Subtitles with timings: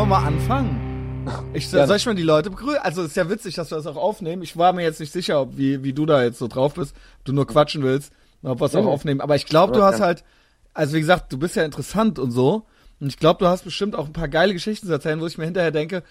[0.00, 1.26] wir mal anfangen?
[1.52, 2.78] Ich, soll ich mal die Leute begrüßen?
[2.78, 4.42] Also ist ja witzig, dass wir das auch aufnehmen.
[4.42, 6.96] Ich war mir jetzt nicht sicher, ob, wie, wie du da jetzt so drauf bist,
[7.18, 8.10] ob du nur quatschen willst,
[8.42, 9.20] ob wir es auch aufnehmen.
[9.20, 10.24] Aber ich glaube, du hast halt,
[10.72, 12.64] also wie gesagt, du bist ja interessant und so.
[12.98, 15.36] Und ich glaube, du hast bestimmt auch ein paar geile Geschichten zu erzählen, wo ich
[15.36, 16.02] mir hinterher denke,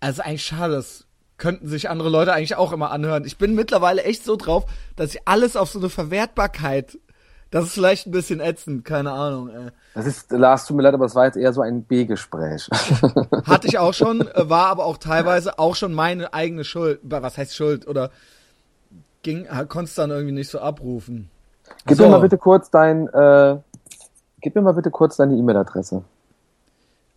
[0.00, 1.06] also eigentlich schade, das
[1.38, 3.24] könnten sich andere Leute eigentlich auch immer anhören.
[3.24, 4.66] Ich bin mittlerweile echt so drauf,
[4.96, 6.98] dass ich alles auf so eine Verwertbarkeit
[7.50, 9.48] das ist vielleicht ein bisschen ätzend, keine Ahnung.
[9.50, 9.70] Ey.
[9.94, 12.68] Das ist, Lars, tut mir leid, aber es war jetzt eher so ein B-Gespräch.
[13.46, 17.00] Hatte ich auch schon, äh, war aber auch teilweise auch schon meine eigene Schuld.
[17.02, 17.88] Was heißt Schuld?
[17.88, 18.10] Oder
[19.22, 21.28] ging, konntest dann irgendwie nicht so abrufen.
[21.86, 22.04] Gib so.
[22.04, 23.58] mir mal bitte kurz dein, äh,
[24.40, 26.04] gib mir mal bitte kurz deine E-Mail-Adresse.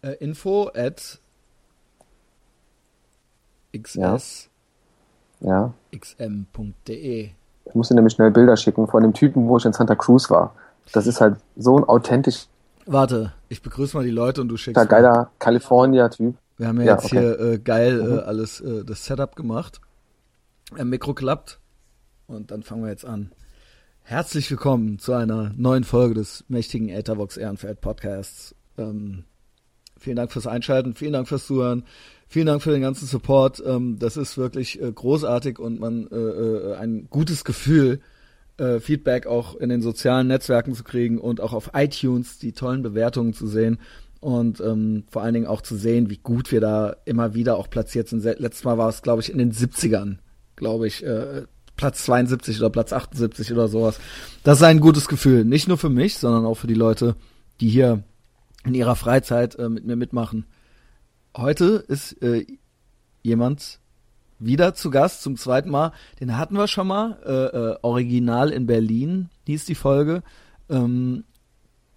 [0.02, 1.19] Äh, info at
[3.75, 4.49] xs
[5.39, 5.49] ja.
[5.49, 5.73] ja.
[5.97, 7.31] xm.de
[7.66, 10.53] ich musste nämlich schnell Bilder schicken von dem Typen, wo ich in Santa Cruz war.
[10.91, 12.48] Das ist halt so ein authentisch.
[12.86, 14.78] Warte, ich begrüße mal die Leute und du schickst.
[14.78, 16.36] Da geiler California-Typ.
[16.58, 17.20] Wir haben ja, ja jetzt okay.
[17.20, 18.17] hier äh, geil äh, mhm.
[18.17, 19.80] äh, alles äh, das Setup gemacht.
[20.75, 21.59] Ein Mikro klappt
[22.28, 23.31] und dann fangen wir jetzt an.
[24.02, 28.53] Herzlich willkommen zu einer neuen Folge des mächtigen Ethervox Ehrenfeld Podcasts.
[28.77, 29.23] Ähm,
[29.98, 31.86] vielen Dank fürs Einschalten, vielen Dank fürs Zuhören.
[32.34, 33.62] Vielen Dank für den ganzen Support.
[33.64, 38.00] Ähm, das ist wirklich äh, großartig und man äh, äh, ein gutes Gefühl,
[38.58, 42.81] äh, Feedback auch in den sozialen Netzwerken zu kriegen und auch auf iTunes die tollen
[42.81, 43.78] Bewertungen zu sehen
[44.20, 47.70] und ähm, vor allen Dingen auch zu sehen, wie gut wir da immer wieder auch
[47.70, 48.23] platziert sind.
[48.23, 50.17] Letztes Mal war es, glaube ich, in den 70ern,
[50.56, 51.44] glaube ich, äh,
[51.76, 54.00] Platz 72 oder Platz 78 oder sowas.
[54.44, 55.45] Das ist ein gutes Gefühl.
[55.45, 57.16] Nicht nur für mich, sondern auch für die Leute,
[57.61, 58.02] die hier
[58.66, 60.48] in ihrer Freizeit äh, mit mir mitmachen.
[61.36, 62.45] Heute ist äh,
[63.23, 63.80] jemand
[64.38, 65.92] wieder zu Gast zum zweiten Mal.
[66.20, 67.17] Den hatten wir schon mal.
[67.26, 70.22] Äh, äh, Original in Berlin hieß die Folge.
[70.70, 71.23] Ähm,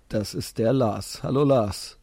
[0.08, 1.22] das ist der Lars.
[1.22, 1.98] Hallo Lars.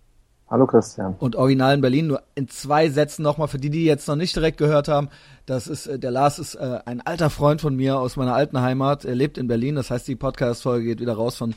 [0.47, 1.15] Hallo Christian.
[1.17, 4.35] Und Original in Berlin nur in zwei Sätzen nochmal für die, die jetzt noch nicht
[4.35, 5.09] direkt gehört haben.
[5.47, 8.61] Das ist äh, der Lars ist äh, ein alter Freund von mir aus meiner alten
[8.61, 9.05] Heimat.
[9.05, 9.73] Er lebt in Berlin.
[9.73, 11.55] Das heißt, die Podcast-Folge geht wieder raus von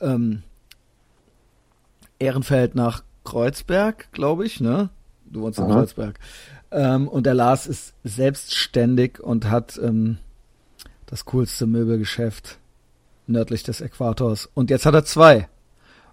[0.00, 0.42] ähm,
[2.18, 4.90] Ehrenfeld nach Kreuzberg, glaube ich, ne?
[5.34, 6.18] Du wohnst in Kreuzberg.
[6.70, 10.18] Ähm, und der Lars ist selbstständig und hat ähm,
[11.06, 12.58] das coolste Möbelgeschäft
[13.26, 14.48] nördlich des Äquators.
[14.54, 15.48] Und jetzt hat er zwei.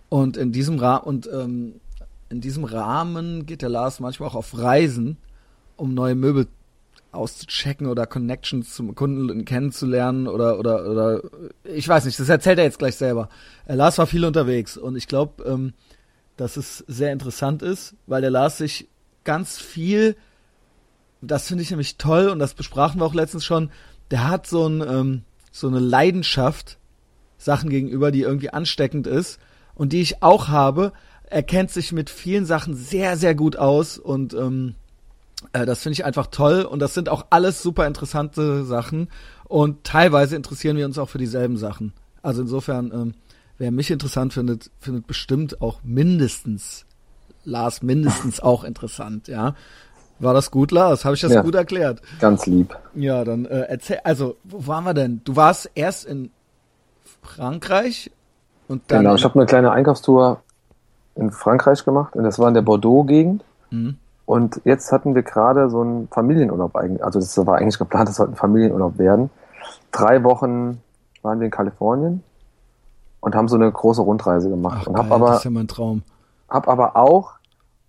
[0.09, 1.75] Und in diesem Rahmen und ähm,
[2.29, 5.17] in diesem Rahmen geht der Lars manchmal auch auf Reisen,
[5.77, 6.47] um neue Möbel
[7.11, 11.21] auszuchecken oder Connections zum Kunden kennenzulernen oder oder oder
[11.63, 13.29] ich weiß nicht, das erzählt er jetzt gleich selber.
[13.65, 15.73] Er Lars war viel unterwegs und ich glaube, ähm,
[16.37, 18.87] dass es sehr interessant ist, weil der Lars sich
[19.23, 20.15] ganz viel,
[21.21, 23.71] das finde ich nämlich toll und das besprachen wir auch letztens schon,
[24.09, 25.21] der hat so, ein, ähm,
[25.51, 26.77] so eine Leidenschaft
[27.37, 29.39] Sachen gegenüber, die irgendwie ansteckend ist
[29.73, 30.93] und die ich auch habe.
[31.23, 34.75] Er kennt sich mit vielen Sachen sehr, sehr gut aus und ähm,
[35.53, 39.09] äh, das finde ich einfach toll und das sind auch alles super interessante Sachen
[39.45, 41.93] und teilweise interessieren wir uns auch für dieselben Sachen.
[42.21, 43.13] Also insofern, ähm,
[43.57, 46.85] wer mich interessant findet, findet bestimmt auch mindestens
[47.43, 49.55] Lars mindestens auch interessant, ja.
[50.19, 51.03] War das gut, Lars?
[51.03, 51.99] Habe ich das ja, gut erklärt?
[52.19, 52.77] Ganz lieb.
[52.93, 55.21] Ja, dann äh, erzähl, also, wo waren wir denn?
[55.23, 56.29] Du warst erst in
[57.23, 58.11] Frankreich
[58.67, 58.99] und dann.
[58.99, 60.41] Genau, ich habe eine kleine Einkaufstour
[61.15, 63.43] in Frankreich gemacht und das war in der Bordeaux-Gegend.
[63.71, 63.97] Mhm.
[64.25, 68.17] Und jetzt hatten wir gerade so einen Familienurlaub eigentlich, also das war eigentlich geplant, das
[68.17, 69.31] sollte ein Familienurlaub werden.
[69.91, 70.81] Drei Wochen
[71.23, 72.23] waren wir in Kalifornien
[73.21, 74.81] und haben so eine große Rundreise gemacht.
[74.83, 76.03] Ach, und geil, hab aber, das ist ja mein Traum
[76.51, 77.33] habe aber auch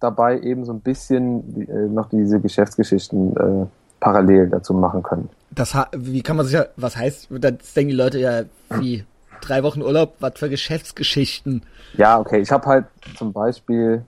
[0.01, 3.67] dabei eben so ein bisschen äh, noch diese Geschäftsgeschichten äh,
[4.01, 5.29] parallel dazu machen können.
[5.51, 9.05] Das wie kann man sich ja, was heißt, das denken die Leute ja, wie
[9.41, 11.63] drei Wochen Urlaub, was für Geschäftsgeschichten?
[11.95, 12.87] Ja, okay, ich habe halt
[13.17, 14.05] zum Beispiel,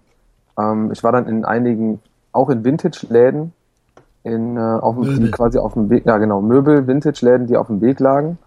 [0.59, 2.00] ähm, ich war dann in einigen,
[2.32, 3.53] auch in Vintage-Läden,
[4.22, 7.81] in, äh, auf dem, quasi auf dem Weg, ja genau, Möbel, Vintage-Läden, die auf dem
[7.81, 8.38] Weg lagen,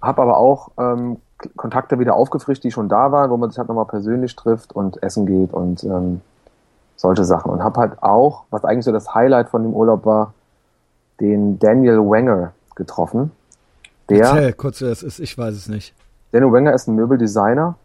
[0.00, 1.18] habe aber auch ähm,
[1.56, 5.02] Kontakte wieder aufgefrischt, die schon da waren, wo man sich halt nochmal persönlich trifft und
[5.02, 6.20] essen geht und ähm,
[6.96, 7.50] solche Sachen.
[7.50, 10.34] Und habe halt auch, was eigentlich so das Highlight von dem Urlaub war,
[11.20, 13.30] den Daniel Wenger getroffen.
[14.08, 15.94] Der, Erzähl kurz, wer es ist, ich weiß es nicht.
[16.32, 17.76] Daniel Wenger ist ein Möbeldesigner.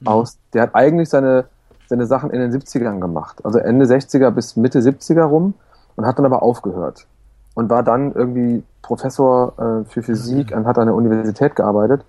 [0.00, 0.06] Mhm.
[0.06, 1.46] Aus, der hat eigentlich seine,
[1.88, 3.44] seine Sachen in den 70ern gemacht.
[3.44, 5.54] Also Ende 60er bis Mitte 70er rum
[5.96, 7.06] und hat dann aber aufgehört.
[7.54, 10.58] Und war dann irgendwie Professor äh, für Physik mhm.
[10.58, 12.04] und hat an der Universität gearbeitet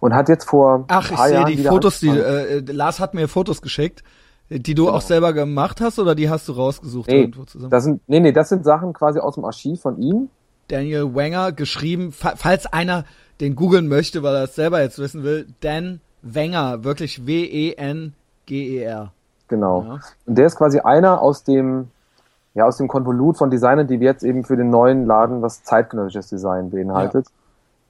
[0.00, 3.28] und hat jetzt vor Ach, ich sehe die Fotos, die äh, äh, Lars hat mir
[3.28, 4.02] Fotos geschickt,
[4.48, 4.96] die du genau.
[4.96, 7.70] auch selber gemacht hast oder die hast du rausgesucht nee, irgendwo zusammen?
[7.70, 10.28] Das sind, nee, nee, das sind Sachen quasi aus dem Archiv von ihm.
[10.68, 13.04] Daniel Wenger geschrieben, falls einer
[13.40, 19.12] den googeln möchte, weil er es selber jetzt wissen will, Dan Wenger, wirklich W-E-N-G-E-R.
[19.48, 19.82] Genau.
[19.82, 19.98] Ja.
[20.26, 21.88] Und der ist quasi einer aus dem,
[22.54, 25.64] ja, aus dem Konvolut von Designern, die wir jetzt eben für den neuen Laden, was
[25.64, 27.26] zeitgenössisches Design beinhaltet.
[27.26, 27.32] Ja.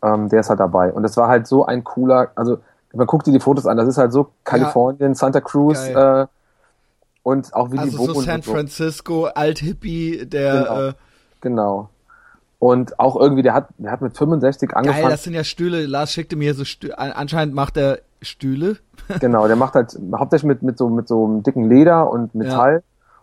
[0.03, 0.93] Ähm, der ist halt dabei.
[0.93, 2.59] Und es war halt so ein cooler, also
[2.93, 5.15] man guckt dir die Fotos an, das ist halt so Kalifornien, ja.
[5.15, 6.27] Santa Cruz, äh,
[7.23, 8.15] und auch wie also die wohnen.
[8.15, 10.89] so San Francisco, Alt-Hippie, der, genau.
[10.89, 10.93] Äh,
[11.41, 11.89] genau.
[12.59, 15.03] Und auch irgendwie, der hat, der hat mit 65 angefangen.
[15.03, 15.87] Geil, das sind ja Stühle.
[15.87, 16.99] Lars schickte mir so Stühle.
[16.99, 18.77] Anscheinend macht er Stühle.
[19.21, 22.75] genau, der macht halt hauptsächlich mit, mit so, mit so einem dicken Leder und Metall.
[22.75, 22.81] Ja.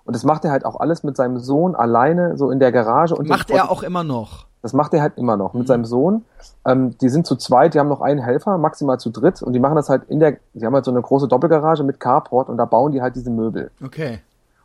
[0.07, 3.13] Und das macht er halt auch alles mit seinem Sohn alleine, so in der Garage.
[3.13, 4.48] Und macht er auch immer noch.
[4.62, 5.68] Das macht er halt immer noch mit mhm.
[5.68, 6.24] seinem Sohn.
[6.65, 9.44] Ähm, die sind zu zweit, die haben noch einen Helfer, maximal zu dritt.
[9.44, 12.00] Und die machen das halt in der, die haben halt so eine große Doppelgarage mit
[12.00, 13.69] Carport und da bauen die halt diese Möbel.
[13.83, 14.19] Okay.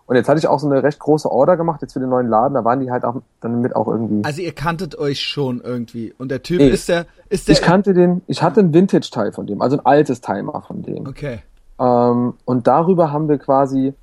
[0.06, 2.28] Und jetzt hatte ich auch so eine recht große Order gemacht, jetzt für den neuen
[2.28, 4.24] Laden, da waren die halt auch dann mit auch irgendwie.
[4.24, 6.14] Also ihr kanntet euch schon irgendwie.
[6.18, 7.54] Und der Typ nee, ist der, ist der.
[7.54, 10.82] Ich kannte den, ich hatte ein Vintage-Teil von dem, also ein altes Teil mal von
[10.82, 11.06] dem.
[11.06, 11.40] Okay.
[11.80, 13.94] Ähm, und darüber haben wir quasi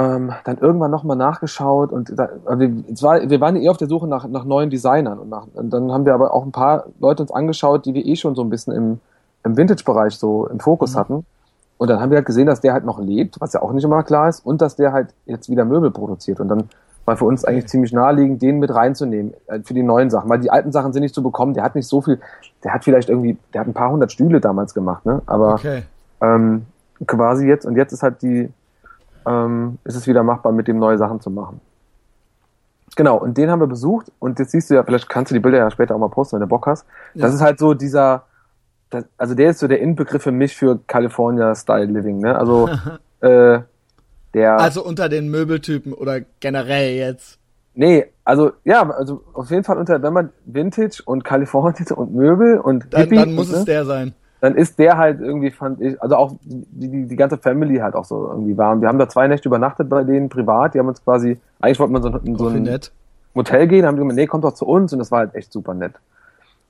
[0.00, 2.70] ähm, dann irgendwann nochmal nachgeschaut und da, also wir,
[3.02, 5.92] war, wir waren eh auf der Suche nach, nach neuen Designern und, nach, und dann
[5.92, 8.48] haben wir aber auch ein paar Leute uns angeschaut, die wir eh schon so ein
[8.48, 9.00] bisschen im,
[9.44, 10.98] im Vintage-Bereich so im Fokus mhm.
[10.98, 11.26] hatten.
[11.76, 13.84] Und dann haben wir halt gesehen, dass der halt noch lebt, was ja auch nicht
[13.84, 16.38] immer klar ist, und dass der halt jetzt wieder Möbel produziert.
[16.38, 16.64] Und dann
[17.06, 20.40] war für uns eigentlich ziemlich naheliegend, den mit reinzunehmen äh, für die neuen Sachen, weil
[20.40, 21.54] die alten Sachen sind nicht zu bekommen.
[21.54, 22.20] Der hat nicht so viel,
[22.64, 25.22] der hat vielleicht irgendwie, der hat ein paar hundert Stühle damals gemacht, ne?
[25.24, 25.84] Aber okay.
[26.20, 26.66] ähm,
[27.06, 28.50] quasi jetzt und jetzt ist halt die,
[29.30, 31.60] ähm, ist es wieder machbar, mit dem neue Sachen zu machen.
[32.96, 35.40] Genau, und den haben wir besucht und jetzt siehst du ja, vielleicht kannst du die
[35.40, 36.86] Bilder ja später auch mal posten, wenn du Bock hast.
[37.14, 37.22] Ja.
[37.22, 38.24] Das ist halt so dieser,
[38.90, 42.36] das, also der ist so der Inbegriff für mich für California Style Living, ne?
[42.36, 42.68] Also
[43.20, 43.60] äh,
[44.34, 44.58] der.
[44.58, 47.38] Also unter den Möbeltypen oder generell jetzt.
[47.74, 52.58] Nee, also ja, also auf jeden Fall unter, wenn man Vintage und California und Möbel
[52.58, 53.66] und dann, Hippie, dann muss und, es ne?
[53.66, 54.14] der sein.
[54.40, 58.06] Dann ist der halt irgendwie, fand ich, also auch die, die, ganze Family halt auch
[58.06, 58.72] so irgendwie war.
[58.72, 60.74] Und wir haben da zwei Nächte übernachtet bei denen privat.
[60.74, 62.90] Die haben uns quasi, eigentlich wollten wir so in so ein nett.
[63.34, 65.52] Hotel gehen, haben die gesagt, nee, kommt doch zu uns und das war halt echt
[65.52, 65.92] super nett.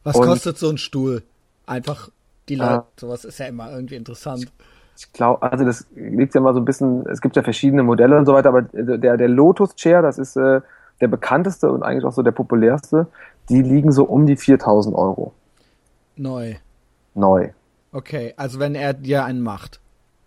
[0.02, 1.22] Was und, kostet so ein Stuhl?
[1.66, 2.10] Einfach
[2.48, 4.50] die Leute, äh, sowas ist ja immer irgendwie interessant.
[4.96, 8.18] Ich glaube, also das liegt ja mal so ein bisschen, es gibt ja verschiedene Modelle
[8.18, 10.60] und so weiter, aber der, der Lotus Chair, das ist äh,
[11.00, 13.06] der bekannteste und eigentlich auch so der populärste,
[13.48, 15.32] die liegen so um die 4000 Euro.
[16.16, 16.56] Neu.
[17.14, 17.50] Neu.
[17.92, 19.80] Okay, also wenn er dir einen macht.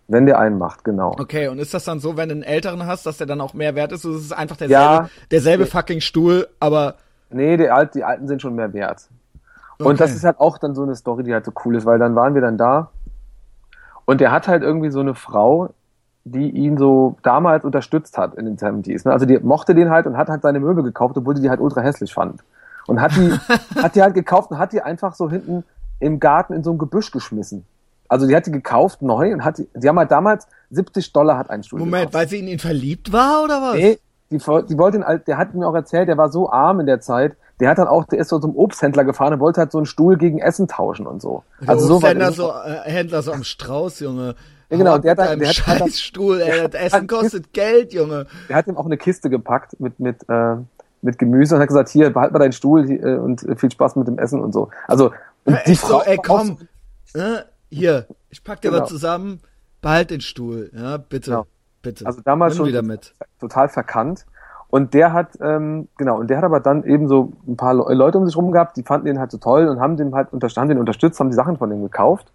[0.06, 1.16] Wenn der einen macht, genau.
[1.18, 3.54] Okay, und ist das dann so, wenn du einen älteren hast, dass der dann auch
[3.54, 4.04] mehr wert ist?
[4.04, 6.96] Oder ist es einfach derselbe, ja, derselbe fucking Stuhl, aber.
[7.30, 9.08] Nee, die, Alt, die alten sind schon mehr wert.
[9.78, 9.96] Und okay.
[9.96, 12.14] das ist halt auch dann so eine Story, die halt so cool ist, weil dann
[12.14, 12.90] waren wir dann da
[14.04, 15.70] und der hat halt irgendwie so eine Frau,
[16.24, 19.06] die ihn so damals unterstützt hat in den 70s.
[19.06, 19.12] Ne?
[19.12, 21.60] Also die mochte den halt und hat halt seine Möbel gekauft, obwohl die die halt
[21.60, 22.42] ultra hässlich fand.
[22.86, 23.32] Und hat die,
[23.82, 25.64] hat die halt gekauft und hat die einfach so hinten
[26.00, 27.64] im Garten in so ein Gebüsch geschmissen.
[28.08, 31.38] Also die hat die gekauft neu und hat die, die haben halt damals 70 Dollar
[31.38, 32.14] hat ein Stuhl Moment, gekostet.
[32.14, 33.74] weil sie in ihn verliebt war oder was?
[33.76, 33.98] Nee,
[34.30, 37.00] die, die wollte ihn, der hat mir auch erzählt, der war so arm in der
[37.00, 39.78] Zeit, der hat dann auch, der ist so zum Obsthändler gefahren und wollte halt so
[39.78, 41.44] einen Stuhl gegen Essen tauschen und so.
[41.66, 44.34] Also so Obsthändler, so äh, Händler so am Strauß, Junge.
[44.70, 48.26] Ja, genau, der hat, der hat Scheißstuhl, ey, das Essen kostet Geld, Junge.
[48.48, 50.56] Der hat ihm auch eine Kiste gepackt mit mit äh,
[51.02, 54.08] mit Gemüse und hat gesagt, hier, behalt mal deinen Stuhl äh, und viel Spaß mit
[54.08, 54.70] dem Essen und so.
[54.88, 55.12] Also
[55.44, 56.58] und die Frau, so, ey, komm,
[57.14, 58.82] äh, hier, ich pack dir genau.
[58.82, 59.40] was zusammen,
[59.80, 61.46] behalt den Stuhl, ja, bitte, genau.
[61.82, 62.06] bitte.
[62.06, 63.14] Also damals Nimm schon wieder mit.
[63.40, 64.26] total verkannt.
[64.68, 68.18] Und der hat, ähm, genau, und der hat aber dann eben so ein paar Leute
[68.18, 70.70] um sich rum gehabt, die fanden ihn halt so toll und haben den halt unterstanden,
[70.70, 72.32] den unterstützt, haben die Sachen von ihm gekauft.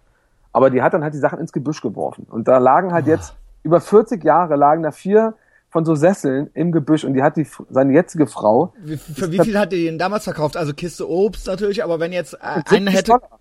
[0.52, 2.26] Aber die hat dann halt die Sachen ins Gebüsch geworfen.
[2.30, 3.10] Und da lagen halt oh.
[3.10, 5.34] jetzt, über 40 Jahre lagen da vier
[5.70, 8.74] von so Sesseln im Gebüsch und die hat die seine jetzige Frau.
[8.82, 10.56] Wie, für wie viel hat die ihn damals verkauft?
[10.56, 13.38] Also Kiste Obst natürlich, aber wenn jetzt äh, eine hätte Dollar.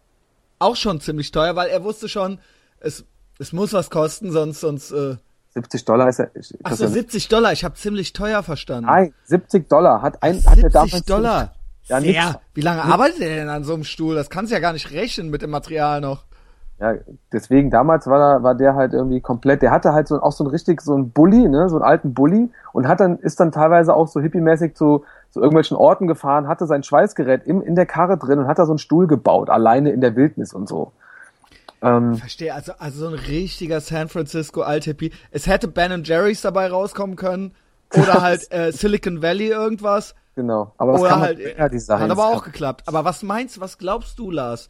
[0.59, 2.39] auch schon ziemlich teuer, weil er wusste schon,
[2.79, 3.03] es
[3.39, 5.15] es muss was kosten, sonst sonst äh,
[5.55, 6.27] 70 Dollar ist ja.
[6.63, 7.51] Ach so, 70 Dollar.
[7.53, 8.86] Ich habe ziemlich teuer verstanden.
[8.86, 10.36] Nein, 70 Dollar hat ein.
[10.36, 11.55] 70 hat damals Dollar.
[11.88, 12.41] Ja, Sehr.
[12.53, 12.93] Wie lange nix.
[12.93, 14.13] arbeitet er denn an so einem Stuhl?
[14.13, 16.25] Das kannst du ja gar nicht rechnen mit dem Material noch.
[16.79, 16.93] Ja,
[17.33, 19.62] deswegen damals war, da, war der halt irgendwie komplett.
[19.62, 22.13] Der hatte halt so auch so ein richtig so ein Bulli, ne, so einen alten
[22.13, 26.48] Bulli und hat dann ist dann teilweise auch so hippiemäßig zu zu irgendwelchen Orten gefahren,
[26.48, 29.50] hatte sein Schweißgerät im, in der Karre drin und hat da so einen Stuhl gebaut,
[29.50, 30.91] alleine in der Wildnis und so.
[31.81, 35.12] Ähm, Verstehe, also, also so ein richtiger San Francisco Althippie.
[35.31, 37.53] Es hätte Ben Jerry's dabei rauskommen können
[37.93, 40.15] oder halt äh, Silicon Valley irgendwas.
[40.36, 42.83] Genau, aber das oder kann halt, ja, Designs hat aber auch geklappt.
[42.86, 44.69] Aber was meinst was glaubst du, Lars?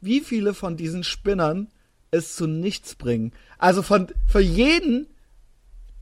[0.00, 1.68] Wie viele von diesen Spinnern
[2.10, 3.32] es zu nichts bringen?
[3.58, 5.06] Also von für jeden,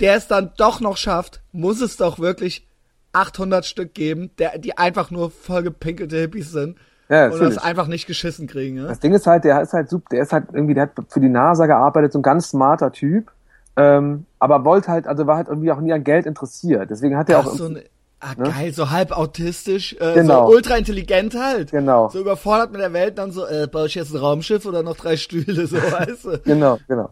[0.00, 2.66] der es dann doch noch schafft, muss es doch wirklich
[3.12, 6.76] 800 Stück geben, der, die einfach nur vollgepinkelte Hippies sind
[7.08, 8.76] ja, und das einfach nicht geschissen kriegen.
[8.76, 8.86] Ne?
[8.86, 11.20] Das Ding ist halt, der ist halt super, der ist halt irgendwie, der hat für
[11.20, 13.32] die NASA gearbeitet, so ein ganz smarter Typ.
[13.76, 16.90] Ähm, aber wollte halt, also war halt irgendwie auch nie an Geld interessiert.
[16.90, 17.46] Deswegen hat er auch.
[17.46, 17.80] So ein,
[18.20, 18.50] ah, ne?
[18.50, 20.46] geil, so halb autistisch, äh, Genau.
[20.48, 21.70] so ultra intelligent halt.
[21.70, 22.08] Genau.
[22.08, 24.96] So überfordert mit der Welt, dann so, äh, baue ich jetzt ein Raumschiff oder noch
[24.96, 26.38] drei Stühle, so, weißt du.
[26.44, 27.10] Genau, genau.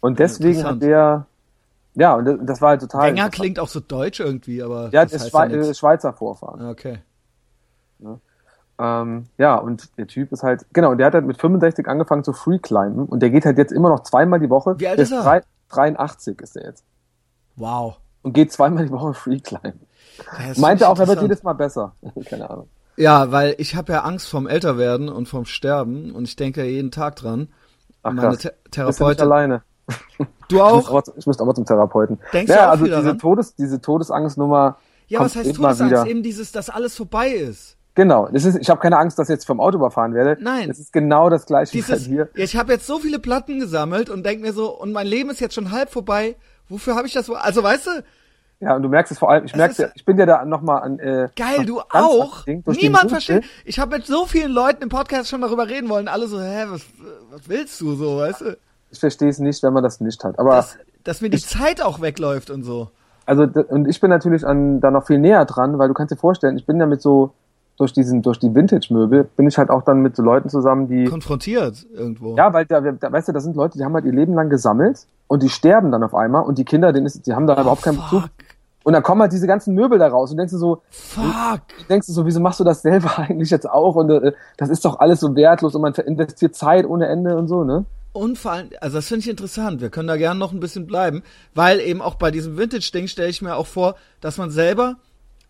[0.00, 1.26] Und deswegen hat der,
[1.94, 3.08] ja, und das, das war halt total.
[3.08, 4.90] Wenger klingt auch so deutsch irgendwie, aber.
[4.92, 6.60] Ja, das ist Schwei ja Schweizer Vorfahren.
[6.60, 6.98] Ah, Okay.
[8.76, 12.24] Ähm, ja, und der Typ ist halt, genau, und der hat halt mit 65 angefangen
[12.24, 14.74] zu freeclimben und der geht halt jetzt immer noch zweimal die Woche.
[14.80, 15.22] Wie alt ist er?
[15.22, 16.84] drei- 83 ist er jetzt.
[17.54, 17.98] Wow.
[18.22, 19.80] Und geht zweimal die Woche freeclimben.
[20.56, 21.94] Meinte auch, er wird jedes Mal besser.
[22.28, 22.68] Keine Ahnung.
[22.96, 26.66] Ja, weil ich habe ja Angst vom Älterwerden und vom Sterben und ich denke ja
[26.66, 27.48] jeden Tag dran.
[28.02, 28.36] Ach, Meine.
[28.36, 29.22] Th Bist du nicht Therapeutin.
[29.24, 29.62] alleine.
[30.48, 31.02] Du Ich auch?
[31.16, 32.18] ich müsste aber zum Therapeuten.
[32.32, 33.18] Denkst du ja, auch also diese, daran?
[33.18, 34.76] Todes, diese Todesangstnummer.
[35.08, 36.06] Ja, kommt was heißt immer Todesangst?
[36.06, 37.76] Eben dieses, dass alles vorbei ist.
[37.94, 38.28] Genau.
[38.30, 40.36] Das ist, ich habe keine Angst, dass ich jetzt vom Auto überfahren werde.
[40.42, 40.68] Nein.
[40.68, 42.28] Es ist genau das gleiche Dieses, wie bei dir.
[42.36, 45.30] ja, ich habe jetzt so viele Platten gesammelt und denk mir so, und mein Leben
[45.30, 46.36] ist jetzt schon halb vorbei.
[46.68, 47.30] Wofür habe ich das?
[47.30, 47.90] Also weißt du,
[48.64, 50.82] Ja, und du merkst es vor allem, ich merke ja, ich bin ja da nochmal
[50.82, 50.98] an.
[50.98, 52.44] Äh, geil, du auch.
[52.44, 53.44] Ding, Niemand versteht.
[53.66, 56.08] Ich habe mit so vielen Leuten im Podcast schon darüber reden wollen.
[56.08, 56.80] Alle so, hä, was,
[57.30, 58.56] was willst du so, weißt du?
[58.90, 60.38] Ich verstehe es nicht, wenn man das nicht hat.
[60.38, 62.88] Aber Dass, dass mir die Zeit auch wegläuft und so.
[63.26, 66.16] also und ich bin natürlich an da noch viel näher dran, weil du kannst dir
[66.16, 67.34] vorstellen, ich bin ja mit so
[67.76, 71.04] durch diesen durch die Vintage-Möbel bin ich halt auch dann mit so Leuten zusammen, die
[71.04, 72.36] Konfrontiert irgendwo.
[72.36, 74.48] ja, weil da, da weißt du, da sind Leute, die haben halt ihr Leben lang
[74.48, 77.60] gesammelt und die sterben dann auf einmal und die Kinder, denen ist, die haben da
[77.60, 78.24] überhaupt keinen Bezug.
[78.84, 81.62] Und dann kommen halt diese ganzen Möbel da raus und denkst du so, Fuck.
[81.88, 83.96] denkst du so, wieso machst du das selber eigentlich jetzt auch?
[83.96, 87.48] Und äh, das ist doch alles so wertlos und man investiert Zeit ohne Ende und
[87.48, 87.86] so, ne?
[88.12, 89.80] Und vor allem, also das finde ich interessant.
[89.80, 93.28] Wir können da gerne noch ein bisschen bleiben, weil eben auch bei diesem Vintage-Ding stelle
[93.28, 94.96] ich mir auch vor, dass man selber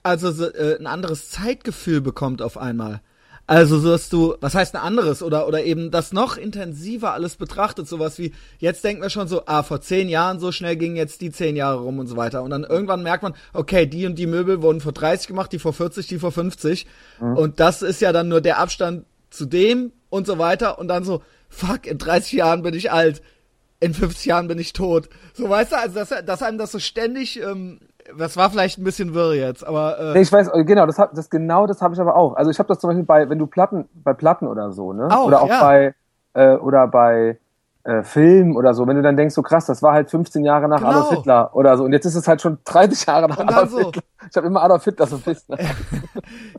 [0.02, 3.00] also so, äh, ein anderes Zeitgefühl bekommt auf einmal.
[3.46, 5.22] Also so dass du, was heißt ein anderes?
[5.22, 9.42] Oder oder eben das noch intensiver alles betrachtet, sowas wie jetzt denken wir schon so,
[9.46, 12.42] ah vor zehn Jahren so schnell gingen jetzt die zehn Jahre rum und so weiter.
[12.42, 15.58] Und dann irgendwann merkt man, okay, die und die Möbel wurden vor 30 gemacht, die
[15.58, 16.86] vor 40, die vor 50
[17.20, 20.78] und das ist ja dann nur der Abstand zu dem und so weiter.
[20.78, 23.20] Und dann so, fuck, in 30 Jahren bin ich alt,
[23.80, 25.08] in 50 Jahren bin ich tot.
[25.34, 27.80] So weißt du, also dass, dass einem das so ständig, ähm,
[28.18, 30.98] das war vielleicht ein bisschen wirr jetzt, aber äh, Nee, ich weiß, äh, genau, das,
[30.98, 32.34] hab, das genau das habe ich aber auch.
[32.36, 35.08] Also ich habe das zum Beispiel bei, wenn du Platten, bei Platten oder so, ne?
[35.10, 35.60] Auch, oder auch ja.
[35.60, 35.94] bei,
[36.34, 37.38] äh, oder bei
[37.84, 40.68] äh, Film oder so, wenn du dann denkst, so krass, das war halt 15 Jahre
[40.68, 40.90] nach Genau.
[40.90, 41.84] Adolf Hitler oder so.
[41.84, 43.78] Und jetzt ist es halt schon 30 Jahre nach Adolf so.
[43.78, 44.02] Hitler.
[44.30, 45.48] Ich habe immer Adolf Hitler so fest.
[45.48, 45.58] Ne?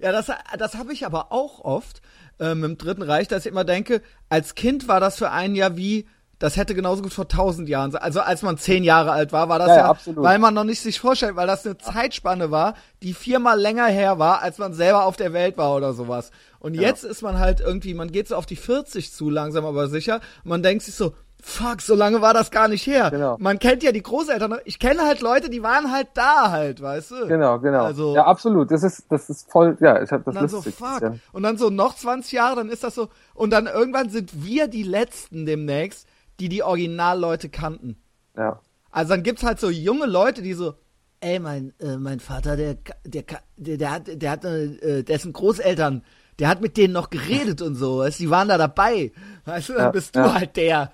[0.01, 2.01] Ja, das, das habe ich aber auch oft
[2.39, 5.75] ähm, im Dritten Reich, dass ich immer denke, als Kind war das für einen ja
[5.75, 6.07] wie,
[6.39, 8.01] das hätte genauso gut vor tausend Jahren sein.
[8.01, 10.23] Also als man zehn Jahre alt war, war das Ja, ja, ja, absolut.
[10.23, 14.19] weil man noch nicht sich vorstellt, weil das eine Zeitspanne war, die viermal länger her
[14.19, 16.31] war, als man selber auf der Welt war oder sowas.
[16.59, 19.87] Und jetzt ist man halt irgendwie, man geht so auf die 40 zu, langsam aber
[19.87, 20.15] sicher.
[20.43, 23.11] Und man denkt sich so, fuck, so lange war das gar nicht her.
[23.11, 23.37] Genau.
[23.39, 24.57] Man kennt ja die Großeltern.
[24.65, 27.27] Ich kenne halt Leute, die waren halt da halt, weißt du?
[27.27, 27.83] Genau, genau.
[27.83, 28.71] Also- ja, absolut.
[28.71, 30.73] Das ist, das ist voll, ja, ich hab das Und dann so, lustig.
[30.75, 31.01] fuck.
[31.01, 31.13] Ja.
[31.33, 33.09] Und dann so noch 20 Jahre, dann ist das so.
[33.35, 36.07] Und dann irgendwann sind wir die Letzten demnächst,
[36.39, 37.97] die die Originalleute kannten.
[38.37, 38.59] ja.
[38.91, 40.75] Also dann gibt's halt so junge Leute, die so,
[41.19, 43.23] ey, mein, äh, mein Vater, der, der,
[43.57, 46.01] der, der hat, der hat, äh, dessen Großeltern,
[46.39, 49.11] der hat mit denen noch geredet und so, weißt, die waren da dabei.
[49.43, 50.33] Weißt du, dann Ja, bist du ja.
[50.33, 50.93] halt der.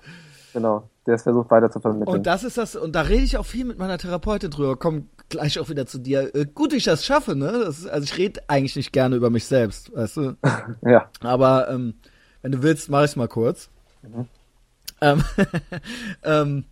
[0.52, 0.88] Genau.
[1.06, 2.12] Der es versucht weiter zu vermitteln.
[2.16, 4.76] Und das ist das, und da rede ich auch viel mit meiner Therapeutin drüber.
[4.76, 6.34] Komm gleich auch wieder zu dir.
[6.34, 7.52] Äh, gut, ich das schaffe, ne?
[7.64, 10.36] Das ist, also ich rede eigentlich nicht gerne über mich selbst, weißt du?
[10.82, 11.08] ja.
[11.20, 11.94] Aber ähm,
[12.42, 13.70] wenn du willst, mach ich's mal kurz.
[15.02, 15.24] Ähm,
[16.22, 16.64] ähm,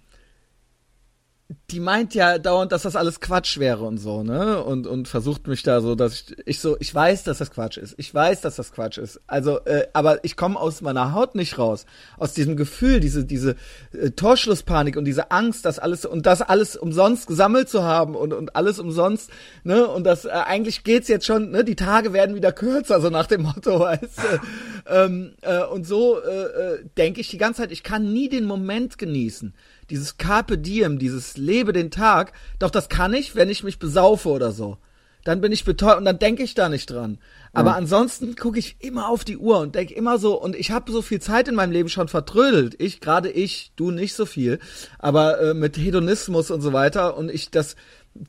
[1.71, 4.62] die meint ja dauernd, dass das alles Quatsch wäre und so, ne?
[4.62, 7.76] Und, und versucht mich da so, dass ich, ich so, ich weiß, dass das Quatsch
[7.76, 7.95] ist.
[7.97, 9.21] Ich weiß, dass das Quatsch ist.
[9.26, 11.87] Also, äh, aber ich komme aus meiner Haut nicht raus.
[12.19, 13.57] Aus diesem Gefühl, diese, diese
[13.92, 18.33] äh, Torschlusspanik und diese Angst, dass alles und das alles umsonst gesammelt zu haben und,
[18.33, 19.30] und alles umsonst,
[19.64, 19.87] ne?
[19.88, 21.64] Und das äh, eigentlich geht's jetzt schon, ne?
[21.64, 24.40] Die Tage werden wieder kürzer, so nach dem Motto, weißt du?
[24.87, 28.45] ähm, äh, und so äh, äh, denke ich die ganze Zeit, ich kann nie den
[28.45, 29.54] Moment genießen.
[29.90, 34.28] Dieses Carpe Diem, dieses Lebe den Tag, doch das kann ich, wenn ich mich besaufe
[34.28, 34.78] oder so.
[35.25, 37.18] Dann bin ich betäubt und dann denke ich da nicht dran.
[37.52, 40.90] Aber ansonsten gucke ich immer auf die Uhr und denke immer so, und ich habe
[40.90, 42.75] so viel Zeit in meinem Leben schon vertrödelt.
[42.78, 44.61] Ich, gerade ich, du nicht so viel,
[44.99, 47.18] aber äh, mit Hedonismus und so weiter.
[47.18, 47.76] Und ich, das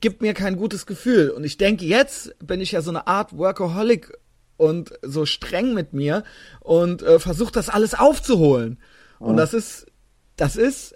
[0.01, 1.29] gibt mir kein gutes Gefühl.
[1.29, 4.11] Und ich denke, jetzt bin ich ja so eine Art Workaholic
[4.57, 6.23] und so streng mit mir
[6.59, 8.79] und äh, versuche das alles aufzuholen.
[9.19, 9.85] Und das ist,
[10.35, 10.95] das ist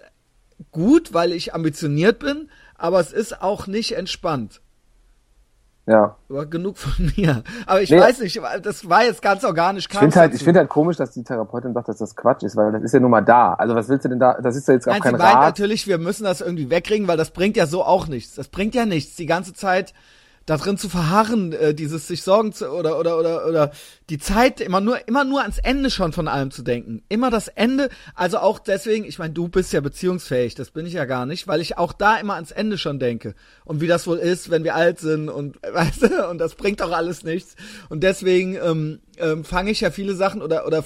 [0.70, 4.60] gut, weil ich ambitioniert bin, aber es ist auch nicht entspannt.
[5.86, 6.16] Ja.
[6.28, 7.44] Aber genug von mir.
[7.64, 8.00] Aber ich nee.
[8.00, 9.86] weiß nicht, das war jetzt ganz organisch.
[9.88, 12.56] Ich finde halt, ich finde halt komisch, dass die Therapeutin sagt, dass das Quatsch ist,
[12.56, 13.54] weil das ist ja nun mal da.
[13.54, 14.40] Also was willst du denn da?
[14.40, 15.34] Das ist ja jetzt auch Nein, kein sie Rat.
[15.34, 18.34] meint natürlich, wir müssen das irgendwie wegkriegen, weil das bringt ja so auch nichts.
[18.34, 19.14] Das bringt ja nichts.
[19.14, 19.94] Die ganze Zeit
[20.46, 23.72] da drin zu verharren, äh, dieses sich Sorgen zu oder oder oder oder
[24.08, 27.02] die Zeit immer nur immer nur ans Ende schon von allem zu denken.
[27.08, 30.92] Immer das Ende, also auch deswegen, ich meine, du bist ja beziehungsfähig, das bin ich
[30.92, 33.34] ja gar nicht, weil ich auch da immer ans Ende schon denke.
[33.64, 36.80] Und wie das wohl ist, wenn wir alt sind und weißt du, und das bringt
[36.80, 37.56] auch alles nichts.
[37.88, 40.84] Und deswegen ähm, ähm, fange ich ja viele Sachen oder oder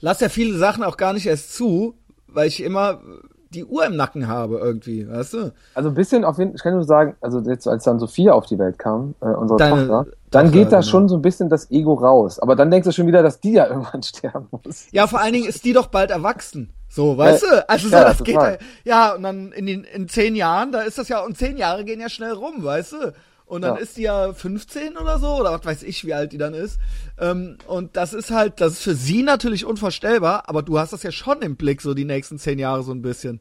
[0.00, 1.98] lass ja viele Sachen auch gar nicht erst zu,
[2.28, 3.02] weil ich immer
[3.50, 5.52] die Uhr im Nacken habe irgendwie, weißt du?
[5.74, 8.32] Also ein bisschen auf jeden Fall, ich kann nur sagen, also jetzt als dann Sophia
[8.32, 10.90] auf die Welt kam, äh, unsere Deine Tochter, dann Tochter, geht da genau.
[10.90, 12.38] schon so ein bisschen das Ego raus.
[12.38, 14.86] Aber dann denkst du schon wieder, dass die ja irgendwann sterben muss.
[14.92, 16.72] Ja, vor allen Dingen ist die doch bald erwachsen.
[16.88, 17.68] So, weißt ja, du?
[17.68, 20.80] Also so, ja, das geht ja, ja, und dann in den in zehn Jahren, da
[20.80, 23.12] ist das ja, und zehn Jahre gehen ja schnell rum, weißt du?
[23.46, 23.80] Und dann ja.
[23.80, 26.80] ist die ja 15 oder so, oder was weiß ich, wie alt die dann ist.
[27.18, 31.04] Ähm, und das ist halt, das ist für sie natürlich unvorstellbar, aber du hast das
[31.04, 33.40] ja schon im Blick, so die nächsten zehn Jahre so ein bisschen.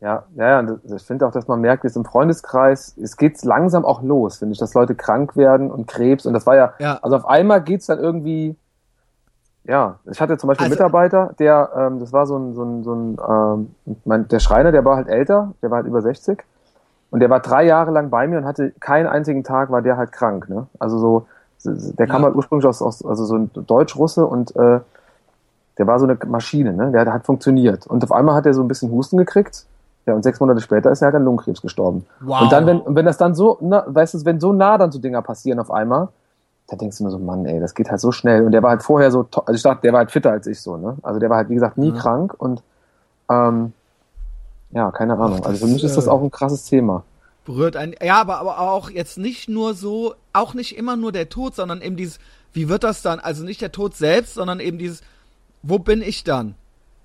[0.00, 3.84] Ja, ja, ja, ich finde auch, dass man merkt, jetzt im Freundeskreis, es geht langsam
[3.84, 7.00] auch los, finde ich, dass Leute krank werden und Krebs und das war ja, ja.
[7.02, 8.54] also auf einmal geht's dann irgendwie,
[9.64, 12.62] ja, ich hatte zum Beispiel also, einen Mitarbeiter, der, ähm, das war so ein, so
[12.62, 16.00] ein, so ein ähm, mein, der Schreiner, der war halt älter, der war halt über
[16.00, 16.44] 60
[17.10, 19.96] und der war drei Jahre lang bei mir und hatte keinen einzigen Tag war der
[19.96, 20.48] halt krank.
[20.48, 20.66] Ne?
[20.78, 21.26] Also so,
[21.64, 24.80] der kam halt ursprünglich aus, aus also so ein Deutsch-Russe und äh,
[25.78, 26.90] der war so eine Maschine, ne?
[26.90, 27.86] Der hat funktioniert.
[27.86, 29.64] Und auf einmal hat er so ein bisschen Husten gekriegt.
[30.06, 32.06] Ja, und sechs Monate später ist er halt an Lungenkrebs gestorben.
[32.20, 32.42] Wow.
[32.42, 34.98] Und dann, wenn, wenn das dann so, na, weißt du, wenn so nah dann so
[34.98, 36.08] Dinger passieren auf einmal,
[36.66, 38.44] da denkst du nur so, Mann, ey, das geht halt so schnell.
[38.44, 40.60] Und der war halt vorher so, also ich dachte, der war halt fitter als ich
[40.60, 40.96] so, ne?
[41.02, 41.96] Also der war halt, wie gesagt, nie ja.
[41.96, 42.62] krank und
[43.30, 43.72] ähm,
[44.70, 45.44] ja, keine Ahnung.
[45.44, 47.04] Also für mich ist das äh, auch ein krasses Thema.
[47.44, 47.94] Berührt ein.
[48.02, 51.80] Ja, aber, aber auch jetzt nicht nur so, auch nicht immer nur der Tod, sondern
[51.80, 52.18] eben dieses,
[52.52, 53.20] wie wird das dann?
[53.20, 55.02] Also nicht der Tod selbst, sondern eben dieses,
[55.62, 56.54] wo bin ich dann?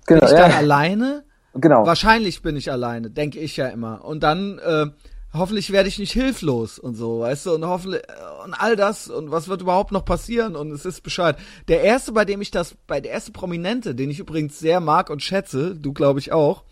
[0.06, 0.48] Genau, bin ich ja.
[0.48, 1.24] dann alleine?
[1.54, 1.86] Genau.
[1.86, 4.04] Wahrscheinlich bin ich alleine, denke ich ja immer.
[4.04, 4.86] Und dann, äh,
[5.32, 9.08] hoffentlich werde ich nicht hilflos und so, weißt du, und hoffentlich, äh, und all das,
[9.08, 11.36] und was wird überhaupt noch passieren, und es ist Bescheid.
[11.68, 15.10] Der erste, bei dem ich das, bei der erste Prominente, den ich übrigens sehr mag
[15.10, 16.64] und schätze, du glaube ich auch,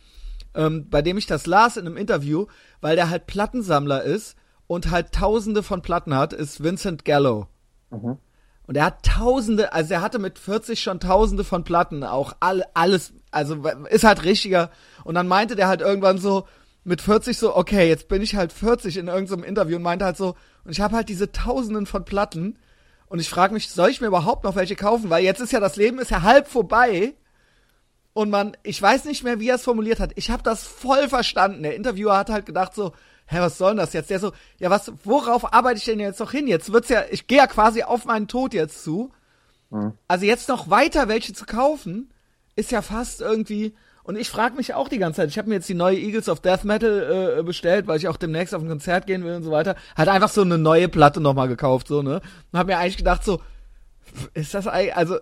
[0.54, 2.46] ähm, bei dem ich das las in einem Interview,
[2.80, 4.36] weil der halt Plattensammler ist
[4.66, 7.46] und halt tausende von Platten hat, ist Vincent Gallo.
[7.90, 8.18] Mhm.
[8.66, 12.64] Und er hat tausende, also er hatte mit 40 schon tausende von Platten, auch all,
[12.74, 14.70] alles, also ist halt richtiger.
[15.04, 16.46] Und dann meinte der halt irgendwann so,
[16.84, 20.16] mit 40 so, okay, jetzt bin ich halt 40 in irgendeinem Interview und meinte halt
[20.16, 20.34] so,
[20.64, 22.58] und ich habe halt diese tausenden von Platten
[23.06, 25.10] und ich frage mich, soll ich mir überhaupt noch welche kaufen?
[25.10, 27.14] Weil jetzt ist ja das Leben ist ja halb vorbei
[28.14, 30.12] und man, ich weiß nicht mehr, wie er es formuliert hat.
[30.16, 31.62] Ich habe das voll verstanden.
[31.62, 32.92] Der Interviewer hat halt gedacht so,
[33.27, 34.11] hä, was soll denn das jetzt?
[34.11, 36.46] Der so, ja, was, worauf arbeite ich denn jetzt noch hin?
[36.46, 39.12] Jetzt wird's ja, ich gehe ja quasi auf meinen Tod jetzt zu.
[39.70, 39.94] Mhm.
[40.09, 42.12] Also jetzt noch weiter welche zu kaufen,
[42.55, 43.75] ist ja fast irgendwie.
[44.05, 45.31] Und ich frage mich auch die ganze Zeit.
[45.31, 48.16] Ich habe mir jetzt die neue Eagles of Death Metal äh, bestellt, weil ich auch
[48.16, 49.77] demnächst auf ein Konzert gehen will und so weiter.
[49.96, 52.20] Hat einfach so eine neue Platte nochmal gekauft, so ne.
[52.51, 53.40] Und habe mir eigentlich gedacht so,
[54.35, 55.18] ist das also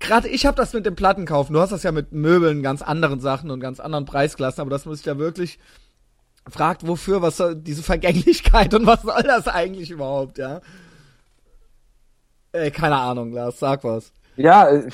[0.00, 1.54] gerade ich habe das mit dem Plattenkaufen.
[1.54, 4.86] Du hast das ja mit Möbeln, ganz anderen Sachen und ganz anderen Preisklassen, aber das
[4.86, 5.58] muss ich ja wirklich
[6.48, 10.60] fragt, wofür, was soll diese Vergänglichkeit und was soll das eigentlich überhaupt, ja?
[12.52, 14.12] Äh, keine Ahnung, Lars, sag was.
[14.36, 14.88] Ja, äh,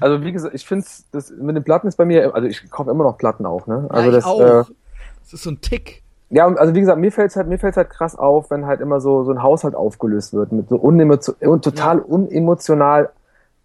[0.00, 2.90] also wie gesagt, ich finde das mit den Platten ist bei mir, also ich kaufe
[2.90, 3.86] immer noch Platten auch, ne?
[3.88, 4.40] Also ja, das, auch.
[4.40, 4.64] Äh,
[5.20, 6.02] das ist so ein Tick.
[6.28, 9.00] Ja, also wie gesagt, mir fällt's halt, mir fällt's halt krass auf, wenn halt immer
[9.00, 12.04] so so ein Haushalt aufgelöst wird mit so unemotional, total ja.
[12.04, 13.10] unemotional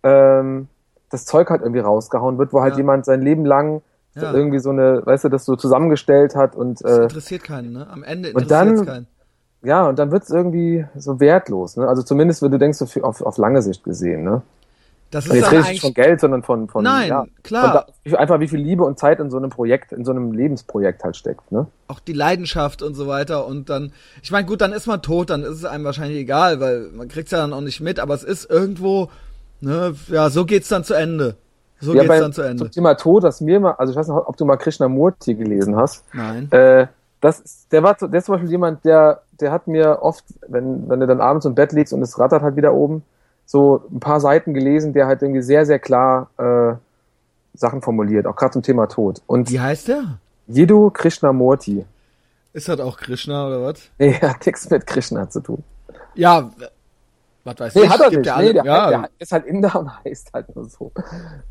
[0.06, 0.68] ähm,
[1.10, 2.78] das Zeug halt irgendwie rausgehauen wird, wo halt ja.
[2.78, 3.82] jemand sein Leben lang
[4.16, 4.34] ja.
[4.34, 7.88] irgendwie so eine, weißt du, das so zusammengestellt hat und das äh, interessiert keinen, ne?
[7.90, 9.08] Am Ende interessiert es keinen.
[9.64, 11.88] Ja, und dann wird es irgendwie so wertlos, ne?
[11.88, 14.42] Also zumindest, wenn du denkst, so auf, auf lange Sicht gesehen, ne?
[15.12, 17.86] Das ist jetzt rede ich nicht von Geld, sondern von, von Nein, ja, klar.
[18.04, 20.32] Von da, einfach wie viel Liebe und Zeit in so einem Projekt, in so einem
[20.32, 21.68] Lebensprojekt halt steckt, ne?
[21.88, 23.92] Auch die Leidenschaft und so weiter und dann,
[24.22, 27.08] ich meine, gut, dann ist man tot, dann ist es einem wahrscheinlich egal, weil man
[27.08, 29.10] kriegt's ja dann auch nicht mit, aber es ist irgendwo,
[29.62, 31.36] ne, ja, so geht's dann zu Ende.
[31.80, 32.64] So ja, geht's bei, dann zu Ende.
[32.64, 35.76] Zum Thema Tod, das mir mal, also ich weiß nicht, ob du mal Krishnamurti gelesen
[35.76, 36.04] hast.
[36.14, 36.52] Nein.
[36.52, 36.88] Äh,
[37.22, 40.88] das ist, der war, der ist zum Beispiel jemand, der, der hat mir oft, wenn,
[40.90, 43.04] wenn du dann abends im Bett liegst und es rattert halt wieder oben,
[43.46, 46.76] so ein paar Seiten gelesen, der halt irgendwie sehr, sehr klar äh,
[47.58, 49.22] Sachen formuliert, auch gerade zum Thema Tod.
[49.28, 50.20] Und Wie heißt der?
[50.48, 51.86] Jiddu Krishnamurti.
[52.54, 53.82] Ist das auch Krishna oder was?
[53.98, 55.64] Nee, hat nichts mit Krishna zu tun.
[56.16, 56.52] Ja,
[57.46, 57.90] was weiß nee, ich.
[57.90, 58.26] Hat er nicht.
[58.26, 58.90] Der, nee, der, ja.
[58.90, 60.92] der, ist halt Inder und heißt halt nur so.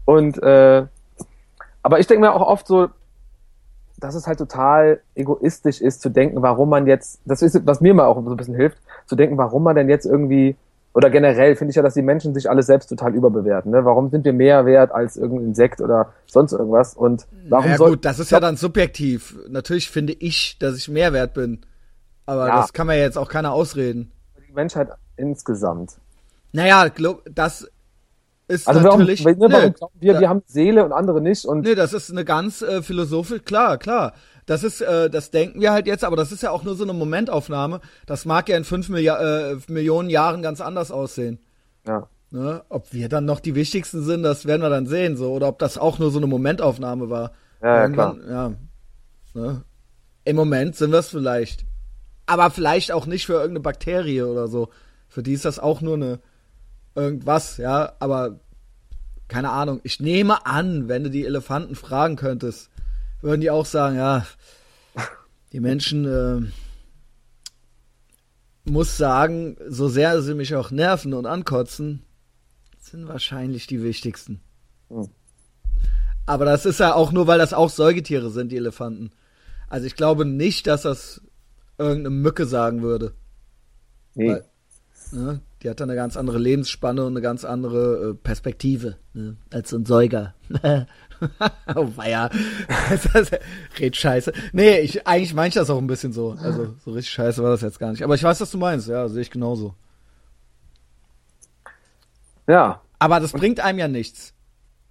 [0.04, 0.86] Und äh,
[1.82, 2.88] aber ich denke mir auch oft so,
[3.98, 7.94] dass es halt total egoistisch ist zu denken, warum man jetzt, das ist, was mir
[7.94, 10.56] mal auch so ein bisschen hilft, zu denken, warum man denn jetzt irgendwie,
[10.94, 13.70] oder generell finde ich ja, dass die Menschen sich alles selbst total überbewerten.
[13.70, 13.84] Ne?
[13.84, 16.94] Warum sind wir mehr wert als irgendein Insekt oder sonst irgendwas?
[16.94, 19.36] Und warum Ja soll, gut, das ist ja dann subjektiv.
[19.48, 21.60] Natürlich finde ich, dass ich mehr wert bin.
[22.26, 22.60] Aber Ja.
[22.60, 24.10] das kann man ja jetzt auch keiner ausreden.
[24.48, 25.92] die Menschheit insgesamt.
[26.52, 27.68] Naja, glaub, das
[28.48, 29.24] ist Also warum, natürlich.
[29.24, 31.92] wir, nö, warum glauben wir, da- wir haben Seele und andere nicht und Nee, das
[31.92, 34.12] ist eine ganz äh, philosophisch, klar, klar.
[34.46, 36.84] Das ist, äh, das denken wir halt jetzt, aber das ist ja auch nur so
[36.84, 37.80] eine Momentaufnahme.
[38.06, 41.38] Das mag ja in fünf Millia äh, Millionen Jahren ganz anders aussehen.
[41.86, 42.08] ja.
[42.30, 42.64] Ne?
[42.68, 45.60] Ob wir dann noch die wichtigsten sind, das werden wir dann sehen, so, oder ob
[45.60, 47.30] das auch nur so eine Momentaufnahme war.
[47.62, 48.52] Ja, ja, Irgendwann, ja.
[49.34, 49.62] Ne?
[50.24, 51.64] Im Moment sind wir es vielleicht.
[52.26, 54.68] Aber vielleicht auch nicht für irgendeine Bakterie oder so.
[55.14, 56.18] Für die ist das auch nur eine
[56.96, 58.40] irgendwas, ja, aber
[59.28, 59.78] keine Ahnung.
[59.84, 62.68] Ich nehme an, wenn du die Elefanten fragen könntest,
[63.22, 64.26] würden die auch sagen, ja,
[65.52, 66.40] die Menschen äh,
[68.68, 72.02] muss sagen, so sehr sie mich auch nerven und ankotzen,
[72.80, 74.40] sind wahrscheinlich die wichtigsten.
[74.88, 75.10] Hm.
[76.26, 79.12] Aber das ist ja auch nur, weil das auch Säugetiere sind, die Elefanten.
[79.68, 81.20] Also ich glaube nicht, dass das
[81.78, 83.14] irgendeine Mücke sagen würde.
[84.16, 84.30] Nee.
[84.30, 84.44] Weil-
[85.14, 85.40] Ne?
[85.62, 89.36] Die hat dann eine ganz andere Lebensspanne und eine ganz andere äh, Perspektive ne?
[89.52, 90.34] als so ein Säuger.
[91.74, 92.30] oh weia.
[93.78, 94.32] Red scheiße.
[94.52, 96.36] Nee, ich, eigentlich meine ich das auch ein bisschen so.
[96.42, 98.02] Also so richtig scheiße war das jetzt gar nicht.
[98.02, 98.88] Aber ich weiß, was du meinst.
[98.88, 99.74] Ja, sehe ich genauso.
[102.46, 102.82] Ja.
[102.98, 104.34] Aber das bringt einem ja nichts.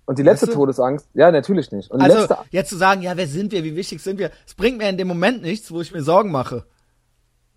[0.05, 0.59] Und die letzte Weißt du?
[0.59, 1.91] Todesangst, ja, natürlich nicht.
[1.91, 4.31] Und die Also letzte, jetzt zu sagen, ja, wer sind wir, wie wichtig sind wir,
[4.45, 6.65] es bringt mir in dem Moment nichts, wo ich mir Sorgen mache.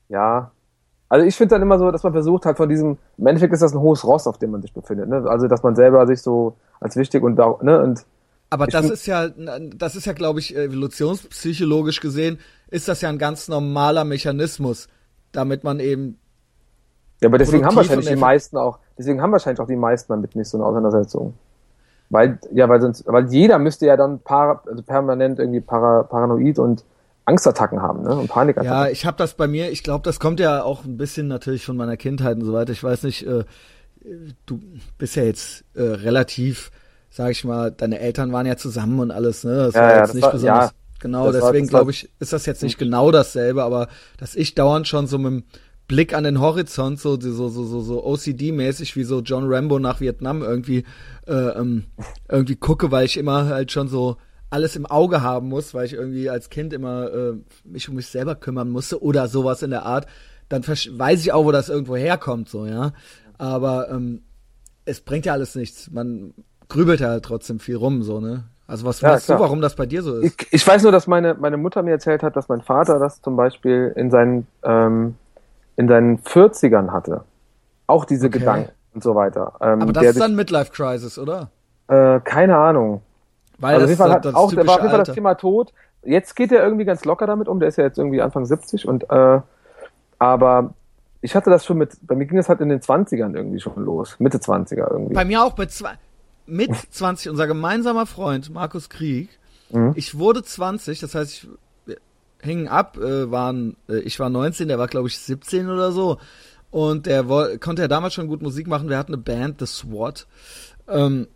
[0.09, 0.52] ja.
[1.09, 3.62] Also ich finde dann immer so, dass man versucht halt von diesem, im Endeffekt ist
[3.62, 5.25] das ein hohes Ross, auf dem man sich befindet, ne?
[5.29, 8.05] Also, dass man selber sich so als wichtig und, da- ne, und,
[8.51, 12.38] Aber das ist ja, das ist ja, glaube ich, evolutionspsychologisch gesehen,
[12.69, 14.88] ist das ja ein ganz normaler Mechanismus,
[15.33, 16.19] damit man eben,
[17.21, 20.37] ja, aber deswegen haben wahrscheinlich die meisten auch, deswegen haben wahrscheinlich auch die meisten damit
[20.37, 21.35] nicht so eine Auseinandersetzung.
[22.11, 26.59] Weil, ja, weil sonst, weil jeder müsste ja dann para, also permanent irgendwie para, paranoid
[26.59, 26.85] und
[27.26, 28.70] Angstattacken haben, ne, und Panikattacken.
[28.72, 31.64] ja, ich habe das bei mir, ich glaube, das kommt ja auch ein bisschen natürlich
[31.64, 32.72] von meiner Kindheit und so weiter.
[32.72, 33.44] Ich weiß nicht, äh,
[34.46, 34.60] du
[34.98, 36.70] bist ja jetzt äh, relativ,
[37.10, 39.56] sag ich mal, deine Eltern waren ja zusammen und alles, ne?
[39.56, 40.64] Das Ja, war ja, jetzt das nicht war- besonders.
[40.70, 40.72] ja.
[41.00, 45.06] genau, deswegen glaube ich, ist das jetzt nicht genau dasselbe, aber dass ich dauernd schon
[45.06, 45.44] so mit dem
[45.88, 50.00] Blick an den Horizont, so, so, so, so, so OCD-mäßig wie so John Rambo nach
[50.00, 50.84] Vietnam irgendwie,
[51.28, 51.84] äh, ähm,
[52.28, 54.16] irgendwie gucke, weil ich immer halt schon so
[54.50, 57.32] alles im Auge haben muss, weil ich irgendwie als Kind immer äh,
[57.64, 60.06] mich um mich selber kümmern musste oder sowas in der Art,
[60.48, 62.92] dann weiß ich auch, wo das irgendwo herkommt, so, ja.
[63.38, 64.22] Aber ähm,
[64.85, 65.90] es bringt ja alles nichts.
[65.90, 66.32] Man
[66.68, 68.44] grübelt ja halt trotzdem viel rum, so, ne?
[68.68, 69.40] Also was Ja, weißt du, klar.
[69.40, 70.40] warum das bei dir so ist?
[70.40, 73.20] Ich, ich weiß nur, dass meine, meine Mutter mir erzählt hat, dass mein Vater das
[73.22, 75.16] zum Beispiel in seinen, ähm,
[75.76, 77.24] in seinen 40ern hatte.
[77.87, 78.38] Auch diese Okay.
[78.40, 79.54] Gedanken und so weiter.
[79.61, 81.50] Ähm, Aber das ist dann Midlife Crisis, oder?
[81.88, 83.02] äh, keine Ahnung.
[83.59, 85.14] Weil Also auf das, jeden Fall hat das auch, der war auf jeden Fall das.
[85.14, 85.73] Thema tot.
[86.03, 87.59] Jetzt geht er irgendwie ganz locker damit um.
[87.59, 89.40] Der ist ja jetzt irgendwie Anfang 70 und, äh,
[90.19, 90.75] aber
[91.21, 93.85] ich hatte das schon mit, bei mir ging das halt in den 20ern irgendwie schon
[93.85, 94.16] los.
[94.19, 95.14] Mitte 20er irgendwie.
[95.14, 95.95] Bei mir auch mit zwei,
[96.47, 99.31] mit 20, unser gemeinsamer Freund Markus Krieg.
[99.71, 99.92] Mhm.
[99.97, 101.49] Ich wurde 20, das heißt, ich
[101.87, 101.97] wir
[102.40, 106.19] hingen ab, äh, waren, äh, ich war 19, der war glaube ich 17 oder so.
[106.71, 107.25] Und der
[107.59, 108.88] konnte ja damals schon gut Musik machen.
[108.88, 110.27] Wir hatten eine Band, The SWAT.
[110.88, 111.27] Ähm,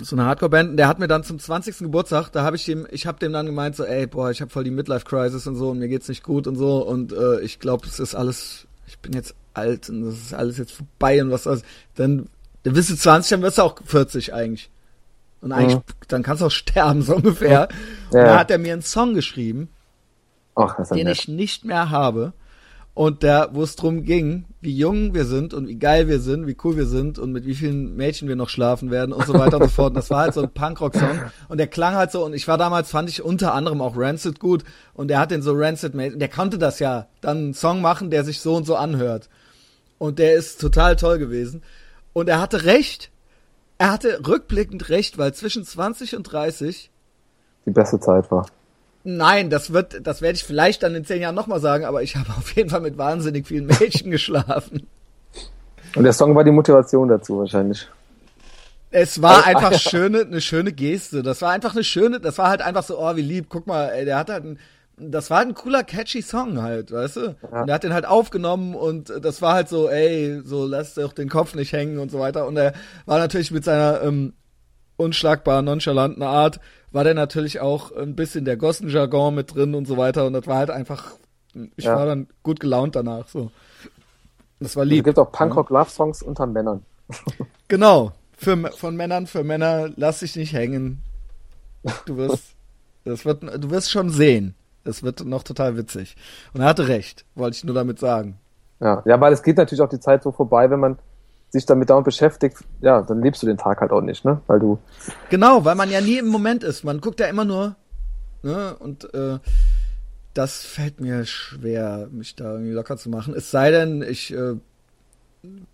[0.00, 0.70] so eine Hardcore-Band.
[0.70, 1.78] Und Der hat mir dann zum 20.
[1.78, 4.50] Geburtstag, da habe ich dem, ich habe dem dann gemeint so, ey, boah, ich habe
[4.50, 7.58] voll die Midlife-Crisis und so und mir geht's nicht gut und so und äh, ich
[7.58, 11.30] glaube, es ist alles, ich bin jetzt alt und das ist alles jetzt vorbei und
[11.30, 11.62] was alles.
[11.96, 12.28] Dann,
[12.62, 14.70] dann bist du 20, dann wirst du auch 40 eigentlich.
[15.42, 15.82] Und eigentlich, Mhm.
[16.08, 17.68] dann kannst du auch sterben, so ungefähr.
[18.10, 18.24] Und Ja.
[18.24, 19.68] da hat er mir einen Song geschrieben,
[20.78, 21.18] ist den nett.
[21.18, 22.32] ich nicht mehr habe.
[22.94, 26.46] Und der, wo es drum ging, wie jung wir sind und wie geil wir sind,
[26.46, 29.32] wie cool wir sind und mit wie vielen Mädchen wir noch schlafen werden und so
[29.32, 29.90] weiter und so fort.
[29.90, 31.22] Und das war halt so ein Punkrock-Song.
[31.48, 34.40] Und der klang halt so, und ich war damals, fand ich unter anderem auch Rancid
[34.40, 34.62] gut.
[34.92, 36.18] Und der hat den so Rancid made.
[36.18, 39.30] Der konnte das ja, dann einen Song machen, der sich so und so anhört.
[39.96, 41.62] Und der ist total toll gewesen.
[42.12, 43.10] Und er hatte recht.
[43.78, 46.90] Er hatte rückblickend recht, weil zwischen 20 und 30
[47.64, 48.46] die beste Zeit war.
[49.04, 52.16] Nein, das wird, das werde ich vielleicht dann in zehn Jahren nochmal sagen, aber ich
[52.16, 54.86] habe auf jeden Fall mit wahnsinnig vielen Mädchen geschlafen.
[55.94, 57.86] Und der Song war die Motivation dazu wahrscheinlich.
[58.90, 61.22] Es war Also- einfach schöne, eine schöne Geste.
[61.22, 63.88] Das war einfach eine schöne, das war halt einfach so, oh, wie lieb, guck mal,
[63.88, 64.58] ey, der hat halt ein,
[64.98, 67.20] das war halt ein cooler, catchy Song halt, weißt du?
[67.50, 67.62] Ja.
[67.62, 71.12] Und er hat den halt aufgenommen und das war halt so, ey, so lass doch
[71.12, 72.46] den Kopf nicht hängen und so weiter.
[72.46, 72.74] Und er
[73.06, 74.34] war natürlich mit seiner ähm,
[75.02, 76.60] unschlagbaren, nonchalanten Art
[76.92, 80.26] war der natürlich auch ein bisschen der Gossenjargon mit drin und so weiter.
[80.26, 81.12] Und das war halt einfach,
[81.76, 81.96] ich ja.
[81.96, 83.28] war dann gut gelaunt danach.
[83.28, 83.50] So.
[84.60, 85.00] Das war lieb.
[85.00, 86.84] Es gibt auch Punkrock-Love-Songs unter Männern.
[87.68, 88.12] genau.
[88.36, 91.02] Für, von Männern für Männer, lass dich nicht hängen.
[92.06, 92.54] Du wirst,
[93.04, 94.54] das wird, du wirst schon sehen.
[94.84, 96.16] Es wird noch total witzig.
[96.52, 98.38] Und er hatte recht, wollte ich nur damit sagen.
[98.80, 100.98] Ja, ja, weil es geht natürlich auch die Zeit so vorbei, wenn man
[101.52, 104.40] sich damit dauernd beschäftigt, ja, dann lebst du den Tag halt auch nicht, ne?
[104.46, 104.78] Weil du.
[105.28, 106.82] Genau, weil man ja nie im Moment ist.
[106.82, 107.76] Man guckt ja immer nur,
[108.42, 108.74] ne?
[108.78, 109.38] Und äh,
[110.32, 113.34] das fällt mir schwer, mich da irgendwie locker zu machen.
[113.34, 114.54] Es sei denn, ich äh,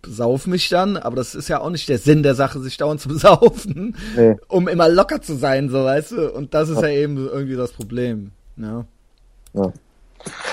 [0.05, 2.99] sauf mich dann, aber das ist ja auch nicht der Sinn der Sache, sich dauernd
[2.99, 4.35] zu besaufen, nee.
[4.49, 6.33] um immer locker zu sein, so weißt du.
[6.33, 8.31] Und das ist ja, ja eben irgendwie das Problem.
[8.57, 8.85] Ne?
[9.53, 9.71] Ja.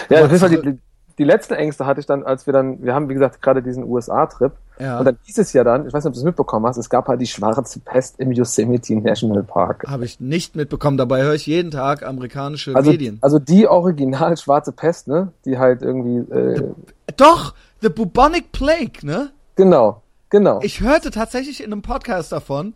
[0.09, 0.79] Ja, auf jeden Fall die,
[1.19, 3.85] die letzten Ängste hatte ich dann, als wir dann, wir haben wie gesagt gerade diesen
[3.85, 4.99] USA-Trip ja.
[4.99, 6.91] und dann hieß es ja dann, ich weiß nicht, ob du es mitbekommen hast, es
[6.91, 9.85] gab halt die schwarze Pest im Yosemite National Park.
[9.87, 13.19] Habe ich nicht mitbekommen, dabei höre ich jeden Tag amerikanische also, Medien.
[13.23, 16.19] Also die original schwarze Pest, ne, die halt irgendwie...
[16.33, 19.31] Äh, the, doch, The Bubonic Plague, ne?
[19.55, 20.61] Genau, genau.
[20.63, 22.75] Ich hörte tatsächlich in einem Podcast davon,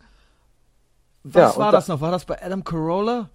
[1.23, 2.01] was ja, war das noch?
[2.01, 3.29] War das bei Adam Carolla?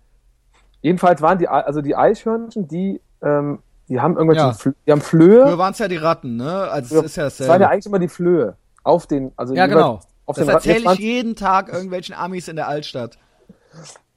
[0.83, 4.53] Jedenfalls waren die, also die Eichhörnchen, die ähm, die haben irgendwelche, ja.
[4.53, 5.43] Fl die haben Flöhe.
[5.45, 6.69] Früher waren es ja die Ratten, ne?
[6.71, 7.45] Also es ist ja dasselbe.
[7.45, 8.57] Es waren ja eigentlich immer die Flöhe.
[8.83, 10.01] Auf den, also Ja, genau.
[10.27, 13.19] Auf das erzähle ich jeden Tag irgendwelchen Amis in der Altstadt.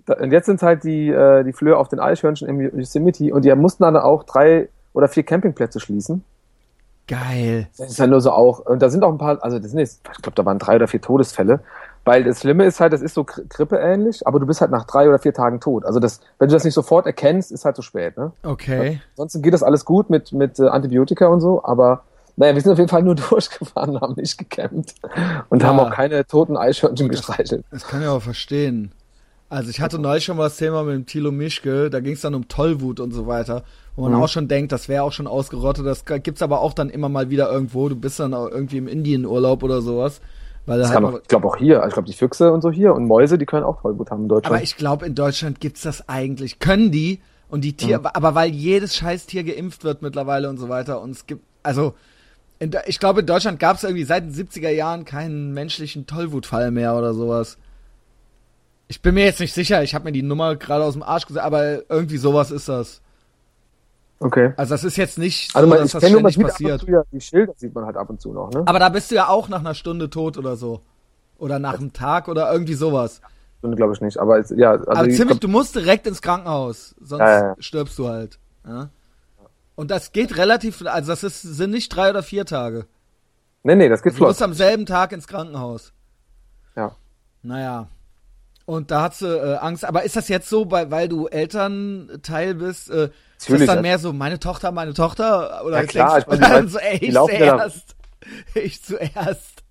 [0.08, 3.54] Und jetzt sind halt die, äh, die Flöhe auf den Eichhörnchen im Yosemite und die
[3.54, 6.24] mussten dann auch drei oder vier Campingplätze schließen.
[7.08, 7.68] Geil.
[7.78, 9.80] Das ist ja nur so auch, und da sind auch ein paar, also das sind
[9.80, 11.60] jetzt, ich glaube, da waren drei oder vier Todesfälle.
[12.06, 15.08] Weil das Schlimme ist halt, das ist so grippeähnlich, aber du bist halt nach drei
[15.08, 15.86] oder vier Tagen tot.
[15.86, 18.18] Also das, wenn du das nicht sofort erkennst, ist halt zu spät.
[18.18, 18.32] Ne?
[18.44, 19.02] Okay.
[19.12, 22.04] Ansonsten geht das alles gut mit, mit äh, Antibiotika und so, aber
[22.36, 24.96] naja, wir sind auf jeden Fall nur durchgefahren, haben nicht gecampt
[25.50, 25.68] und ja.
[25.68, 27.66] haben auch keine toten Eichhörnchen gestreichelt.
[27.70, 28.92] Das kann ich auch verstehen.
[29.50, 32.22] Also ich hatte neulich schon mal das Thema mit dem Thilo Mischke, da ging es
[32.22, 33.64] dann um Tollwut und so weiter,
[33.96, 34.22] wo man mhm.
[34.22, 37.30] auch schon denkt, das wäre auch schon ausgerottet, das gibt's aber auch dann immer mal
[37.32, 40.22] wieder irgendwo, du bist dann irgendwie im Indienurlaub oder sowas
[40.66, 42.94] weil das halt auch, ich glaube auch hier, ich glaube die Füchse und so hier
[42.94, 44.56] und Mäuse, die können auch Tollwut haben in Deutschland.
[44.56, 46.60] Aber ich glaube in Deutschland gibt's das eigentlich.
[46.60, 48.06] Können die und die Tier, mhm.
[48.06, 51.96] aber weil jedes Scheißtier geimpft wird mittlerweile und so weiter und es gibt, also
[52.60, 56.96] in, ich glaube in Deutschland gab's irgendwie seit den 70er Jahren keinen menschlichen Tollwutfall mehr
[56.96, 57.58] oder sowas.
[58.88, 61.26] Ich bin mir jetzt nicht sicher, ich habe mir die Nummer gerade aus dem Arsch
[61.26, 63.02] gesagt, aber irgendwie sowas ist das.
[64.20, 64.54] Okay.
[64.58, 66.84] Also das ist jetzt nicht also so, also man, dass das ständig nur, passiert.
[66.88, 68.64] Ja, die Schilder sieht man halt ab und zu noch, ne?
[68.66, 70.82] Aber da bist du ja auch nach einer Stunde tot oder so.
[71.38, 73.22] Oder nach einem Tag oder irgendwie sowas.
[73.60, 74.72] Stunde glaube ich nicht, aber es, ja.
[74.72, 77.56] Also aber ziemlich, glaub, du musst direkt ins Krankenhaus, sonst ja, ja.
[77.60, 78.40] stirbst du halt.
[78.66, 78.90] Ja?
[79.76, 82.86] Und das geht relativ, also das ist, sind nicht drei oder vier Tage.
[83.64, 84.28] Nee, nee, das geht also flott.
[84.28, 85.94] Du musst am selben Tag ins Krankenhaus.
[86.76, 86.96] Ja.
[87.42, 87.88] Naja.
[88.70, 89.84] Und da hat sie äh, Angst.
[89.84, 93.98] Aber ist das jetzt so, weil, weil du Elternteil bist, äh, ist das dann mehr
[93.98, 95.66] so, meine Tochter, meine Tochter?
[95.66, 97.96] Oder ja, klar, ich meine, so, ey, ich zuerst.
[98.54, 99.64] Ich zuerst.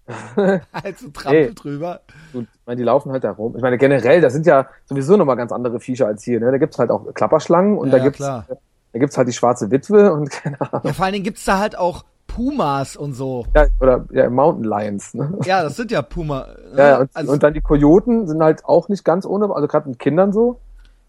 [0.73, 2.01] halt so trampel hey, drüber.
[2.33, 3.55] ich meine, die laufen halt da rum.
[3.55, 6.41] Ich meine, generell, das sind ja sowieso nochmal ganz andere Viecher als hier.
[6.41, 6.51] Ne?
[6.51, 8.47] Da gibt's halt auch Klapperschlangen und ja, da gibt's klar.
[8.49, 10.81] da gibt's halt die schwarze Witwe und keine Ahnung.
[10.83, 12.05] Ja, vor allen Dingen gibt's da halt auch
[12.39, 13.47] Pumas und so.
[13.53, 15.13] Ja, oder ja, Mountain Lions.
[15.13, 15.37] Ne?
[15.45, 16.47] Ja, das sind ja Puma.
[16.73, 16.79] Ne?
[16.79, 19.89] Ja, und, also, und dann die Kojoten sind halt auch nicht ganz ohne, also gerade
[19.89, 20.61] mit Kindern so.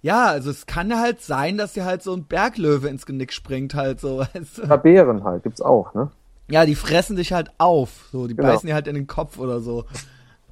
[0.01, 3.31] Ja, also es kann ja halt sein, dass dir halt so ein Berglöwe ins Genick
[3.31, 4.19] springt halt so.
[4.33, 4.77] Weißt du?
[4.79, 6.09] Bären halt, gibt's auch, ne?
[6.49, 8.49] Ja, die fressen dich halt auf, so, die genau.
[8.49, 9.85] beißen dir halt in den Kopf oder so.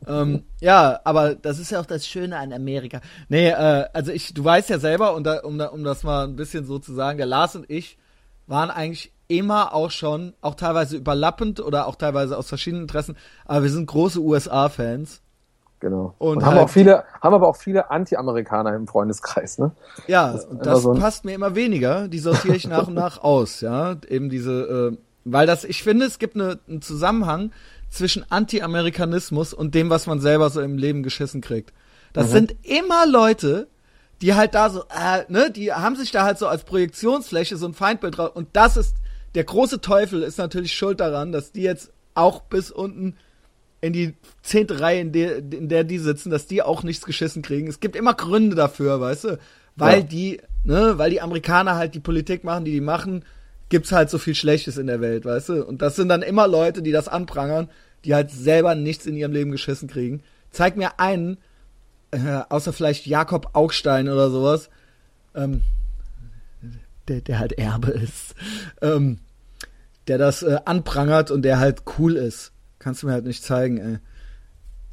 [0.07, 3.01] ähm, ja, aber das ist ja auch das Schöne an Amerika.
[3.29, 6.35] Nee, äh, also ich, du weißt ja selber, und da, um, um das mal ein
[6.35, 7.97] bisschen so zu sagen, der Lars und ich
[8.45, 13.63] waren eigentlich immer auch schon, auch teilweise überlappend oder auch teilweise aus verschiedenen Interessen, aber
[13.63, 15.21] wir sind große USA-Fans.
[15.79, 16.15] Genau.
[16.17, 19.71] Und, und haben halt, auch viele, haben aber auch viele Anti-Amerikaner im Freundeskreis, ne?
[20.07, 22.07] Ja, das das so passt mir immer weniger.
[22.07, 23.95] Die sortiere ich nach und nach aus, ja.
[24.09, 27.51] Eben diese, äh, weil das, ich finde, es gibt eine, einen Zusammenhang
[27.89, 31.73] zwischen Anti-Amerikanismus und dem, was man selber so im Leben geschissen kriegt.
[32.11, 32.31] Das mhm.
[32.31, 33.67] sind immer Leute,
[34.21, 37.67] die halt da so, äh, ne, die haben sich da halt so als Projektionsfläche so
[37.67, 38.35] ein Feindbild drauf.
[38.35, 38.95] Und das ist,
[39.37, 43.17] der große Teufel ist natürlich schuld daran, dass die jetzt auch bis unten
[43.81, 47.43] in die zehnte Reihe, in der, in der die sitzen, dass die auch nichts geschissen
[47.43, 47.67] kriegen.
[47.67, 49.39] Es gibt immer Gründe dafür, weißt du?
[49.75, 50.05] Weil ja.
[50.07, 53.25] die, ne, weil die Amerikaner halt die Politik machen, die die machen,
[53.69, 55.63] gibt's halt so viel Schlechtes in der Welt, weißt du?
[55.63, 57.69] Und das sind dann immer Leute, die das anprangern,
[58.05, 60.23] die halt selber nichts in ihrem Leben geschissen kriegen.
[60.49, 61.37] Zeig mir einen,
[62.09, 64.71] äh, außer vielleicht Jakob Augstein oder sowas,
[65.35, 65.61] ähm,
[67.07, 68.33] der, der halt Erbe ist,
[68.81, 69.19] ähm,
[70.07, 72.51] der das äh, anprangert und der halt cool ist.
[72.79, 73.97] Kannst du mir halt nicht zeigen, ey.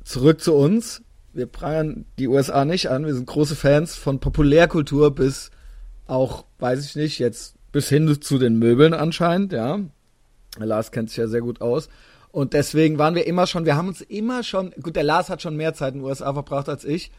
[0.05, 1.03] Zurück zu uns.
[1.33, 3.07] wir prangern die USA nicht an.
[3.07, 5.51] Wir sind große Fans von Populärkultur bis
[6.07, 9.81] auch, weiß ich nicht, jetzt bis hin zu den Möbeln anscheinend, ja.
[10.59, 11.89] Lars kennt sich ja sehr gut aus.
[12.31, 15.43] Und deswegen waren wir immer schon, wir haben uns immer schon, gut, der Lars hat
[15.43, 17.11] schon mehr Zeit in den USA verbracht als ich.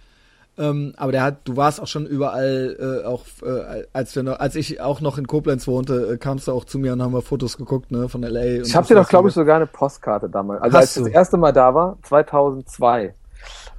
[0.57, 4.39] Ähm, aber der hat, du warst auch schon überall, äh, auch äh, als wir noch,
[4.39, 7.13] als ich auch noch in Koblenz wohnte, äh, kamst du auch zu mir und haben
[7.13, 8.61] wir Fotos geguckt, ne, von LA.
[8.61, 10.61] ich habe dir doch, glaube ich, sogar eine Postkarte damals.
[10.61, 11.09] Also als ich du?
[11.09, 13.13] das erste Mal da war, 2002,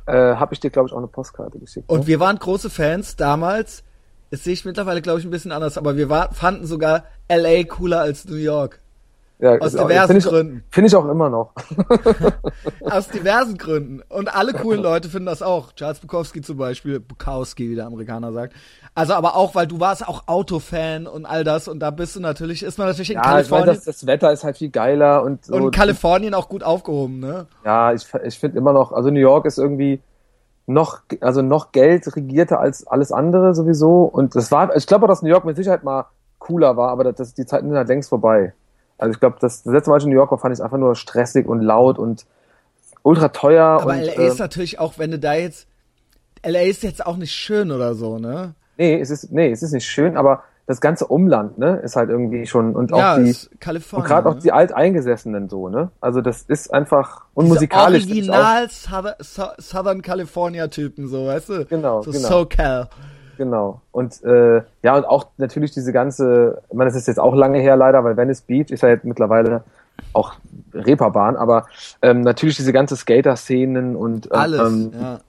[0.06, 1.88] äh, habe ich dir, glaube ich, auch eine Postkarte geschickt.
[1.88, 2.06] Und ne?
[2.08, 3.82] wir waren große Fans damals.
[4.30, 7.64] Das sehe ich mittlerweile, glaube ich, ein bisschen anders, aber wir war, fanden sogar LA
[7.64, 8.80] cooler als New York.
[9.38, 10.64] Ja, aus auch- diversen find ich, Gründen.
[10.70, 11.52] Finde ich auch immer noch.
[12.90, 14.02] Aus diversen Gründen.
[14.08, 15.72] Und alle coolen Leute finden das auch.
[15.72, 18.54] Charles Bukowski zum Beispiel, Bukowski, wie der Amerikaner sagt.
[18.94, 22.20] Also aber auch, weil du warst auch Autofan und all das und da bist du
[22.20, 24.70] natürlich, ist man natürlich in Ja, ich meine, Kalifornien das, das Wetter ist halt viel
[24.70, 25.54] geiler und so.
[25.54, 27.46] und Kalifornien auch gut aufgehoben, ne?
[27.64, 30.00] Ja, ich, ich finde immer noch, also New York ist irgendwie
[30.66, 34.04] noch, also noch Geld regierter als alles andere sowieso.
[34.04, 36.06] Und das war, ich glaube auch, dass New York mit Sicherheit mal
[36.38, 38.54] cooler war, aber das, die Zeiten sind halt längst vorbei.
[38.98, 40.78] Also ich glaube, das, das letzte Mal, in New York war, fand ich es einfach
[40.78, 42.26] nur stressig und laut und
[43.02, 43.64] ultra teuer.
[43.64, 45.66] Aber und, LA äh, ist natürlich auch, wenn du da jetzt,
[46.44, 48.54] LA ist jetzt auch nicht schön oder so, ne?
[48.78, 52.10] nee, es ist, nee, es ist nicht schön, aber das ganze Umland, ne, ist halt
[52.10, 54.02] irgendwie schon, und auch ja, die, ist Kalifornien.
[54.02, 54.40] und gerade auch ne?
[54.40, 55.90] die Alteingesessenen so, ne?
[56.00, 58.04] Also das ist einfach, und Diese musikalisch.
[58.04, 61.64] finde ich auch- Original Southern, Sou- Southern California Typen, so, weißt du?
[61.66, 62.28] Genau, so genau.
[62.28, 62.88] SoCal.
[63.36, 63.80] Genau.
[63.92, 67.58] Und äh, ja, und auch natürlich diese ganze, ich meine, das ist jetzt auch lange
[67.58, 69.62] her leider, weil Venice Beach ist ja jetzt mittlerweile
[70.12, 70.34] auch
[70.72, 71.66] Reeperbahn, aber
[72.02, 75.20] ähm, natürlich diese ganze Skater-Szenen und ähm, Alles, ähm, ja.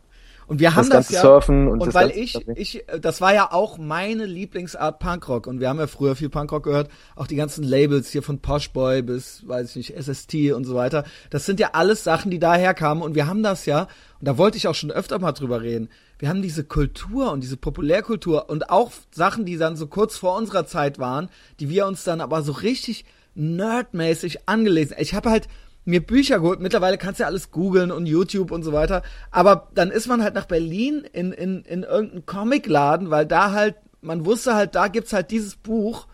[0.48, 3.34] Und wir haben das das, ja, Surfen und, und weil ich, ich, äh, das war
[3.34, 7.36] ja auch meine Lieblingsart Punkrock und wir haben ja früher viel Punkrock gehört, auch die
[7.36, 11.04] ganzen Labels hier von Poshboy bis, weiß ich nicht, SST und so weiter.
[11.30, 13.88] Das sind ja alles Sachen, die daher kamen und wir haben das ja,
[14.20, 17.42] und da wollte ich auch schon öfter mal drüber reden, wir haben diese Kultur und
[17.42, 21.30] diese Populärkultur und auch Sachen, die dann so kurz vor unserer Zeit waren,
[21.60, 23.06] die wir uns dann aber so richtig
[23.36, 24.96] nerdmäßig angelesen.
[25.00, 25.48] Ich habe halt
[25.88, 26.60] mir Bücher geholt.
[26.60, 29.04] Mittlerweile kannst du ja alles googeln und YouTube und so weiter.
[29.32, 33.76] Aber dann ist man halt nach Berlin in, in, in irgendeinen Comicladen, weil da halt,
[34.02, 36.08] man wusste halt, da gibt's halt dieses Buch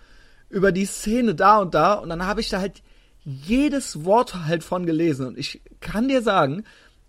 [0.49, 1.95] über die Szene da und da.
[1.95, 2.83] Und dann habe ich da halt
[3.23, 5.27] jedes Wort halt von gelesen.
[5.27, 6.63] Und ich kann dir sagen,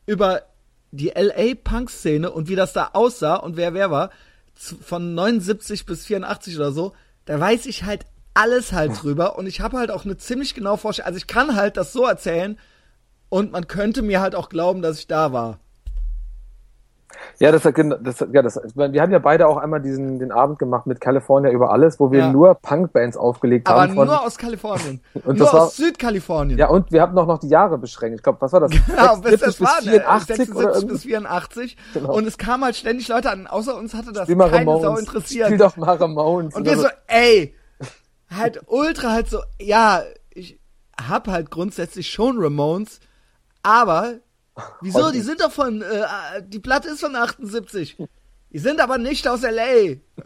[0.06, 0.42] über
[0.90, 4.10] die LA-Punk-Szene und wie das da aussah und wer wer war,
[4.54, 6.92] von 79 bis 84 oder so,
[7.26, 10.76] da weiß ich halt alles halt drüber und ich habe halt auch eine ziemlich genau
[10.76, 11.06] Vorstellung.
[11.06, 12.58] Also ich kann halt das so erzählen
[13.28, 15.58] und man könnte mir halt auch glauben, dass ich da war.
[17.38, 20.86] ja, das, das, ja, das, wir haben ja beide auch einmal diesen den Abend gemacht
[20.86, 22.32] mit California über alles, wo wir Ja.
[22.32, 23.94] nur Punkbands aufgelegt Aber haben.
[23.94, 25.00] Von, nur aus Kalifornien.
[25.14, 26.58] Und nur das war- aus Südkalifornien.
[26.58, 28.16] ja, und wir haben noch, noch die Jahre beschränkt.
[28.18, 28.70] Ich glaube, was war das?
[28.86, 30.92] Genau, bis 76 das war ne, 84 oder 76 irgendwie?
[30.92, 32.14] bis 84 Genau.
[32.16, 35.46] und es kamen halt ständig Leute an, außer uns hatte das keine Sau interessiert.
[35.46, 36.54] Spiel doch mal Ramones.
[36.54, 37.54] Und wir so, ey,
[38.36, 40.58] halt ultra halt so, ja, ich
[41.00, 43.00] hab halt grundsätzlich schon Ramones,
[43.62, 44.20] aber
[44.80, 46.04] wieso, die sind doch von, äh,
[46.46, 47.96] die Platte ist von 78.
[48.54, 49.96] Die sind aber nicht aus L.A.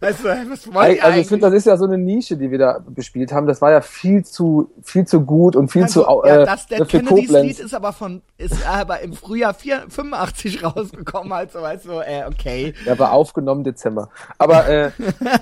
[0.00, 2.50] weißt du, was wollen die also ich finde, das ist ja so eine Nische, die
[2.50, 3.46] wir da bespielt haben.
[3.46, 6.46] Das war ja viel zu, viel zu gut und viel Also, zu au- ja, äh,
[6.46, 7.46] das, der für Kennedys Koblenz.
[7.58, 11.92] Lied ist aber von, ist aber im Frühjahr 4, 85 rausgekommen, halt so, weißt du,
[12.00, 12.74] äh, okay.
[12.84, 14.08] Ja, war aufgenommen Dezember.
[14.38, 14.90] Aber äh,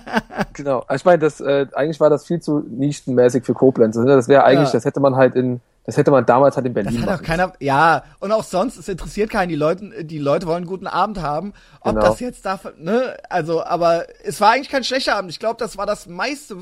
[0.52, 3.96] genau, ich meine, das äh, eigentlich war das viel zu nischenmäßig für Koblenz.
[3.96, 4.72] Also, Das wäre eigentlich, Ja.
[4.74, 7.22] das hätte man halt in, das hätte man damals halt in Das Berlin hat auch
[7.22, 10.86] keiner, ja, und auch sonst, es interessiert keinen, die Leute, die Leute wollen einen guten
[10.86, 11.54] Abend haben.
[11.80, 12.06] Ob Genau.
[12.06, 15.30] das jetzt darf, ne, also, aber es war eigentlich kein schlechter Abend.
[15.30, 16.56] Ich glaube, das war das meiste,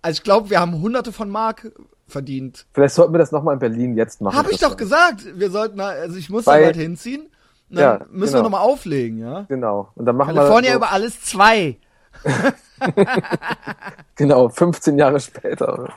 [0.00, 1.70] also ich glaube, wir haben hunderte von Mark
[2.08, 2.66] verdient.
[2.72, 4.36] Vielleicht sollten wir das nochmal in Berlin jetzt machen.
[4.38, 7.28] Hab ich Das- doch gesagt, wir sollten, mal- also ich muss Weil- da halt hinziehen.
[7.70, 8.38] Dann Ja, müssen genau.
[8.40, 9.42] wir nochmal auflegen, ja.
[9.48, 9.88] Genau.
[9.94, 11.78] Und dann machen California wir so, über alles zwei.
[14.16, 15.88] genau 15 Jahre später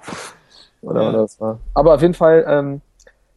[0.86, 1.10] oder, Ja.
[1.10, 1.60] oder was war.
[1.74, 2.46] Aber auf jeden Fall.
[2.48, 2.82] Ähm,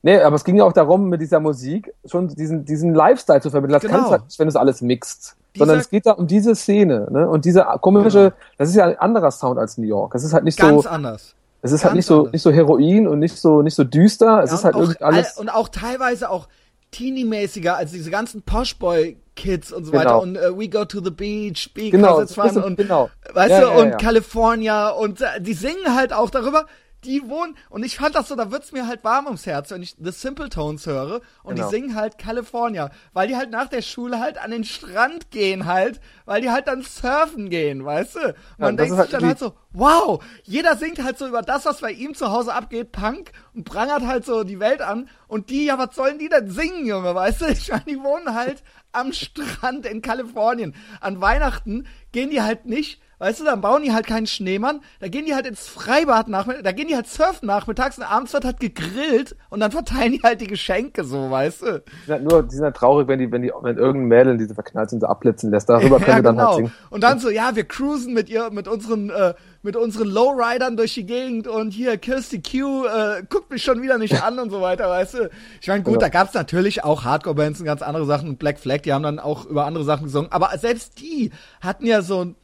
[0.01, 3.51] Nee, aber es ging ja auch darum, mit dieser Musik schon diesen, diesen Lifestyle zu
[3.51, 3.73] vermitteln.
[3.73, 3.95] Das Genau.
[3.95, 5.35] kannst du halt nicht, wenn du es alles mixt.
[5.57, 7.29] Dieser- Sondern es geht da um diese Szene, ne?
[7.29, 10.13] Und diese komische, das ist ja ein anderer Sound als New York.
[10.13, 11.35] Das ist halt nicht Ganz so, anders.
[11.63, 12.33] es ist halt ganz nicht so, anders.
[12.33, 14.41] nicht so Heroin und nicht so, nicht so düster.
[14.45, 15.37] Es Ja, ist halt auch, irgendwie alles.
[15.37, 16.47] all- und auch teilweise auch
[16.93, 20.01] Teenie-mäßiger als diese ganzen Poshboy-Kids und so Genau.
[20.05, 23.11] weiter und äh, We Go to the Beach, Because Genau, it's fun und genau.
[23.35, 23.97] weißt Ja, du ja, und ja.
[23.97, 26.67] California und äh, die singen halt auch darüber.
[27.05, 29.83] Die wohnen, und ich fand das so, da wird's mir halt warm ums Herz, wenn
[29.83, 31.69] ich The Simple Tones höre und genau.
[31.69, 35.67] die singen halt California, weil die halt nach der Schule halt an den Strand gehen
[35.67, 38.35] halt, weil die halt dann surfen gehen, weißt du?
[38.59, 41.65] Man ja, denkt sich halt dann halt so, wow, jeder singt halt so über das,
[41.65, 45.51] was bei ihm zu Hause abgeht, Punk, und prangert halt so die Welt an, und
[45.51, 47.47] die, ja, was sollen die denn singen, Junge, weißt du?
[47.49, 50.75] Ich meine, die wohnen halt am Strand in Kalifornien.
[51.01, 55.09] An Weihnachten gehen die halt nicht Weißt du, dann bauen die halt keinen Schneemann, da
[55.09, 58.45] gehen die halt ins Freibad nachmittags, da gehen die halt surfen nachmittags und abends wird
[58.45, 61.83] halt gegrillt und dann verteilen die halt die Geschenke so, weißt du.
[61.83, 64.39] Die sind halt nur, die sind halt traurig, wenn die, wenn die, wenn irgendein Mädel
[64.39, 66.31] diese verknallt sind, so abblitzen lässt, darüber können ja, genau.
[66.31, 66.57] dann halt genau.
[66.57, 66.73] singen.
[66.91, 70.95] Und dann so, ja, wir cruisen mit ihr, mit unseren, äh, mit unseren Lowridern durch
[70.95, 74.61] die Gegend und hier Kirsty Q äh, guckt mich schon wieder nicht an und so
[74.61, 75.31] weiter, weißt du.
[75.61, 75.99] Ich meine, gut, ja.
[75.99, 78.37] da gab's natürlich auch Hardcore-Bands und ganz andere Sachen.
[78.37, 80.31] Black Flag, die haben dann auch über andere Sachen gesungen.
[80.31, 82.37] Aber selbst die hatten ja so ein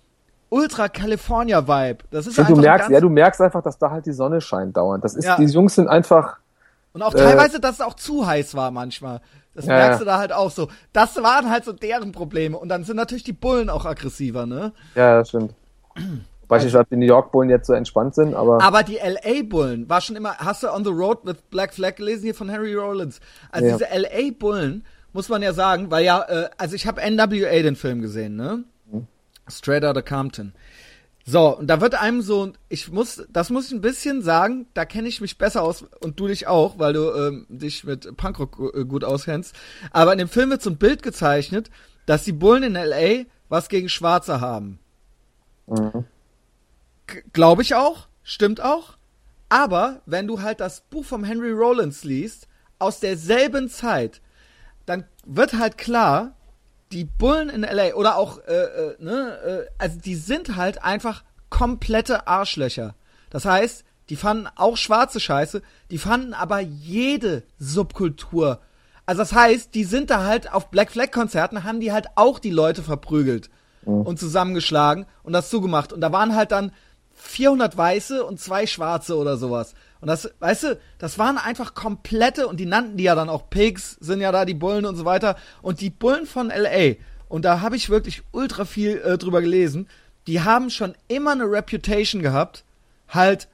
[0.55, 2.05] Ultra California Vibe.
[2.13, 4.77] Das ist ja, du merkst, ja, du merkst einfach, dass da halt die Sonne scheint
[4.77, 5.03] dauernd.
[5.03, 5.37] Das ist, ja.
[5.37, 6.37] die Jungs sind einfach.
[6.93, 9.21] Und auch teilweise, äh, dass es auch zu heiß war manchmal.
[9.57, 10.69] Das ja, merkst du da halt auch so.
[10.93, 12.57] Das waren halt so deren Probleme.
[12.57, 14.73] Und dann sind natürlich die Bullen auch aggressiver, ne?
[14.95, 15.55] Ja, das stimmt.
[15.97, 18.63] Wobei also, ich glaube, die New York Bullen jetzt so entspannt sind, aber.
[18.63, 21.97] Aber die LA Bullen war schon immer, hast du On the Road with Black Flag
[21.97, 23.19] gelesen hier von Harry Rollins?
[23.51, 23.77] Also ja.
[23.77, 27.75] diese LA Bullen, muss man ja sagen, weil ja, äh, also ich habe NWA den
[27.75, 28.63] Film gesehen, ne?
[29.49, 30.55] Straight Outta Compton.
[31.27, 34.85] So, und da wird einem so, ich muss, das muss ich ein bisschen sagen, da
[34.85, 38.75] kenne ich mich besser aus und du dich auch, weil du ähm, dich mit Punkrock
[38.75, 39.55] äh, gut auskennst.
[39.91, 41.71] Aber in dem Film wird so ein Bild gezeichnet,
[42.05, 44.79] dass die Bullen in LA was gegen Schwarze haben.
[45.67, 46.05] Mhm.
[47.33, 48.99] Glaube ich auch, stimmt auch.
[49.49, 54.21] Aber wenn du halt das Buch vom Henry Rollins liest, aus derselben Zeit,
[54.85, 56.37] dann wird halt klar,
[56.95, 61.25] die Bullen in LA oder auch, äh, äh, ne, äh, also die sind halt einfach
[61.51, 62.95] komplette Arschlöcher.
[63.31, 68.61] Das heißt, die fanden auch schwarze Scheiße, die fanden aber jede Subkultur.
[69.07, 72.39] Also das heißt, die sind da halt auf Black Flag Konzerten, haben die halt auch
[72.39, 73.51] die Leute verprügelt
[73.85, 74.03] mhm.
[74.03, 75.93] und zusammengeschlagen und das zugemacht.
[75.93, 76.73] Und da waren halt dann
[77.15, 79.75] 400 Weiße und zwei Schwarze oder sowas.
[80.05, 83.49] Und das, weißt du, das waren einfach komplette, und die nannten die ja dann auch
[83.49, 85.35] Pigs, sind ja da die Bullen und so weiter.
[85.63, 86.97] Und die Bullen von LA,
[87.31, 89.89] und da habe ich wirklich ultra viel äh, drüber gelesen,
[90.27, 92.65] die haben schon immer eine Reputation gehabt,
[93.09, 93.49] halt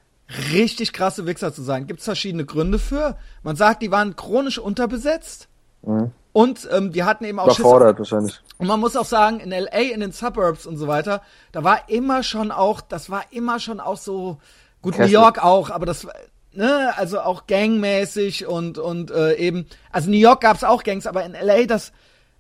[0.53, 1.87] richtig krasse Wichser zu sein.
[1.87, 3.17] Gibt es verschiedene Gründe für.
[3.45, 5.47] Man sagt, die waren chronisch unterbesetzt.
[5.83, 6.11] Mhm.
[6.33, 8.41] Und ähm, die hatten eben auch Überfordert wahrscheinlich.
[8.59, 11.23] Und man muss auch sagen, in LA, in den Suburbs und so weiter,
[11.53, 14.39] da war immer schon auch, das war immer schon auch so,
[14.83, 15.07] gut, Kessel.
[15.07, 16.09] New York auch, aber das,
[16.53, 21.25] ne, also auch gangmäßig und und äh, eben, also New York gab's auch Gangs, aber
[21.25, 21.93] in LA das,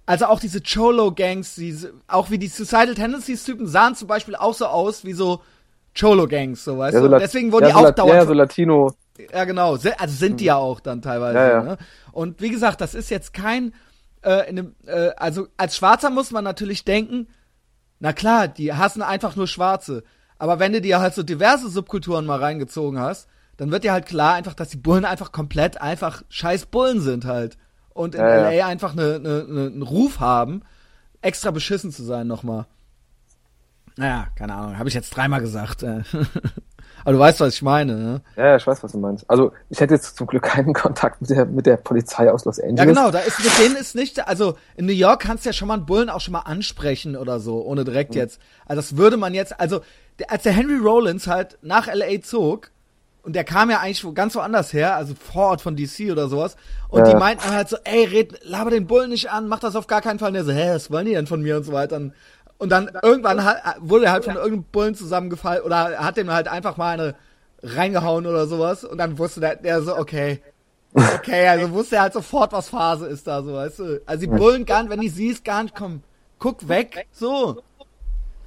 [0.07, 4.67] also auch diese Cholo-Gangs, diese, auch wie die Suicidal Tendencies-Typen sahen zum Beispiel auch so
[4.67, 5.41] aus wie so
[5.99, 7.19] Cholo-Gangs, so weißt ja, so du.
[7.19, 8.15] Deswegen wurden ja, die so auch dauernd.
[8.15, 8.93] Ja, so Latino.
[9.33, 9.73] Ja, genau.
[9.75, 11.39] Also sind die ja auch dann teilweise.
[11.39, 11.63] Ja, ja.
[11.63, 11.79] Ne?
[12.13, 13.75] Und wie gesagt, das ist jetzt kein,
[14.25, 17.29] äh, in dem, äh, also als Schwarzer muss man natürlich denken,
[17.99, 20.05] na klar, die hassen einfach nur Schwarze.
[20.39, 23.29] Aber wenn du dir halt so diverse Subkulturen mal reingezogen hast,
[23.61, 27.27] dann wird dir halt klar einfach, dass die Bullen einfach komplett einfach scheiß Bullen sind
[27.27, 27.59] halt.
[27.91, 28.67] Und in ja, LA ja.
[28.67, 30.63] einfach eine, eine, eine, einen Ruf haben,
[31.21, 32.65] extra beschissen zu sein nochmal.
[33.97, 35.83] Naja, keine Ahnung, habe ich jetzt dreimal gesagt.
[35.83, 36.05] Äh.
[37.05, 38.23] Aber du weißt, was ich meine, ne?
[38.35, 39.29] Ja, ich weiß, was du meinst.
[39.29, 42.61] Also, ich hätte jetzt zum Glück keinen Kontakt mit der, mit der Polizei aus Los
[42.61, 42.79] Angeles.
[42.79, 45.53] Ja, genau, da ist, mit denen ist nicht, also, in New York kannst du ja
[45.53, 48.21] schon mal einen Bullen auch schon mal ansprechen oder so, ohne direkt mhm.
[48.21, 48.41] jetzt.
[48.65, 49.83] Also, das würde man jetzt, also,
[50.29, 52.71] als der Henry Rollins halt nach LA zog,
[53.31, 56.57] und der kam ja eigentlich ganz woanders her, also vor Ort von DC oder sowas.
[56.89, 57.13] Und ja.
[57.13, 60.01] die meinten halt so, ey, red, laber den Bullen nicht an, mach das auf gar
[60.01, 60.31] keinen Fall.
[60.31, 61.95] Und der so, hä, was wollen die denn von mir und so weiter.
[62.59, 66.49] Und dann irgendwann hat, wurde er halt von irgendeinem Bullen zusammengefallen oder hat dem halt
[66.49, 67.15] einfach mal eine
[67.63, 68.83] reingehauen oder sowas.
[68.83, 70.43] Und dann wusste der, der so, okay.
[70.93, 74.03] Okay, also wusste er halt sofort, was Phase ist da, so, weißt du.
[74.07, 76.03] Also die Bullen gar nicht, wenn die siehst, gar nicht, komm,
[76.41, 77.63] guck weg, so.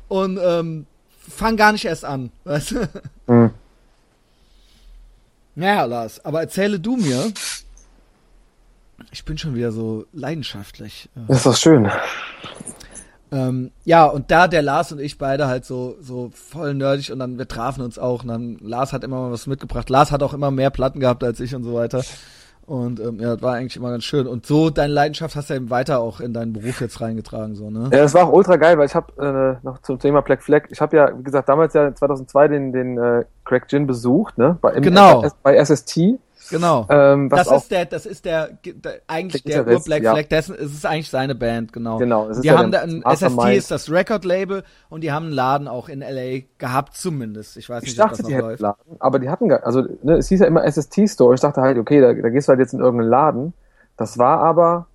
[0.10, 2.90] Und, ähm, fang gar nicht erst an, weißt du.
[3.28, 3.52] Mhm.
[5.56, 7.32] Naja, Lars, aber erzähle du mir.
[9.12, 11.10] Ich bin schon wieder so leidenschaftlich.
[11.28, 11.92] Das ist doch schön.
[13.32, 17.20] Ähm, ja, und da der Lars und ich beide halt so, so voll nerdig und
[17.20, 19.90] dann wir trafen uns auch und dann Lars hat immer mal was mitgebracht.
[19.90, 22.04] Lars hat auch immer mehr Platten gehabt als ich und so weiter.
[22.66, 24.26] Und ähm, ja, das war eigentlich immer ganz schön.
[24.26, 27.70] Und so deine Leidenschaft hast du eben weiter auch in deinen Beruf jetzt reingetragen, so,
[27.70, 27.90] ne?
[27.92, 30.64] Ja, das war auch ultra geil, weil ich habe äh, noch zum Thema Black Flag,
[30.70, 34.58] ich habe ja, wie gesagt, damals ja 2002 den, den äh, Craig Gin besucht, ne?
[34.62, 35.26] Bei, im, genau.
[35.44, 36.20] bei SST.
[36.54, 36.86] Genau.
[36.90, 40.04] Ähm, was das auch, ist der, das ist der, der eigentlich Der der Gitarrist, Ur-Black
[40.04, 40.14] ja.
[40.14, 41.98] Flag, dessen ist es eigentlich seine Band, genau.
[41.98, 45.26] Genau, es ist die ja haben da ein, SST ist das Record-Label und die haben
[45.26, 47.58] einen Laden auch in LA gehabt zumindest.
[47.58, 48.62] Ich weiß nicht, ich dachte, ob das die noch hätten läuft.
[48.62, 51.34] Laden, aber die hatten gar, also ne, es hieß ja immer SST Store.
[51.34, 53.54] Ich dachte halt, okay, da, da gehst du halt jetzt in irgendeinen Laden.
[53.98, 54.88] Das war aber,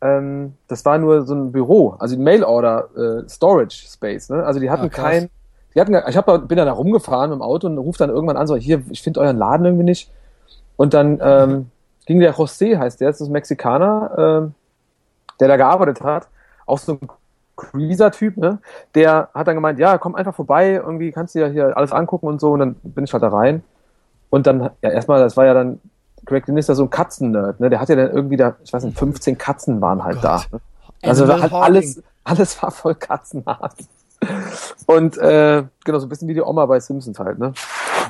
[0.00, 2.88] ähm, das war nur so ein Büro, also ein Mail-Order
[3.24, 4.30] äh, Storage Space.
[4.30, 4.44] Ne?
[4.44, 5.30] Also die hatten Ah, kein,
[5.74, 7.96] die hatten, gar- ich hab, da- bin dann da rumgefahren mit dem Auto und ruf
[7.96, 10.10] dann irgendwann an, so hier, ich finde euren Laden irgendwie nicht.
[10.76, 11.70] Und dann ähm,
[12.06, 14.54] ging der José, heißt der, das ist ein Mexikaner, ähm,
[15.40, 16.28] der da gearbeitet hat,
[16.66, 17.08] auch so ein
[17.56, 18.58] Creaser-Typ, ne?
[18.94, 22.26] Der hat dann gemeint, ja, komm einfach vorbei, irgendwie kannst du ja hier alles angucken
[22.26, 22.52] und so.
[22.52, 23.62] Und dann bin ich halt da rein.
[24.30, 25.80] Und dann, ja, erstmal, das war ja dann,
[26.24, 27.70] Greg Lynn ist ja so ein Katzen-Nerd, ne?
[27.70, 30.36] Der hat ja dann irgendwie da, ich weiß nicht, 15 Katzen waren halt da.
[30.36, 30.52] Gott.
[30.52, 30.60] Ne?
[31.02, 33.70] Also Animal halt alles, alles war voll Katzenhaar.
[34.86, 37.52] Und äh, genau, so ein bisschen wie die Oma bei Simpsons halt, ne?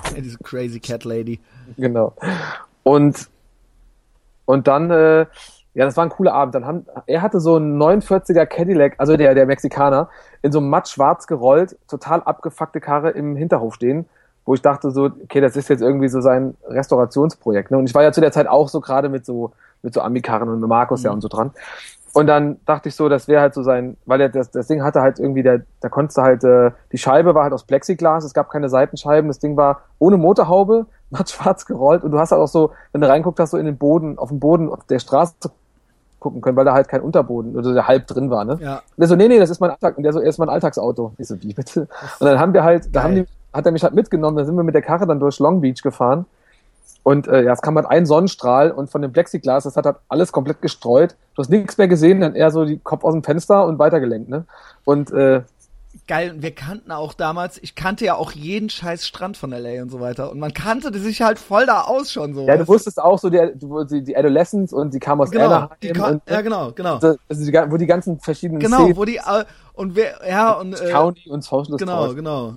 [0.17, 1.41] Diese crazy Cat Lady.
[1.77, 2.15] Genau.
[2.83, 3.29] Und,
[4.45, 5.27] und dann, äh,
[5.75, 6.55] ja, das war ein cooler Abend.
[6.55, 10.09] Dann haben, er hatte so einen 49er Cadillac, also der, der Mexikaner,
[10.43, 14.07] in so einem matt schwarz gerollt, total abgefuckte Karre im Hinterhof stehen,
[14.45, 17.71] wo ich dachte so, okay, das ist jetzt irgendwie so sein Restaurationsprojekt.
[17.71, 17.79] Ne?
[17.79, 20.49] Und ich war ja zu der Zeit auch so gerade mit so, mit so Amikarren
[20.49, 21.53] und mit Markus ja und so dran.
[22.15, 24.83] Und dann dachte ich so, das wäre halt so sein, weil er das, das Ding
[24.83, 28.25] hatte halt irgendwie, der, da konntest du halt, äh, die Scheibe war halt aus Plexiglas,
[28.25, 32.33] es gab keine Seitenscheiben, das Ding war ohne Motorhaube, matt schwarz gerollt und du hast
[32.33, 34.85] halt auch so, wenn du reinguckt hast, so in den Boden, auf den Boden auf
[34.85, 35.35] der Straße
[36.19, 38.57] gucken können, weil da halt kein Unterboden oder der halb drin war, ne?
[38.61, 38.77] Ja.
[38.77, 40.49] Und der so, nee, nee, das ist mein Alltag, und der so, er ist mein
[40.49, 41.13] Alltagsauto.
[41.19, 41.89] Ich so, wie bitte?
[42.21, 44.55] Und dann haben wir halt, da haben die, hat er mich halt mitgenommen, da sind
[44.55, 46.27] wir mit der Karre dann durch Long Beach gefahren.
[47.05, 49.97] Und äh, ja, es kam halt ein Sonnenstrahl und von dem Plexiglas, das hat halt
[50.09, 51.17] alles komplett gestreut.
[51.35, 54.29] Du hast nichts mehr gesehen, dann eher so die Kopf aus dem Fenster und weitergelenkt,
[54.29, 54.45] ne?
[54.85, 55.43] Und äh,
[56.09, 59.83] Geil, und wir kannten auch damals, ich kannte ja auch jeden scheiß Strand von LA
[59.83, 60.33] und so weiter.
[60.33, 62.47] Und man kannte sich halt voll da aus schon so.
[62.47, 65.69] ja, du wusstest auch so, die, die, die Adolescents und die kam aus Genau, Anaheim
[65.83, 66.95] die Ka- und ja, genau, genau.
[66.95, 69.45] also die, ga- wo die ganzen verschiedenen Genau, Szenen, wo die, äh,
[69.75, 72.55] und wer, ja, und, äh, County und Socialist genau, Toys genau.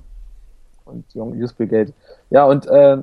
[0.86, 1.92] und Young Youth Brigade.
[2.30, 2.98] Ja, und äh,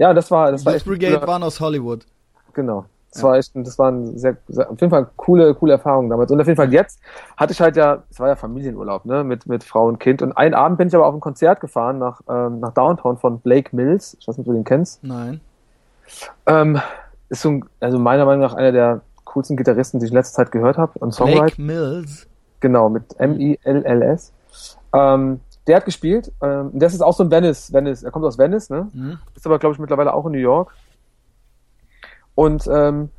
[0.00, 2.06] ja, das war, das war Youth echt ein Brigade cooler- waren aus Hollywood.
[2.54, 2.86] Genau.
[3.12, 6.30] Das war echt, das waren sehr, sehr, auf jeden Fall coole, coole Erfahrungen damals.
[6.30, 7.00] Und auf jeden Fall jetzt
[7.36, 10.22] hatte ich halt ja, es war ja Familienurlaub, ne, mit, mit Frau und Kind.
[10.22, 13.40] Und einen Abend bin ich aber auf ein Konzert gefahren nach, ähm, nach Downtown von
[13.40, 14.16] Blake Mills.
[14.20, 15.02] Ich weiß nicht, ob du den kennst.
[15.02, 15.40] Nein.
[16.46, 16.80] Ähm,
[17.28, 20.44] ist so ein, also meiner Meinung nach einer der coolsten Gitarristen, die ich in letzter
[20.44, 20.96] Zeit gehört habe.
[21.00, 21.42] Und Songwriter.
[21.56, 22.26] Blake Mills.
[22.60, 24.32] Genau, mit M-I-L-L-S.
[24.92, 26.32] Ähm, der hat gespielt.
[26.42, 28.02] Ähm, das ist auch so ein Venice, Venice.
[28.02, 28.88] Er kommt aus Venice, ne?
[28.92, 29.18] Hm?
[29.34, 30.72] Ist aber, glaube ich, mittlerweile auch in New York.
[32.34, 33.10] Und ähm,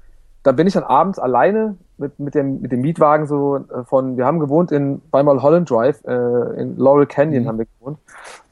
[0.44, 4.18] da bin ich dann abends alleine mit, mit, dem, mit dem Mietwagen so äh, von,
[4.18, 7.48] wir haben gewohnt in bei Holland Drive, äh, in Laurel Canyon Mhm.
[7.48, 8.00] haben wir gewohnt.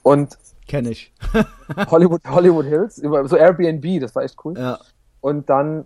[0.03, 0.37] Und
[0.67, 1.11] Kenn ich.
[1.89, 4.53] Hollywood, Hollywood Hills, über so Airbnb, das war echt cool.
[4.55, 4.77] Ja.
[5.19, 5.85] Und dann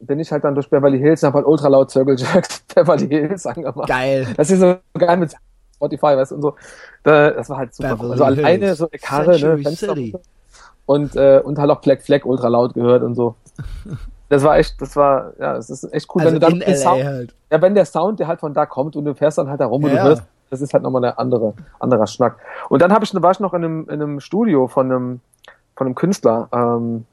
[0.00, 3.06] bin ich halt dann durch Beverly Hills und habe halt ultra laut Circle Jerks Beverly
[3.06, 3.88] Hills angemacht.
[3.88, 4.26] Geil.
[4.36, 5.34] Das ist so geil mit
[5.84, 6.54] Spotify, weißt du, und so.
[7.02, 8.12] Da, das war halt super cool.
[8.12, 8.78] Also alleine Hills.
[8.78, 9.94] so eine Karre, ne, Fenster
[10.86, 13.34] und, äh, und halt auch Black Flag ultra laut gehört und so.
[14.28, 16.76] Das war echt, das war, ja, es ist echt cool, Also wenn du dann den
[16.76, 17.34] Sound, halt.
[17.50, 19.66] ja, wenn der Sound, der halt von da kommt und du fährst dann halt da
[19.66, 20.02] rum und Ja.
[20.02, 22.36] du hörst, das ist halt nochmal eine andere, anderer Schnack.
[22.68, 25.20] Und dann habe ich, war ich noch in einem, in einem Studio von einem,
[25.76, 27.06] von einem Künstler, ähm,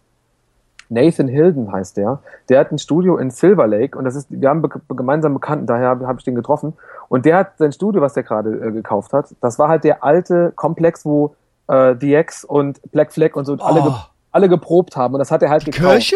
[0.92, 2.20] Nathan Hilden heißt der.
[2.50, 5.66] Der hat ein Studio in Silver Lake und das ist, wir haben be gemeinsam Bekannten,
[5.66, 6.74] daher habe hab ich den getroffen.
[7.08, 10.04] Und der hat sein Studio, was der gerade äh, gekauft hat, das war halt der
[10.04, 11.36] alte Komplex, wo
[11.68, 13.96] äh, The X und Black Flag und so alle, ge Oh.
[14.32, 15.14] alle geprobt haben.
[15.16, 15.92] Und das hat er halt Die gekauft.
[15.94, 16.16] Kirche?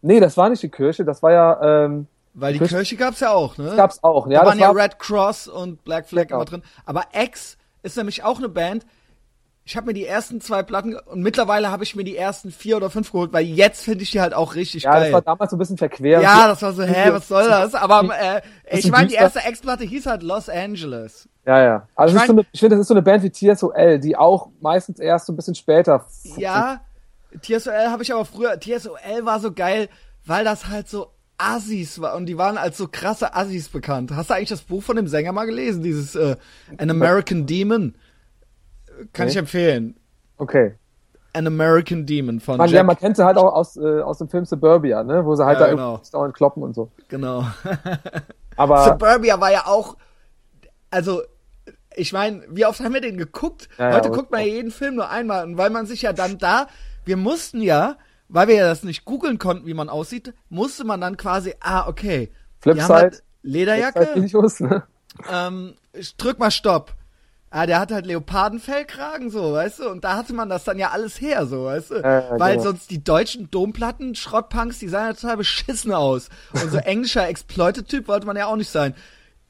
[0.00, 3.18] Nee, das war nicht die Kirche, das war ja, ähm, Weil die Kirche- Kirche gab's
[3.20, 3.64] ja auch, ne?
[3.66, 4.28] das gab's auch.
[4.28, 6.36] Ja, da waren ja war, Red Cross und Black Flag Genau.
[6.36, 6.62] immer drin.
[6.86, 8.86] Aber X ist nämlich auch eine Band.
[9.70, 12.78] Ich habe mir die ersten zwei Platten und mittlerweile habe ich mir die ersten vier
[12.78, 15.12] oder fünf geholt, weil jetzt finde ich die halt auch richtig ja, das geil.
[15.12, 16.22] war damals so ein bisschen verquer.
[16.22, 17.74] ja, das war so, hä, was soll das?
[17.74, 18.40] Aber äh,
[18.70, 21.28] ich meine, die erste X-Platte hieß halt Los Angeles.
[21.44, 21.88] Ja, ja.
[21.96, 23.30] Also Ich es ist so mein- eine, ich finde, das ist so eine Band wie
[23.30, 26.06] TSOL, die auch meistens erst so ein bisschen später.
[26.38, 26.80] Ja,
[27.42, 29.90] TSOL habe ich aber früher, TSOL war so geil,
[30.24, 34.12] weil das halt so Assis war und die waren als so krasse Assis bekannt.
[34.16, 36.36] Hast du eigentlich das Buch von dem Sänger mal gelesen, dieses äh,
[36.78, 37.94] An American Demon?
[39.12, 39.32] Kann Nee.
[39.32, 39.96] ich empfehlen.
[40.36, 40.74] Okay.
[41.34, 42.76] An American Demon von Man, Jack.
[42.76, 45.24] ja, man kennt sie halt auch aus, äh, aus dem Film Suburbia, ne?
[45.24, 45.92] Wo sie halt Ja, da genau.
[45.94, 46.90] irgendwie dauernd kloppen und so.
[47.08, 47.44] genau.
[48.56, 49.96] Aber Suburbia war ja auch,
[50.90, 51.22] also
[51.94, 53.68] ich meine, wie oft haben wir den geguckt?
[53.78, 56.38] Ja, Heute guckt man ja jeden Film nur einmal und weil man sich ja dann
[56.38, 56.66] da,
[57.04, 57.96] wir mussten ja,
[58.28, 61.88] weil wir ja das nicht googeln konnten, wie man aussieht, musste man dann quasi, ah,
[61.88, 62.30] okay.
[62.60, 64.82] Flipside, halt Lederjacke, Videos, ne?
[65.30, 66.94] ähm, ich drück mal Stopp.
[67.50, 69.88] Ah, der hat halt Leopardenfellkragen, so, weißt du?
[69.88, 71.94] Und da hatte man das dann ja alles her, so, weißt du?
[71.96, 72.70] Äh, Weil genau.
[72.70, 76.28] sonst die deutschen Domplatten, Schrottpunks, die sahen ja total beschissen aus.
[76.52, 78.94] Und so englischer Exploited-Typ wollte man ja auch nicht sein.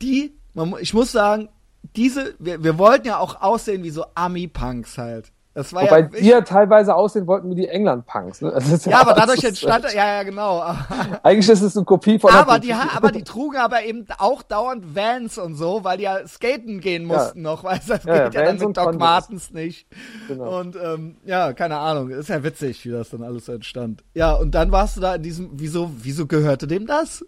[0.01, 1.49] Die, man, ich muss sagen,
[1.97, 5.33] diese, wir, wir wollten ja auch aussehen wie so Ami-Punks halt.
[5.59, 8.43] Das war Wobei ja, wir teilweise aussehen wollten wie die England-Punks.
[8.43, 8.53] Ne?
[8.55, 10.61] ja, ja, aber dadurch entstand, ja, ja, genau.
[11.25, 14.95] Eigentlich ist es eine Kopie von aber die, aber die trugen aber eben auch dauernd
[14.95, 17.51] Vans und so, weil die ja skaten gehen mussten ja.
[17.51, 19.89] noch, weil das ja, geht ja, dann mit Doc Martens nicht.
[20.29, 20.61] Genau.
[20.61, 24.05] Und ähm, ja, keine Ahnung, ist ja witzig, wie das dann alles entstand.
[24.15, 27.27] Ja, und dann warst du da in diesem, wieso, wieso gehörte dem das?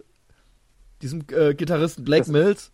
[1.02, 2.70] Diesem äh, Gitarristen Blake das Mills?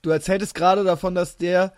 [0.00, 1.74] Du erzähltest gerade davon, dass der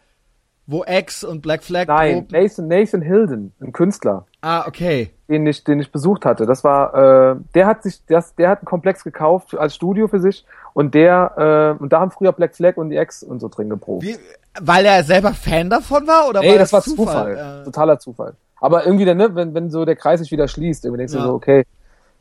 [0.67, 1.87] wo X und Black Flag.
[1.89, 4.27] Nein, Nathan, Nathan Hilden, ein Künstler.
[4.41, 5.11] Ah, okay.
[5.29, 6.47] Den ich, den ich besucht hatte.
[6.47, 10.21] Das war, äh, der hat sich, das, der hat einen Komplex gekauft als Studio für
[10.21, 13.49] sich und der, äh, und da haben früher Black Flag und die X und so
[13.49, 14.05] drin geprobt.
[14.05, 14.17] Wie,
[14.61, 17.35] weil er selber Fan davon war oder nee, war das, das war Zufall?
[17.35, 17.61] Zufall.
[17.61, 18.35] Äh, Totaler Zufall.
[18.61, 21.21] Aber irgendwie, ne, wenn, wenn so der Kreis sich wieder schließt, irgendwie denkst ja.
[21.21, 21.65] du so, okay,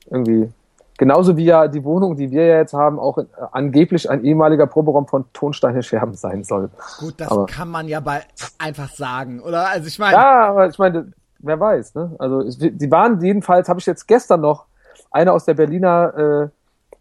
[0.10, 0.50] irgendwie
[0.98, 4.68] Genauso wie ja die Wohnung, die wir ja jetzt haben, auch äh, angeblich ein ehemaliger
[4.68, 6.70] Proberaum von Tonsteine Scherben sein soll.
[7.00, 8.22] Gut, das aber, kann man ja bei
[8.60, 9.68] einfach sagen, oder?
[9.70, 10.14] Also ich meine.
[10.14, 12.16] Ja, aber ich meine, wer weiß, ne?
[12.20, 14.66] Also die waren jedenfalls, habe ich jetzt gestern noch
[15.10, 16.50] eine aus der Berliner äh,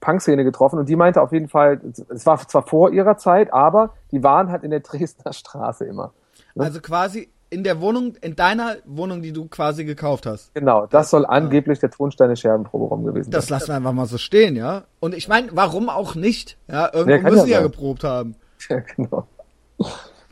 [0.01, 3.95] Punk-Szene getroffen und die meinte auf jeden Fall, es war zwar vor ihrer Zeit, aber
[4.11, 6.13] die waren halt in der Dresdner Straße immer.
[6.55, 6.65] Ne?
[6.65, 10.55] Also quasi in der Wohnung, in deiner Wohnung, die du quasi gekauft hast.
[10.55, 13.33] Genau, das soll angeblich der Tonsteine Scherbenproberaum gewesen sein.
[13.33, 14.85] Das lassen wir einfach mal so stehen, ja.
[15.01, 16.57] Und ich meine, warum auch nicht?
[16.67, 18.35] Ja, irgendwo müssen ja, ja geprobt haben.
[18.69, 19.27] Ja, genau.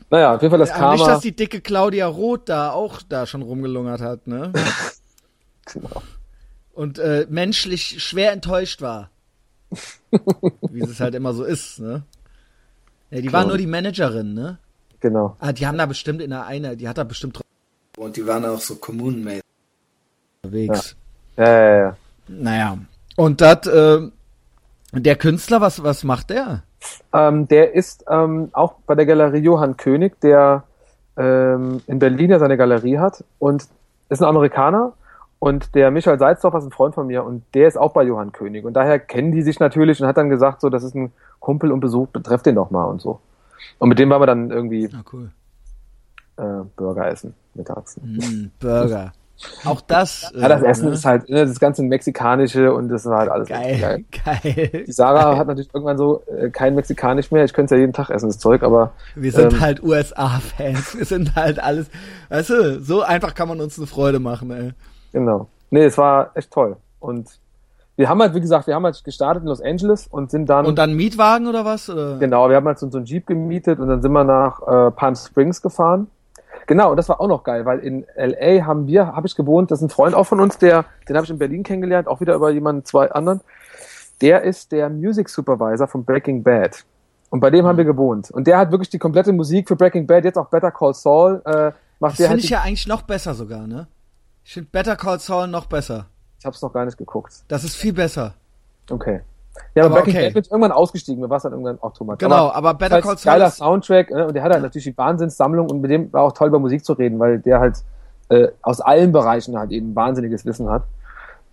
[0.09, 0.93] Naja, auf jeden Fall das ja, Karma.
[0.93, 4.53] Nicht, dass die dicke Claudia Roth da auch da schon rumgelungert hat, ne?
[5.65, 6.01] genau.
[6.71, 9.09] Und äh, menschlich schwer enttäuscht war.
[10.71, 12.03] Wie es halt immer so ist, ne?
[13.09, 13.33] Ja, die genau.
[13.33, 14.59] war nur die Managerin, ne?
[15.01, 15.35] Genau.
[15.39, 17.41] Ah, die haben da bestimmt in der eine, die hat da bestimmt
[17.97, 19.43] und die waren auch so kommunenmäßig
[20.43, 20.95] unterwegs.
[21.37, 21.45] Ja.
[21.45, 21.95] Ja, ja, ja.
[22.27, 22.77] Naja.
[23.15, 24.09] Und das, äh,
[24.93, 26.63] der Künstler, was, was macht der?
[27.13, 30.63] Ähm, der ist ähm, auch bei der Galerie Johann König, der
[31.17, 33.67] ähm, in Berlin ja seine Galerie hat und
[34.09, 34.93] ist ein Amerikaner
[35.39, 38.31] und der Michael Salzdorfer ist ein Freund von mir und der ist auch bei Johann
[38.31, 41.11] König und daher kennen die sich natürlich und hat dann gesagt, so, das ist ein
[41.39, 43.19] Kumpel und Besuch, betrefft den doch mal und so.
[43.79, 45.31] Und mit dem waren wir dann irgendwie ah, cool.
[46.37, 47.97] äh, Burger essen mittags.
[48.01, 49.13] Mm, Burger.
[49.65, 50.31] Auch das.
[50.35, 50.93] ja, das äh, Essen ne?
[50.93, 53.79] ist halt, ne, das ganze Mexikanische und das war halt alles geil.
[53.79, 54.05] Geil.
[54.43, 54.83] geil.
[54.85, 57.43] Die Sarah hat natürlich irgendwann so äh, kein Mexikanisch mehr.
[57.43, 58.93] Ich könnte es ja jeden Tag essen, das Zeug, aber.
[59.15, 60.97] Wir sind ähm, halt USA-Fans.
[60.97, 61.89] Wir sind halt alles.
[62.29, 64.71] Weißt du, so einfach kann man uns eine Freude machen, ey.
[65.11, 65.47] Genau.
[65.71, 66.77] Nee, es war echt toll.
[66.99, 67.29] Und
[68.01, 70.65] wir haben halt, wie gesagt, wir haben halt gestartet in Los Angeles und sind dann.
[70.65, 71.87] Und dann Mietwagen oder was?
[71.87, 72.17] Oder?
[72.17, 74.91] Genau, wir haben halt so, so einen Jeep gemietet und dann sind wir nach äh,
[74.91, 76.07] Palm Springs gefahren.
[76.65, 79.69] Genau, und das war auch noch geil, weil in LA haben wir, habe ich gewohnt,
[79.69, 82.21] das ist ein Freund auch von uns, der, den habe ich in Berlin kennengelernt, auch
[82.21, 83.41] wieder über jemanden, zwei anderen.
[84.21, 86.83] Der ist der Music Supervisor von Breaking Bad.
[87.29, 87.69] Und bei dem mhm.
[87.69, 88.31] haben wir gewohnt.
[88.31, 91.41] Und der hat wirklich die komplette Musik für Breaking Bad, jetzt auch Better Call Saul,
[91.45, 93.87] äh, macht das finde halt ich ja eigentlich noch besser sogar, ne?
[94.43, 96.07] Ich finde Better Call Saul noch besser.
[96.41, 97.43] Ich habe es noch gar nicht geguckt.
[97.49, 98.33] Das ist viel besser.
[98.89, 99.21] Okay.
[99.75, 100.25] Ja, aber, aber Breaking okay.
[100.29, 102.17] Bad wird irgendwann ausgestiegen, mir war es dann irgendwann auch Thomas.
[102.17, 103.33] Genau, aber, aber Better Call Saul.
[103.33, 104.25] Geiler Soundtrack, ne?
[104.25, 106.83] und der hat halt natürlich die Wahnsinnssammlung und mit dem war auch toll über Musik
[106.83, 107.83] zu reden, weil der halt
[108.29, 110.85] äh, aus allen Bereichen halt eben wahnsinniges Wissen hat.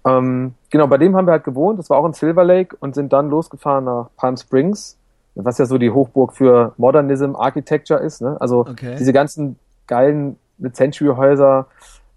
[0.06, 2.94] Ähm, genau, bei dem haben wir halt gewohnt, das war auch in Silver Lake und
[2.94, 4.96] sind dann losgefahren nach Palm Springs,
[5.34, 8.40] was ja so die Hochburg für Modernism Architecture ist, ne?
[8.40, 8.96] Also okay.
[8.98, 10.36] diese ganzen geilen
[10.72, 11.66] Century-Häuser,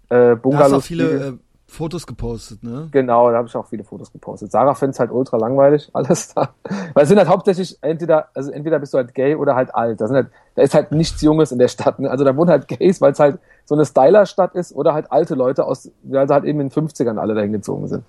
[0.08, 0.46] äh, Bungalows.
[0.46, 1.32] Da hast auch viele äh,
[1.72, 2.88] Fotos gepostet, ne?
[2.92, 4.52] Genau, da habe ich auch viele Fotos gepostet.
[4.52, 6.50] Sarah findet es halt ultra langweilig, alles da.
[6.92, 10.00] Weil es sind halt hauptsächlich entweder, also entweder bist du halt gay oder halt alt.
[10.00, 11.98] Da, sind halt, da ist halt nichts Junges in der Stadt.
[11.98, 12.10] Ne?
[12.10, 15.34] Also da wohnen halt Gays, weil es halt so eine Styler-Stadt ist oder halt alte
[15.34, 18.04] Leute aus, weil sie halt eben in den 50ern alle dahin gezogen sind.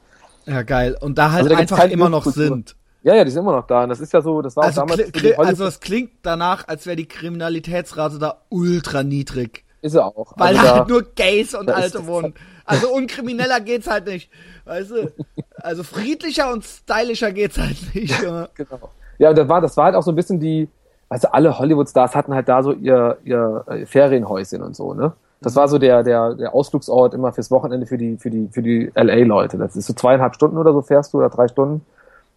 [0.45, 0.97] Ja, geil.
[0.99, 2.76] Und da halt also da einfach immer noch sind.
[3.03, 3.84] Ja, ja, die sind immer noch da.
[3.84, 5.38] Und das ist ja so, das war also auch damals.
[5.38, 9.66] also es klingt danach, als wäre die Kriminalitätsrate da ultra niedrig.
[9.82, 10.34] Ist er auch.
[10.38, 12.34] Weil also da halt nur Gays und Alte wohnen.
[12.66, 14.30] Also unkrimineller geht's halt nicht.
[14.66, 15.11] Weißt du?
[15.55, 18.22] Also friedlicher und stylischer geht's halt nicht.
[18.22, 18.89] Ja, genau.
[19.18, 20.68] Ja, und das war, das war halt auch so ein bisschen die,
[21.09, 25.14] also alle Hollywood-Stars hatten halt da so ihr, ihr Ferienhäuschen und so, ne?
[25.41, 28.61] Das war so der, der, der Ausflugsort immer fürs Wochenende für die, für die, für
[28.61, 29.57] die LA-Leute.
[29.57, 31.86] Das ist so zweieinhalb Stunden oder so fährst du oder drei Stunden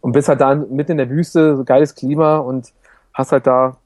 [0.01, 2.73] und bist halt da mitten in der Wüste, so geiles Klima und
[3.15, 3.77] hast halt da,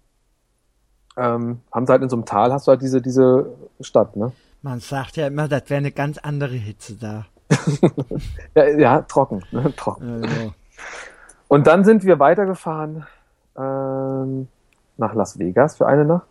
[1.19, 3.47] ähm, haben sie halt in so einem Tal, hast du halt diese, diese
[3.81, 4.33] Stadt, ne?
[4.63, 7.27] Man sagt ja immer, das wäre eine ganz andere Hitze da.
[8.55, 9.73] ja, ja, trocken, ne?
[9.77, 10.23] trocken.
[10.23, 10.53] Genau.
[11.49, 13.07] Und dann sind wir weitergefahren
[13.57, 14.49] ähm,
[14.97, 16.27] nach Las Vegas für eine Nacht.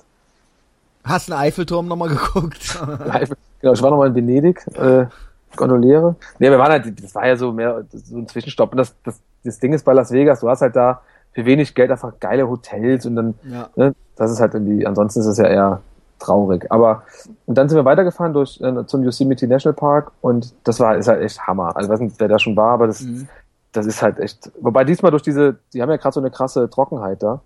[1.04, 2.80] Hast du einen Eiffelturm nochmal geguckt?
[3.62, 5.08] genau, ich war nochmal in Venedig, äh,
[5.56, 6.16] Gondoliere.
[6.38, 8.72] Nee, wir waren halt, das war ja so mehr so ein Zwischenstopp.
[8.72, 11.02] Und das, das, das Ding ist bei Las Vegas, du hast halt da
[11.34, 13.70] für wenig Geld einfach geile Hotels und dann, ja.
[13.76, 15.82] ne, das ist halt irgendwie, ansonsten ist es ja eher
[16.20, 16.72] traurig.
[16.72, 17.04] Aber
[17.46, 21.08] und dann sind wir weitergefahren durch äh, zum Yosemite National Park und das war ist
[21.08, 21.76] halt echt Hammer.
[21.76, 23.28] Also ich weiß nicht, wer da schon war, aber das, mhm.
[23.72, 24.52] das ist halt echt.
[24.62, 27.42] Wobei diesmal durch diese, die haben ja gerade so eine krasse Trockenheit da.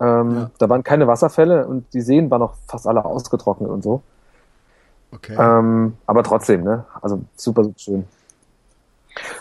[0.00, 0.50] Ähm, ja.
[0.58, 4.02] Da waren keine Wasserfälle und die Seen waren noch fast alle ausgetrocknet und so.
[5.12, 5.36] Okay.
[5.38, 6.84] Ähm, aber trotzdem, ne?
[7.00, 8.04] Also super, super schön.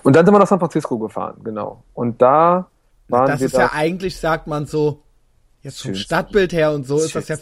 [0.04, 1.84] Und dann sind wir nach San Francisco gefahren, genau.
[1.94, 2.68] Und da
[3.08, 3.46] waren das wir.
[3.48, 5.02] Das ist da ja eigentlich, sagt man so,
[5.62, 7.38] jetzt vom Stadtbild her und so ist das ja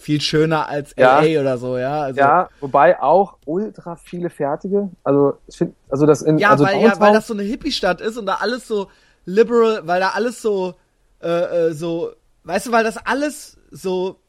[0.00, 1.20] viel schöner als ja.
[1.20, 2.02] LA oder so, ja.
[2.02, 4.90] Also, ja, wobei auch ultra viele Fertige.
[5.04, 8.00] Also ich finde, also das in ja, also weil ja, weil das so eine Hippie-Stadt
[8.00, 8.88] ist und da alles so
[9.24, 10.74] liberal, weil da alles so
[11.22, 12.12] äh, äh, so,
[12.44, 14.19] weißt du, weil das alles so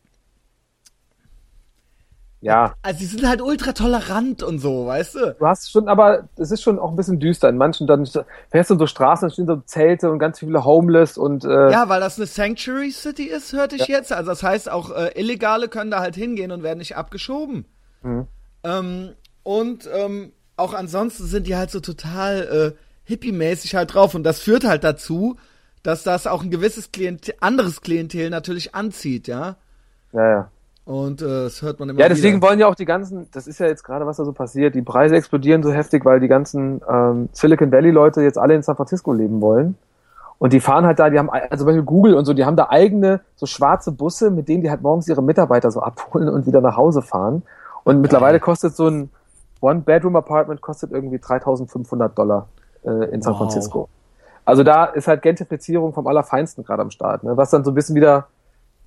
[2.42, 2.74] ja.
[2.82, 5.36] Also die sind halt ultra tolerant und so, weißt du?
[5.39, 7.48] Du hast schon, aber es ist schon auch ein bisschen düster.
[7.48, 8.08] In manchen, dann
[8.50, 11.88] fährst du so Straßen, da stehen so Zelte und ganz viele Homeless und äh, Ja,
[11.88, 13.98] weil das eine Sanctuary City ist, hörte ich ja.
[13.98, 14.12] jetzt.
[14.12, 17.66] Also das heißt, auch äh, Illegale können da halt hingehen und werden nicht abgeschoben.
[18.02, 18.28] Mhm.
[18.64, 19.12] Ähm,
[19.44, 24.16] und ähm, auch ansonsten sind die halt so total äh, hippie-mäßig halt drauf.
[24.16, 25.38] Und das führt halt dazu,
[25.84, 29.58] dass das auch ein gewisses Klientel, anderes Klientel natürlich anzieht, ja?
[30.12, 30.52] Ja, ja.
[30.92, 32.50] Und äh, das hört man immer Ja, deswegen wieder.
[32.50, 34.82] wollen ja auch die ganzen, das ist ja jetzt gerade, was da so passiert, die
[34.82, 39.14] Preise explodieren so heftig, weil die ganzen ähm, Silicon Valley-Leute jetzt alle in San Francisco
[39.14, 39.78] leben wollen.
[40.38, 42.58] Und die fahren halt da, die haben, also zum Beispiel Google und so, die haben
[42.58, 46.46] da eigene, so schwarze Busse, mit denen die halt morgens ihre Mitarbeiter so abholen und
[46.46, 47.44] wieder nach Hause fahren.
[47.86, 49.12] Und mittlerweile kostet so ein
[49.62, 52.50] One-Bedroom-Apartment kostet irgendwie 3500 Dollar
[52.84, 53.38] äh, in San wow.
[53.38, 53.88] Francisco.
[54.44, 57.38] Also da ist halt Gentrifizierung vom Allerfeinsten gerade am Start, ne?
[57.38, 58.28] was dann so ein bisschen wieder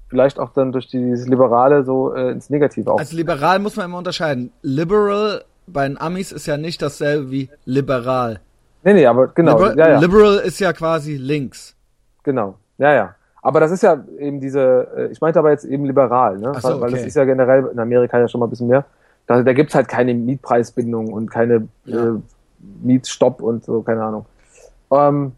[0.08, 2.98] vielleicht auch dann durch die Liberale so äh, ins Negative auch.
[2.98, 4.52] Als liberal muss man immer unterscheiden.
[4.62, 8.40] Liberal bei den Amis ist ja nicht dasselbe wie liberal.
[8.82, 9.58] Nee, nee, aber genau.
[9.58, 9.98] Liberal, ja, ja.
[9.98, 11.74] Liberal ist ja quasi links.
[12.22, 13.14] Genau, ja, ja.
[13.42, 16.52] Aber das ist ja eben diese, äh, ich meinte aber jetzt eben liberal, ne?
[16.58, 16.92] So, weil, weil okay.
[16.92, 18.84] das ist ja generell in Amerika ja schon mal ein bisschen mehr.
[19.26, 22.14] Da, da gibt's halt keine Mietpreisbindung und keine ja.
[22.14, 22.20] äh,
[22.82, 24.26] Mietstopp und so, keine Ahnung.
[24.90, 25.32] Ähm,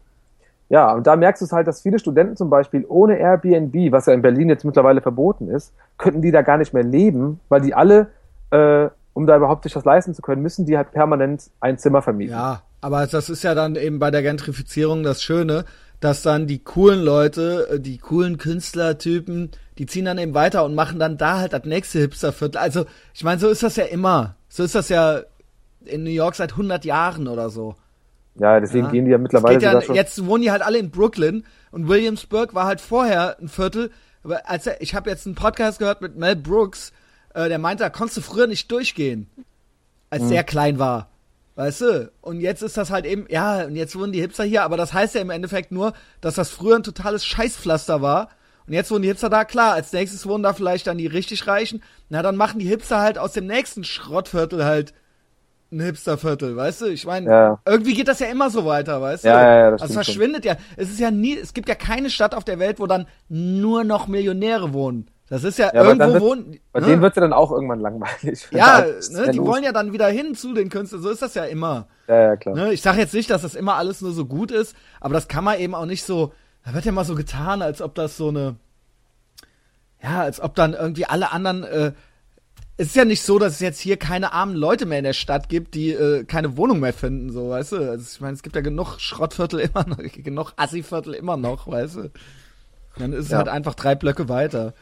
[0.69, 4.05] ja, und da merkst du es halt, dass viele Studenten zum Beispiel ohne Airbnb, was
[4.05, 7.61] ja in Berlin jetzt mittlerweile verboten ist, könnten die da gar nicht mehr leben, weil
[7.61, 8.07] die alle,
[8.51, 12.01] äh, um da überhaupt sich das leisten zu können, müssen die halt permanent ein Zimmer
[12.01, 12.33] vermieten.
[12.33, 15.63] Ja, aber das ist ja dann eben bei der Gentrifizierung das Schöne,
[16.01, 20.75] dass dann die coolen Leute, äh, die coolen Künstlertypen, die ziehen dann eben weiter und
[20.75, 22.59] machen dann da halt das nächste Hipsterviertel.
[22.59, 24.35] Also, ich meine, so ist das ja immer.
[24.49, 25.21] So ist das ja
[25.85, 27.75] in New York seit 100 Jahren oder so.
[28.39, 28.91] Ja, deswegen ja.
[28.91, 29.95] gehen die ja mittlerweile ja, schon.
[29.95, 33.91] Jetzt wohnen die halt alle in Brooklyn und Williamsburg war halt vorher ein Viertel.
[34.23, 36.91] Aber als er, ich habe jetzt einen Podcast gehört mit Mel Brooks,
[37.33, 39.29] äh, der meinte, da konntest du früher nicht durchgehen,
[40.09, 40.29] als mhm.
[40.29, 41.09] der klein war.
[41.55, 42.11] Weißt du?
[42.21, 44.93] Und jetzt ist das halt eben, ja, und jetzt wohnen die Hipster hier, aber das
[44.93, 48.29] heißt ja im Endeffekt nur, dass das früher ein totales Scheißpflaster war.
[48.67, 51.47] Und jetzt wohnen die Hipster da, klar, als nächstes wohnen da vielleicht dann die richtig
[51.47, 51.81] Reichen.
[52.09, 54.93] Na, dann machen die Hipster halt aus dem nächsten Schrottviertel halt
[55.71, 56.85] ein Hipsterviertel, weißt du?
[56.87, 57.59] Ich meine, ja.
[57.65, 59.29] irgendwie geht das ja immer so weiter, weißt du?
[59.29, 60.55] Ja, ja, ja, das also verschwindet schon.
[60.55, 60.59] ja.
[60.77, 63.83] Es ist ja nie, es gibt ja keine Stadt auf der Welt, wo dann nur
[63.83, 65.09] noch Millionäre wohnen.
[65.29, 66.59] Das ist ja, ja irgendwo wird, wohnen.
[66.71, 66.85] Bei ne?
[66.85, 68.47] denen wird ja dann auch irgendwann langweilig.
[68.51, 71.01] Ja, ne, die wollen ja dann wieder hin zu den Künstlern.
[71.01, 71.87] So ist das ja immer.
[72.07, 72.55] Ja, ja, klar.
[72.55, 72.73] Ne?
[72.73, 75.43] Ich sage jetzt nicht, dass das immer alles nur so gut ist, aber das kann
[75.43, 76.31] man eben auch nicht so.
[76.63, 78.55] Da wird ja mal so getan, als ob das so eine.
[80.01, 81.91] Ja, als ob dann irgendwie alle anderen äh,
[82.79, 85.13] es ist ja nicht so, dass es jetzt hier keine armen Leute mehr in der
[85.13, 87.77] Stadt gibt, die äh, keine Wohnung mehr finden, so, weißt du?
[87.77, 91.95] Also ich meine, es gibt ja genug Schrottviertel immer noch, genug Assiviertel immer noch, weißt
[91.95, 92.11] du?
[92.97, 93.37] Dann ist es ja.
[93.37, 94.73] halt einfach drei Blöcke weiter.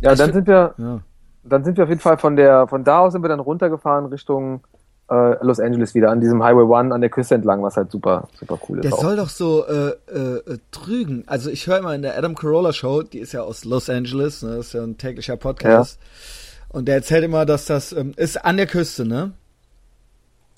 [0.00, 1.00] Ja, ich dann sind wir, ja.
[1.42, 4.06] dann sind wir auf jeden Fall von der, von da aus sind wir dann runtergefahren
[4.06, 4.62] Richtung
[5.10, 8.28] äh, Los Angeles wieder an diesem Highway One an der Küste entlang, was halt super,
[8.38, 8.84] super cool ist.
[8.84, 9.02] Der auch.
[9.02, 11.24] soll doch so äh, äh, trügen.
[11.26, 14.42] Also ich höre immer in der Adam Carolla Show, die ist ja aus Los Angeles,
[14.42, 16.00] ne, das ist ja ein täglicher Podcast.
[16.00, 16.78] Ja.
[16.78, 19.32] Und der erzählt immer, dass das ähm, ist an der Küste, ne?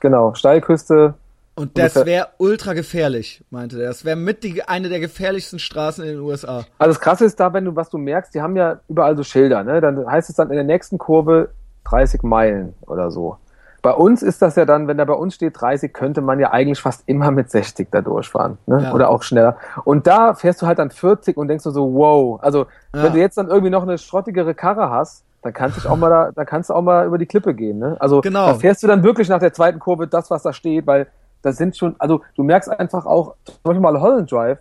[0.01, 1.14] Genau, Steilküste.
[1.55, 3.88] Und das wäre ultra gefährlich, meinte er.
[3.88, 6.64] Das wäre mit die, eine der gefährlichsten Straßen in den USA.
[6.78, 9.24] Also das Krasse ist da, wenn du, was du merkst, die haben ja überall so
[9.24, 9.80] Schilder, ne?
[9.80, 11.51] Dann heißt es dann in der nächsten Kurve
[11.84, 13.38] 30 Meilen oder so.
[13.81, 16.51] Bei uns ist das ja dann, wenn da bei uns steht 30, könnte man ja
[16.51, 18.59] eigentlich fast immer mit 60 da durchfahren.
[18.66, 18.83] Ne?
[18.83, 18.93] Ja.
[18.93, 19.57] Oder auch schneller.
[19.85, 22.41] Und da fährst du halt dann 40 und denkst du so, wow.
[22.43, 23.05] Also, ja.
[23.05, 26.11] wenn du jetzt dann irgendwie noch eine schrottigere Karre hast, dann kannst du auch mal
[26.11, 27.79] da, da kannst du auch mal über die Klippe gehen.
[27.79, 27.97] Ne?
[28.01, 28.47] Also genau.
[28.47, 31.07] da fährst du dann wirklich nach der zweiten Kurve das, was da steht, weil
[31.43, 34.59] da sind schon, also du merkst einfach auch, zum Beispiel mal Holland Drive,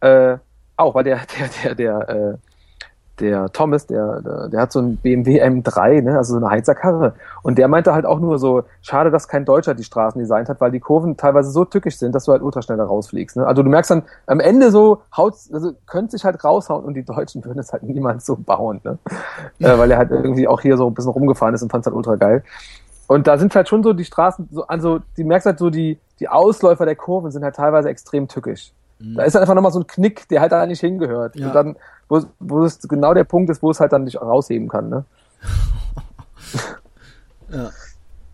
[0.00, 0.38] äh,
[0.76, 1.20] auch, weil der,
[1.62, 2.34] der, der, der, äh,
[3.20, 7.14] der Thomas, der, der, der hat so ein BMW M3, ne, also so eine Heizerkarre.
[7.42, 10.60] Und der meinte halt auch nur so, schade, dass kein Deutscher die Straßen designt hat,
[10.60, 13.36] weil die Kurven teilweise so tückisch sind, dass du halt ultraschnell da rausfliegst.
[13.36, 13.46] Ne?
[13.46, 17.04] Also du merkst dann am Ende so, haut, also könnte sich halt raushauen und die
[17.04, 18.98] Deutschen würden es halt niemals so bauen, ne?
[19.58, 19.74] Ja.
[19.74, 21.86] Äh, weil er halt irgendwie auch hier so ein bisschen rumgefahren ist und fand es
[21.86, 22.42] halt ultra geil.
[23.06, 25.98] Und da sind halt schon so die Straßen, so, also die merkst halt so, die,
[26.20, 28.72] die Ausläufer der Kurven sind halt teilweise extrem tückisch.
[28.98, 29.14] Mhm.
[29.14, 31.36] Da ist halt einfach nochmal so ein Knick, der halt da nicht hingehört.
[31.36, 31.46] Ja.
[31.46, 31.76] Und dann,
[32.08, 35.04] wo, wo es genau der Punkt ist, wo es halt dann nicht rausheben kann, ne?
[37.50, 37.70] ja.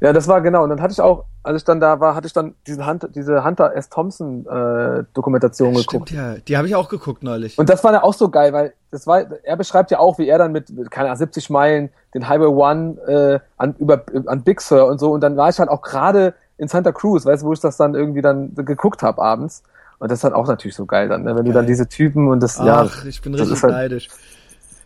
[0.01, 0.65] Ja, das war genau.
[0.65, 3.09] Und dann hatte ich auch, als ich dann da war, hatte ich dann diese, Hunter,
[3.09, 3.89] diese Hunter S.
[3.89, 6.11] Thompson äh, Dokumentation ja, geguckt.
[6.11, 6.35] Stimmt, ja.
[6.47, 7.59] Die habe ich auch geguckt neulich.
[7.59, 10.29] Und das war ja auch so geil, weil das war, er beschreibt ja auch, wie
[10.29, 14.61] er dann mit, keine Ahnung, 70 Meilen den Highway One äh, an, über, an Big
[14.61, 15.13] Sur und so.
[15.13, 17.79] Und dann war ich halt auch gerade in Santa Cruz, weißt du, wo ich das
[17.79, 19.63] dann irgendwie dann geguckt habe abends.
[19.99, 21.37] Und das ist dann auch natürlich so geil dann, ne?
[21.37, 22.81] wenn du dann diese Typen und das, Ach, ja.
[22.83, 24.09] Ach, ich bin richtig halt, neidisch.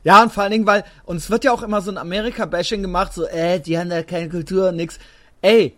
[0.04, 2.82] Ja, und vor allen Dingen, weil, und es wird ja auch immer so ein Amerika-Bashing
[2.82, 4.98] gemacht, so, äh, die haben da keine Kultur, nix.
[5.42, 5.76] Ey,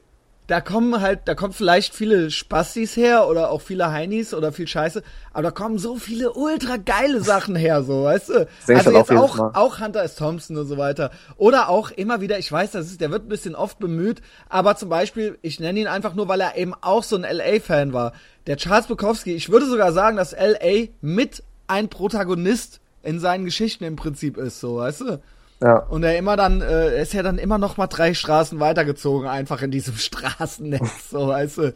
[0.50, 4.66] da kommen halt, da kommen vielleicht viele Spastis her oder auch viele Heinis oder viel
[4.66, 8.48] Scheiße, aber da kommen so viele ultra geile Sachen her, so, weißt du?
[8.66, 10.16] Seh also jetzt auch, auch Hunter S.
[10.16, 11.12] Thompson und so weiter.
[11.36, 14.74] Oder auch immer wieder, ich weiß, das ist, der wird ein bisschen oft bemüht, aber
[14.74, 18.12] zum Beispiel, ich nenne ihn einfach nur, weil er eben auch so ein LA-Fan war.
[18.48, 23.84] Der Charles Bukowski, ich würde sogar sagen, dass LA mit ein Protagonist in seinen Geschichten
[23.84, 25.22] im Prinzip ist, so, weißt du?
[25.62, 25.78] Ja.
[25.78, 29.28] Und er immer dann, äh, er ist ja dann immer noch mal drei Straßen weitergezogen,
[29.28, 31.74] einfach in diesem Straßennetz, so weißt du, bis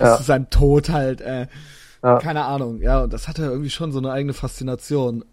[0.00, 0.16] ja.
[0.16, 1.46] zu seinem Tod halt, äh,
[2.02, 2.18] ja.
[2.18, 5.24] keine Ahnung, ja, und das hatte irgendwie schon so eine eigene Faszination.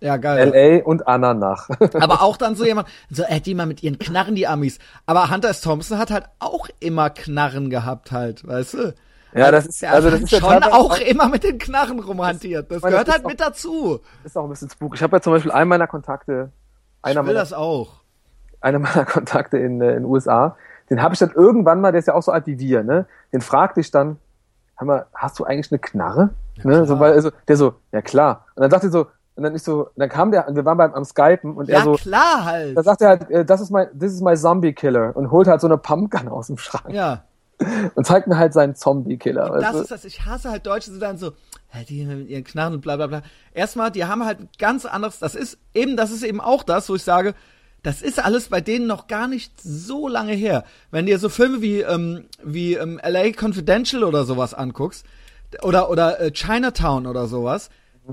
[0.00, 0.52] Ja, geil.
[0.52, 0.84] L.A.
[0.84, 1.70] und Ananach.
[1.94, 4.78] Aber auch dann so jemand, so, äh, die mal mit ihren Knarren, die Amis.
[5.06, 5.62] Aber Hunter S.
[5.62, 8.94] Thompson hat halt auch immer Knarren gehabt halt, weißt du?
[9.34, 12.70] Ja, das ist, also das ist schon auch, auch immer mit den Knarren rumhantiert.
[12.70, 14.00] Das, das gehört das halt auch, mit dazu.
[14.24, 14.96] Ist auch ein bisschen spooky.
[14.96, 16.52] Ich habe ja zum Beispiel einen meiner Kontakte,
[17.06, 18.00] einer ich will meiner, das auch.
[18.60, 20.56] Einer meiner Kontakte in den äh, USA,
[20.90, 23.06] den habe ich dann irgendwann mal, der ist ja auch so alt wie wir, ne?
[23.32, 24.18] Den fragte ich dann,
[24.76, 26.30] hör mal, hast du eigentlich eine Knarre?
[26.56, 26.86] Ja, ne?
[26.86, 28.44] So, weil, also, der so, ja klar.
[28.54, 30.94] Und dann sagte er so, und dann ich so, dann kam der, wir waren beim
[30.94, 32.76] am Skypen und ja, er so, klar halt.
[32.76, 35.46] Da sagt er halt, äh, das ist mein, this is my Zombie Killer und holt
[35.46, 36.88] halt so eine Pumpgun aus dem Schrank.
[36.88, 37.24] Ja.
[37.94, 39.58] Und zeigt mir halt seinen Zombie-Killer.
[39.60, 41.32] Das ist das, ich hasse halt Deutsche, die dann so,
[41.88, 43.22] die mit ihren Knarren und bla bla bla.
[43.54, 46.88] Erstmal, die haben halt ein ganz anderes, das ist eben, das ist eben auch das,
[46.88, 47.34] wo ich sage,
[47.82, 50.64] das ist alles bei denen noch gar nicht so lange her.
[50.90, 55.06] Wenn dir so Filme wie, ähm, wie ähm, LA Confidential oder sowas anguckst,
[55.62, 57.70] oder, oder äh, Chinatown oder sowas,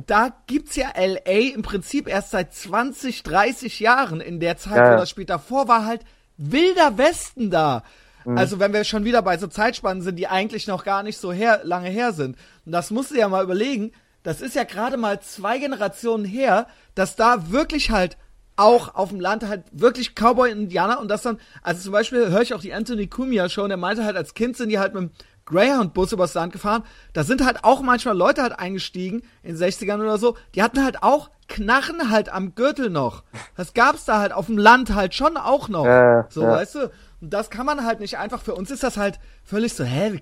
[0.08, 4.22] da gibt's ja LA im Prinzip erst seit 20, 30 Jahren.
[4.22, 4.94] In der Zeit, ja.
[4.94, 6.02] wo das spielt davor, war halt
[6.38, 7.84] wilder Westen da.
[8.26, 8.38] Mhm.
[8.38, 11.32] Also wenn wir schon wieder bei so Zeitspannen sind, die eigentlich noch gar nicht so
[11.32, 12.38] her, lange her sind.
[12.66, 13.92] Und das musst du ja mal überlegen.
[14.24, 18.18] Das ist ja gerade mal zwei Generationen her, dass da wirklich halt
[18.56, 22.54] auch auf dem Land halt wirklich Cowboy-Indianer und das dann, also zum Beispiel höre ich
[22.54, 25.04] auch die Anthony Cumia Show und der meinte halt, als Kind sind die halt mit
[25.04, 25.12] dem
[25.46, 26.84] Greyhound-Bus übers Land gefahren.
[27.14, 30.38] Da sind halt auch manchmal Leute halt eingestiegen in den 60ern oder so.
[30.56, 33.24] Die hatten halt auch Knarren halt am Gürtel noch.
[33.58, 35.86] Das gab's da halt auf dem Land halt schon auch noch.
[35.86, 36.52] Äh, so, ja.
[36.52, 36.92] weißt du?
[37.24, 40.20] Und das kann man halt nicht einfach, für uns ist das halt völlig so, hä,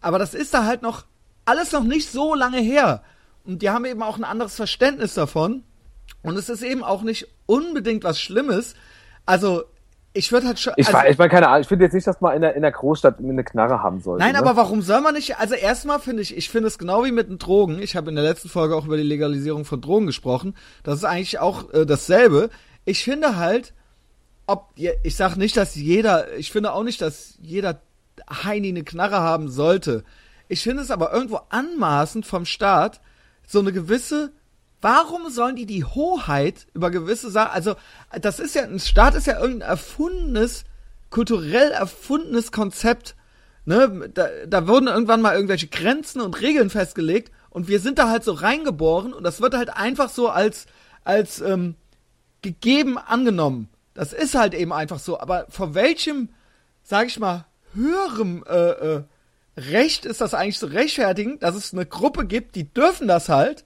[0.00, 1.04] aber das ist da halt noch,
[1.44, 3.02] alles noch nicht so lange her.
[3.44, 5.64] Und die haben eben auch ein anderes Verständnis davon.
[6.22, 8.76] Und es ist eben auch nicht unbedingt was Schlimmes.
[9.26, 9.64] Also,
[10.12, 10.74] ich würde halt schon.
[10.76, 12.62] Ich, also, ich meine, keine Ahnung, ich finde jetzt nicht, dass man in der, in
[12.62, 14.22] der Großstadt eine Knarre haben sollte.
[14.22, 14.38] Nein, ne?
[14.38, 15.40] aber warum soll man nicht?
[15.40, 17.82] Also erstmal finde ich, ich finde es genau wie mit den Drogen.
[17.82, 20.54] Ich habe in der letzten Folge auch über die Legalisierung von Drogen gesprochen.
[20.84, 22.48] Das ist eigentlich auch äh, dasselbe.
[22.84, 23.74] Ich finde halt,
[24.46, 27.80] ob, ich sag nicht, dass jeder, ich finde auch nicht, dass jeder
[28.28, 30.04] Heini eine Knarre haben sollte.
[30.48, 33.00] Ich finde es aber irgendwo anmaßend vom Staat,
[33.46, 34.32] so eine gewisse,
[34.80, 37.74] warum sollen die die Hoheit über gewisse Sachen, also,
[38.20, 40.64] das ist ja, ein Staat ist ja irgendein erfundenes,
[41.10, 43.16] kulturell erfundenes Konzept,
[43.64, 48.08] ne, da, da wurden irgendwann mal irgendwelche Grenzen und Regeln festgelegt und wir sind da
[48.08, 50.66] halt so reingeboren und das wird halt einfach so als,
[51.04, 51.76] als, ähm,
[52.42, 53.68] gegeben angenommen.
[53.94, 55.18] Das ist halt eben einfach so.
[55.18, 56.28] Aber vor welchem,
[56.82, 59.02] sag ich mal, höherem äh, äh,
[59.56, 63.64] Recht ist das eigentlich zu rechtfertigen, dass es eine Gruppe gibt, die dürfen das halt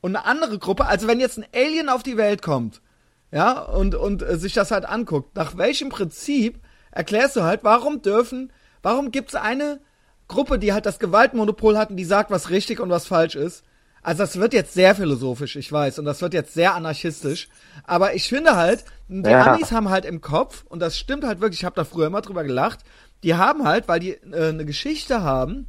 [0.00, 2.82] und eine andere Gruppe, also wenn jetzt ein Alien auf die Welt kommt,
[3.30, 6.58] ja, und, und äh, sich das halt anguckt, nach welchem Prinzip
[6.90, 8.52] erklärst du halt, warum dürfen,
[8.82, 9.80] warum gibt's eine
[10.26, 13.64] Gruppe, die halt das Gewaltmonopol hat und die sagt, was richtig und was falsch ist,
[14.02, 17.48] also das wird jetzt sehr philosophisch, ich weiß, und das wird jetzt sehr anarchistisch.
[17.84, 19.52] Aber ich finde halt, die ja.
[19.52, 22.22] Amis haben halt im Kopf, und das stimmt halt wirklich, ich habe da früher immer
[22.22, 22.44] drüber
[23.22, 25.66] die haben halt, weil die äh, eine Geschichte haben,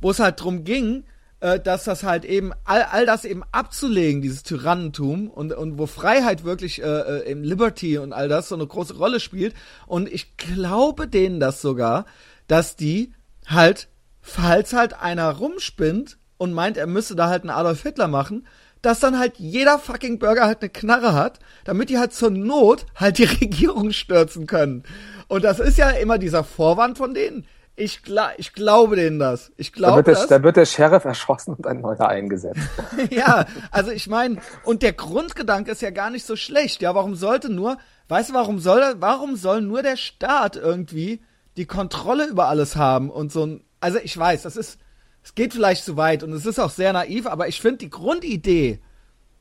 [0.00, 1.04] wo es halt drum ging, äh,
[1.40, 5.86] äh, dass das halt eben, all, all das eben abzulegen, dieses Tyrannentum und, und wo
[5.86, 9.54] Freiheit wirklich äh, äh, im Liberty und all das so eine große Rolle spielt.
[9.86, 12.06] Und ich glaube denen das sogar,
[12.48, 13.12] dass die
[13.46, 13.88] halt,
[14.22, 18.46] falls halt einer rumspinnt und meint, er müsste da halt einen Adolf Hitler machen,
[18.82, 22.86] dass dann halt jeder fucking Bürger halt eine Knarre hat, damit die halt zur Not
[22.94, 24.84] halt die Regierung stürzen können.
[25.28, 27.46] Und das ist ja immer dieser Vorwand von denen.
[27.78, 29.52] Ich, gla ich glaube denen das.
[29.58, 30.26] Ich glaube da wird, das.
[30.28, 32.60] Der, da wird der Sheriff erschossen und ein neuer eingesetzt.
[33.10, 36.80] ja, also ich meine, und der Grundgedanke ist ja gar nicht so schlecht.
[36.80, 37.76] Ja, warum sollte nur,
[38.08, 41.20] weißt du, warum soll, warum soll nur der Staat irgendwie
[41.58, 44.78] die Kontrolle über alles haben und so ein, also ich weiß, das ist,
[45.26, 47.90] es geht vielleicht zu weit und es ist auch sehr naiv, aber ich finde die
[47.90, 48.78] Grundidee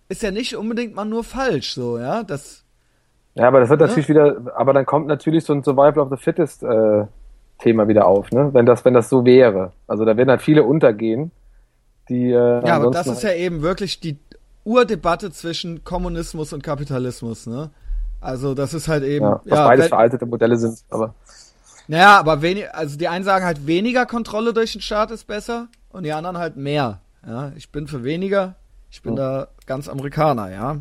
[0.09, 2.63] ist ja nicht unbedingt mal nur falsch, so, ja, das.
[3.35, 3.87] Ja, aber das wird ja?
[3.87, 7.05] natürlich wieder, aber dann kommt natürlich so ein Survival of the Fittest, äh,
[7.59, 8.49] Thema wieder auf, ne?
[8.51, 9.73] Wenn das, wenn das so wäre.
[9.87, 11.31] Also da werden halt viele untergehen,
[12.09, 12.31] die.
[12.31, 14.17] Äh, ja, aber das ist ja eben wirklich die
[14.63, 17.69] Urdebatte zwischen Kommunismus und Kapitalismus, ne?
[18.21, 19.25] Also das ist halt eben.
[19.25, 21.13] Ja, was ja, beides veraltete Modelle sind, aber.
[21.87, 25.67] Naja, aber wenig, also die einen sagen halt weniger Kontrolle durch den Staat ist besser
[25.89, 27.01] und die anderen halt mehr.
[27.25, 28.55] Ja, ich bin für weniger.
[28.91, 29.39] Ich bin ja.
[29.39, 30.77] da ganz Amerikaner, ja.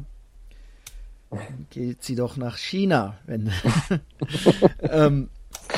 [1.71, 3.51] Geht sie doch nach China, wenn.
[4.83, 5.29] ähm,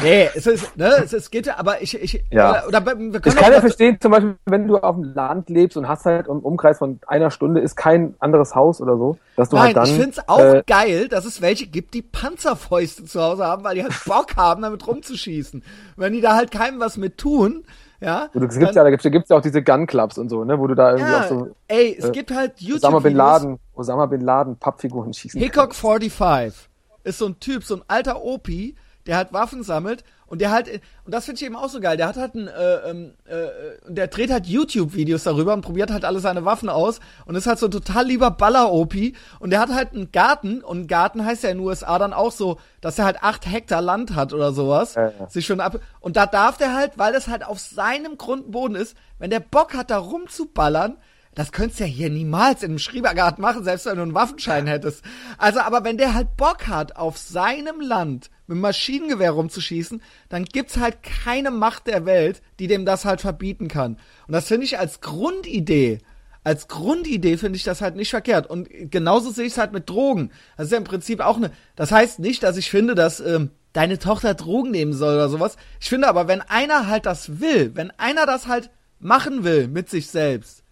[0.02, 2.66] Nee, es ist, ne, es, es geht ja, aber ich, ich, ja.
[2.66, 5.48] oder, oder wir können Ich kann ja verstehen, zum Beispiel, wenn du auf dem Land
[5.48, 9.18] lebst und hast halt im Umkreis von einer Stunde ist kein anderes Haus oder so,
[9.36, 9.84] dass du Nein, halt dann.
[9.86, 13.76] ich find's auch äh, geil, dass es welche gibt, die Panzerfäuste zu Hause haben, weil
[13.76, 15.62] die halt Bock haben, damit rumzuschießen.
[15.96, 17.64] Wenn die da halt keinem was mit tun,
[18.00, 18.28] ja.
[18.34, 20.44] Und es gibt ja, da gibt's, da gibt's ja auch diese Gun Clubs und so,
[20.44, 21.48] ne, wo du da irgendwie ja, auch so.
[21.68, 22.84] Ey, es äh, gibt halt YouTube.
[22.84, 25.40] Osama Bin Laden, Osama Bin Laden Pappfiguren schießen.
[25.40, 26.68] Hickok 45
[27.04, 28.74] ist so ein Typ, so ein alter Opi,
[29.06, 30.68] der halt Waffen sammelt und der halt,
[31.04, 33.92] und das finde ich eben auch so geil, der hat halt ein, äh, ähm, äh,
[33.92, 37.58] der dreht halt YouTube-Videos darüber und probiert halt alle seine Waffen aus und ist halt
[37.58, 41.44] so ein total lieber Baller-Opi und der hat halt einen Garten und ein Garten heißt
[41.44, 44.52] ja in den USA dann auch so, dass er halt acht Hektar Land hat oder
[44.52, 45.28] sowas, ja, ja.
[45.28, 48.96] sich schon ab, und da darf der halt, weil das halt auf seinem Grundboden ist,
[49.18, 50.96] wenn der Bock hat, da rumzuballern,
[51.36, 54.66] das könntest du ja hier niemals in einem Schrebergarten machen, selbst wenn du einen Waffenschein
[54.66, 55.04] hättest.
[55.36, 60.78] Also, aber wenn der halt Bock hat, auf seinem Land mit Maschinengewehr rumzuschießen, dann gibt's
[60.78, 63.98] halt keine Macht der Welt, die dem das halt verbieten kann.
[64.26, 65.98] Und das finde ich als Grundidee,
[66.42, 68.48] als Grundidee finde ich das halt nicht verkehrt.
[68.48, 70.30] Und genauso sehe ich es halt mit Drogen.
[70.56, 73.50] Das ist ja im Prinzip auch eine, das heißt nicht, dass ich finde, dass, ähm,
[73.74, 75.56] deine Tochter Drogen nehmen soll oder sowas.
[75.80, 78.70] Ich finde aber, wenn einer halt das will, wenn einer das halt
[79.00, 80.62] machen will mit sich selbst,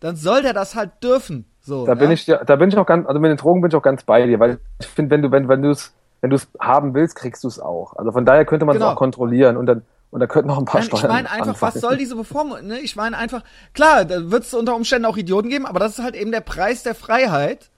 [0.00, 1.44] dann soll der das halt dürfen.
[1.60, 1.98] So, da ja?
[1.98, 4.02] bin ich da bin ich auch ganz, also mit den Drogen bin ich auch ganz
[4.02, 6.94] bei dir, weil ich finde, wenn du, wenn, wenn du es, wenn du es haben
[6.94, 7.94] willst, kriegst du es auch.
[7.96, 8.92] Also von daher könnte man es genau.
[8.92, 11.04] auch kontrollieren und dann und da könnten noch ein paar Nein, Steuern.
[11.04, 11.74] Ich meine einfach, anfangen.
[11.74, 12.66] was soll diese Bevormundung?
[12.66, 12.78] Ne?
[12.80, 13.42] Ich meine einfach,
[13.74, 16.40] klar, da wird es unter Umständen auch Idioten geben, aber das ist halt eben der
[16.40, 17.70] Preis der Freiheit.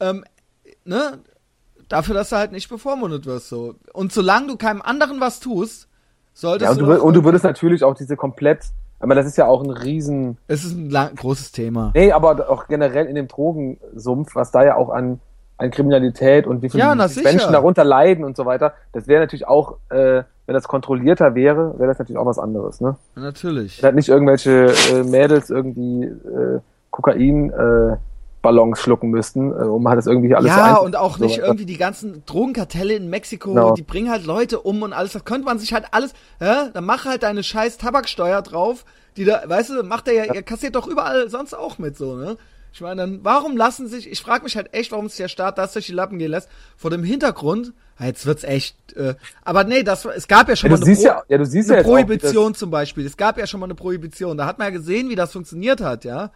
[0.00, 0.24] Ähm,
[0.84, 1.18] ne?
[1.88, 3.48] Dafür, dass du halt nicht bevormundet wirst.
[3.48, 3.74] So.
[3.92, 5.88] Und solange du keinem anderen was tust,
[6.32, 6.86] solltest ja, und du.
[6.86, 8.64] du und du würdest natürlich auch diese komplett
[9.00, 10.38] aber das ist ja auch ein riesen.
[10.48, 11.92] Es ist ein lang, großes Thema.
[11.94, 15.20] Nee, aber auch generell in dem Drogensumpf, was da ja auch an,
[15.56, 19.46] an Kriminalität und wie viele ja, Menschen darunter leiden und so weiter, das wäre natürlich
[19.46, 22.96] auch, äh, wenn das kontrollierter wäre, wäre das natürlich auch was anderes, ne?
[23.14, 23.82] Natürlich.
[23.82, 27.96] Halt nicht irgendwelche äh, Mädels irgendwie äh, Kokain äh,
[28.42, 31.66] Ballons schlucken müssten, äh, um halt das irgendwie alles Ja, und auch nicht so irgendwie
[31.66, 33.74] die ganzen Drogenkartelle in Mexiko, genau.
[33.74, 35.12] die bringen halt Leute um und alles.
[35.12, 38.84] Das könnte man sich halt alles, ja, dann mach halt deine scheiß Tabaksteuer drauf,
[39.16, 40.42] die da, weißt du, macht der ja, ja.
[40.42, 42.36] kassiert doch überall sonst auch mit so, ne?
[42.72, 45.58] Ich meine, dann, warum lassen sich, ich frage mich halt echt, warum sich der Staat
[45.58, 49.82] das durch die Lappen gehen lässt, vor dem Hintergrund, jetzt wird's echt, äh, aber nee,
[49.82, 53.06] das, es gab ja schon ja, mal eine, Pro ja, ja, eine Prohibition zum Beispiel,
[53.06, 55.80] es gab ja schon mal eine Prohibition, da hat man ja gesehen, wie das funktioniert
[55.80, 56.30] hat, ja.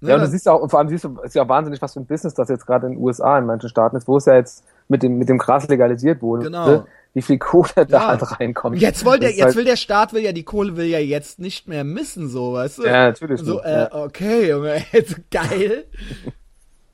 [0.00, 0.08] Mhm.
[0.08, 2.00] Ja, und du siehst auch, und vor allem siehst du, ist ja wahnsinnig, was für
[2.00, 4.34] ein Business das jetzt gerade in den USA in manchen Staaten ist, wo es ja
[4.34, 6.44] jetzt mit dem, mit dem Gras legalisiert wurde.
[6.44, 6.66] Genau.
[6.66, 6.86] Ne?
[7.14, 7.84] Wie viel Kohle ja.
[7.84, 8.78] da halt reinkommt.
[8.78, 11.66] Jetzt wollte, jetzt halt will der Staat will ja, die Kohle will ja jetzt nicht
[11.66, 12.82] mehr missen, so, weißt du?
[12.84, 13.40] Ja, natürlich.
[13.40, 13.94] So, äh, ja.
[13.94, 15.84] okay, Junge, jetzt geil.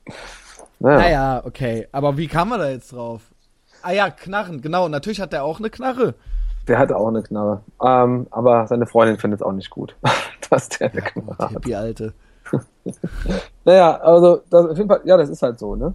[0.79, 0.97] Naja.
[0.97, 1.87] naja, okay.
[1.93, 3.21] Aber wie kam man da jetzt drauf?
[3.83, 4.89] Ah ja, Knarren, genau.
[4.89, 6.13] Natürlich hat der auch eine Knarre.
[6.67, 7.61] Der hatte auch eine Knarre.
[7.81, 9.95] Ähm, aber seine Freundin findet es auch nicht gut,
[10.49, 11.65] dass der eine Knarre hat.
[11.65, 12.13] Die alte.
[13.65, 15.93] naja, also das, auf jeden Fall, ja, das ist halt so, ne?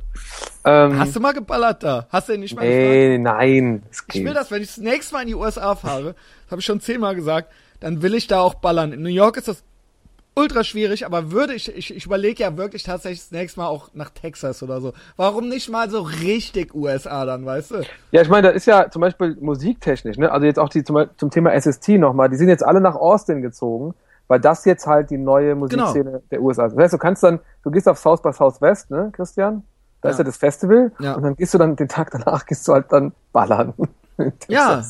[0.64, 2.06] Ähm, Hast du mal geballert da?
[2.10, 3.38] Hast du ihn nicht mal Nee, gefragt?
[3.38, 3.82] nein.
[4.12, 6.64] Ich will das, wenn ich das nächste Mal in die USA fahre, das habe ich
[6.66, 8.92] schon zehnmal gesagt, dann will ich da auch ballern.
[8.92, 9.62] In New York ist das
[10.34, 13.90] ultra schwierig, aber würde ich, ich, ich überlege ja wirklich tatsächlich das nächste Mal auch
[13.94, 14.92] nach Texas oder so.
[15.16, 17.82] Warum nicht mal so richtig USA dann, weißt du?
[18.12, 20.30] Ja, ich meine, da ist ja zum Beispiel musiktechnisch, ne?
[20.30, 23.42] Also jetzt auch die zum, zum Thema SST nochmal, die sind jetzt alle nach Austin
[23.42, 23.94] gezogen
[24.28, 26.22] weil das jetzt halt die neue Musikszene genau.
[26.30, 26.76] der USA ist.
[26.76, 29.64] Das heißt, du kannst dann, du gehst auf South by Southwest, ne, Christian?
[30.00, 30.12] Da ja.
[30.12, 31.14] ist ja das Festival ja.
[31.14, 33.74] und dann gehst du dann den Tag danach gehst du halt dann ballern.
[34.48, 34.82] ja.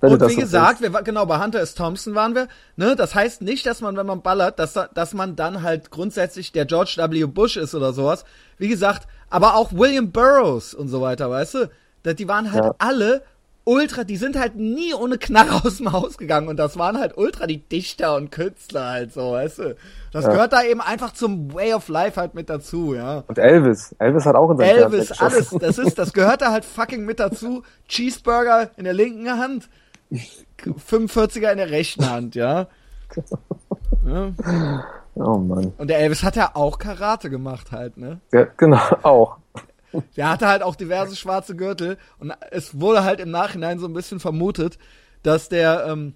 [0.00, 1.74] und wie gesagt, wir, genau, bei Hunter S.
[1.74, 2.46] Thompson waren wir,
[2.76, 6.52] ne, das heißt nicht, dass man, wenn man ballert, dass, dass man dann halt grundsätzlich
[6.52, 7.24] der George W.
[7.24, 8.24] Bush ist oder sowas.
[8.58, 11.70] Wie gesagt, aber auch William Burroughs und so weiter, weißt du?
[12.14, 12.74] Die waren halt ja.
[12.78, 13.22] alle
[13.64, 17.16] ultra, die sind halt nie ohne Knarre aus dem Haus gegangen und das waren halt
[17.16, 19.76] ultra die Dichter und Künstler halt so, weißt du.
[20.12, 20.32] Das ja.
[20.32, 23.24] gehört da eben einfach zum Way of Life halt mit dazu, ja.
[23.26, 26.64] Und Elvis, Elvis hat auch in seinem Elvis, alles, das ist, das gehört da halt
[26.64, 27.62] fucking mit dazu.
[27.88, 29.68] Cheeseburger in der linken Hand,
[30.10, 32.66] 45er in der rechten Hand, ja.
[34.06, 34.32] ja.
[35.14, 35.72] Oh Mann.
[35.76, 38.20] Und der Elvis hat ja auch Karate gemacht halt, ne?
[38.32, 39.36] Ja, genau, auch.
[40.16, 43.92] Der hatte halt auch diverse schwarze Gürtel und es wurde halt im Nachhinein so ein
[43.92, 44.78] bisschen vermutet,
[45.22, 46.14] dass der, ähm,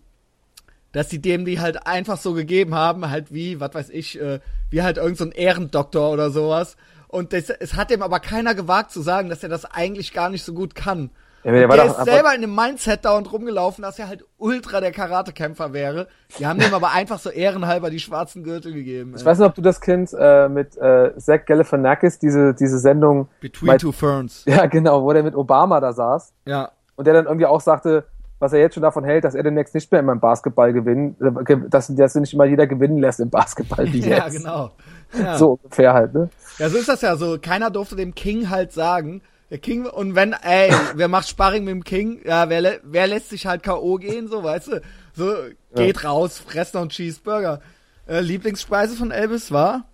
[0.92, 4.40] dass die dem die halt einfach so gegeben haben, halt wie, was weiß ich, äh,
[4.70, 6.76] wie halt irgendein so Ehrendoktor oder sowas.
[7.08, 10.28] Und das, es hat dem aber keiner gewagt zu sagen, dass er das eigentlich gar
[10.28, 11.10] nicht so gut kann.
[11.46, 14.80] Ja, der, der ist selber in dem Mindset da und rumgelaufen, dass er halt ultra
[14.80, 16.08] der Karatekämpfer wäre.
[16.40, 19.12] Die haben dem aber einfach so ehrenhalber die schwarzen Gürtel gegeben.
[19.14, 19.26] Ich ey.
[19.26, 23.28] weiß nicht, ob du das kennst äh, mit äh, Zach Galifianakis, diese, diese Sendung.
[23.40, 24.42] Between mit, Two Ferns.
[24.46, 26.32] Ja, genau, wo der mit Obama da saß.
[26.46, 26.72] Ja.
[26.96, 28.06] Und der dann irgendwie auch sagte,
[28.40, 31.14] was er jetzt schon davon hält, dass er demnächst nicht mehr in meinem Basketball gewinnen,
[31.46, 34.08] äh, dass, dass nicht immer jeder gewinnen lässt im Basketball wie jetzt.
[34.08, 34.70] ja, genau.
[35.16, 35.38] Ja.
[35.38, 36.28] So ungefähr halt, ne?
[36.58, 37.38] Ja, so ist das ja so.
[37.40, 41.72] Keiner durfte dem King halt sagen, der King, und wenn, ey, wer macht Sparring mit
[41.72, 42.20] dem King?
[42.24, 43.96] Ja, wer, wer lässt sich halt K.O.
[43.96, 44.82] gehen, so, weißt du?
[45.14, 45.34] So,
[45.74, 46.08] geht ja.
[46.08, 47.60] raus, fresst noch einen Cheeseburger.
[48.08, 49.84] Äh, Lieblingsspeise von Elvis war?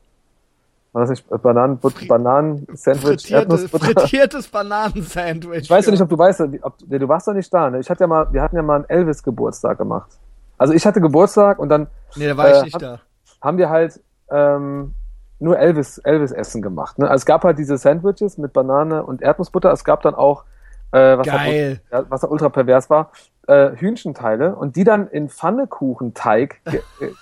[0.92, 3.26] War das nicht Bananen, Fri Bananen-Sandwich?
[3.26, 5.62] Frittierte, frittiertes Bananensandwich.
[5.62, 7.80] Ich weiß ja nicht, ob du weißt, ob, nee, du warst doch nicht da, ne?
[7.80, 10.11] Ich hatte ja mal, wir hatten ja mal einen Elvis-Geburtstag gemacht.
[10.59, 11.86] Also ich hatte Geburtstag und dann.
[12.14, 13.00] Nee, da war äh, ich nicht hab, da.
[13.40, 14.00] Haben wir halt,
[14.30, 14.94] ähm,
[15.43, 16.99] nur Elvis, Elvis-Essen gemacht.
[16.99, 17.09] Ne?
[17.09, 19.72] Also es gab halt diese Sandwiches mit Banane und Erdnussbutter.
[19.72, 20.45] Es gab dann auch,
[20.93, 21.80] äh, was, Geil.
[21.90, 23.11] Halt, was da ultra pervers war,
[23.49, 26.61] äh, Hühnchenteile und die dann in Pfannekuchenteig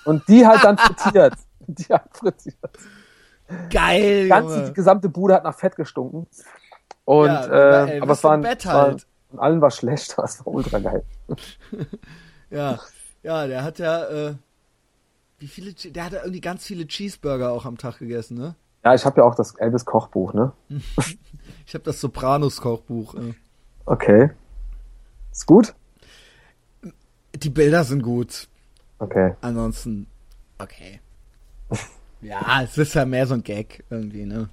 [0.05, 1.33] und die halt dann frittiert.
[1.67, 2.55] die halt frittiert.
[3.69, 4.23] Geil.
[4.23, 6.27] Die, ganze, die gesamte Bude hat nach Fett gestunken.
[7.05, 9.07] Und ja, äh, aber es waren, Bett halt.
[9.31, 11.03] war, allen war schlecht, es war ultra geil.
[12.49, 12.79] ja,
[13.23, 14.33] ja, der hat ja äh,
[15.41, 18.55] wie viele, der hat ja irgendwie ganz viele Cheeseburger auch am Tag gegessen, ne?
[18.83, 20.53] Ja, ich habe ja auch das Elvis Kochbuch, ne?
[21.65, 23.15] ich habe das Sopranos Kochbuch.
[23.15, 23.33] Äh.
[23.85, 24.29] Okay.
[25.31, 25.73] Ist gut?
[27.35, 28.47] Die Bilder sind gut.
[28.99, 29.33] Okay.
[29.41, 30.05] Ansonsten,
[30.59, 30.99] okay.
[32.21, 34.49] ja, es ist ja mehr so ein Gag irgendwie, ne?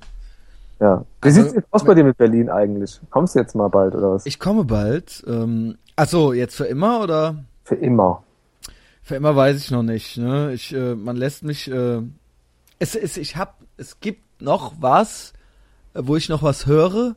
[0.80, 1.05] Ja.
[1.20, 3.01] Wie also, sieht's jetzt aus bei dir mit Berlin eigentlich?
[3.11, 4.24] Kommst du jetzt mal bald oder was?
[4.24, 5.22] Ich komme bald.
[5.26, 7.45] Ähm, achso, jetzt für immer oder?
[7.64, 8.22] Für immer.
[9.09, 10.19] Für immer weiß ich noch nicht.
[10.19, 10.53] Ne?
[10.53, 11.71] Ich, äh, man lässt mich.
[11.71, 12.03] Äh,
[12.79, 15.33] es, es, ich hab, es gibt noch was,
[15.95, 17.17] äh, wo ich noch was höre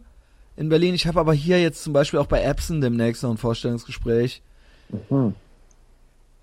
[0.56, 0.96] in Berlin.
[0.96, 4.42] Ich habe aber hier jetzt zum Beispiel auch bei Epson demnächst noch ein Vorstellungsgespräch.
[5.10, 5.36] Mhm.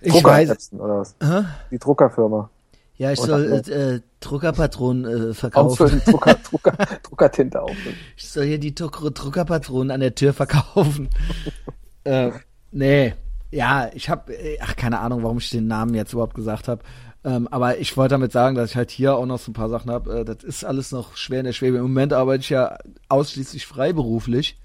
[0.03, 0.51] Ich Drucker weiß.
[0.51, 1.17] Epson, oder was?
[1.23, 1.45] Hä?
[1.71, 2.51] Die Druckerfirma.
[2.99, 6.03] Ja, ich soll äh, Druckerpatronen äh, verkaufen.
[6.05, 7.97] Drucker, Drucker, Druckertinte auffüllen.
[8.19, 11.09] Ich soll hier die Druckerpatronen an der Tür verkaufen.
[12.05, 12.33] äh,
[12.71, 13.15] nee,
[13.51, 16.83] ja, ich habe, äh, ach keine Ahnung, warum ich den Namen jetzt überhaupt gesagt habe.
[17.25, 19.69] Ähm, aber ich wollte damit sagen, dass ich halt hier auch noch so ein paar
[19.69, 20.21] Sachen habe.
[20.21, 21.79] Äh, das ist alles noch schwer in der Schwebe.
[21.79, 22.79] Im Moment arbeite ich ja
[23.09, 24.59] ausschließlich freiberuflich.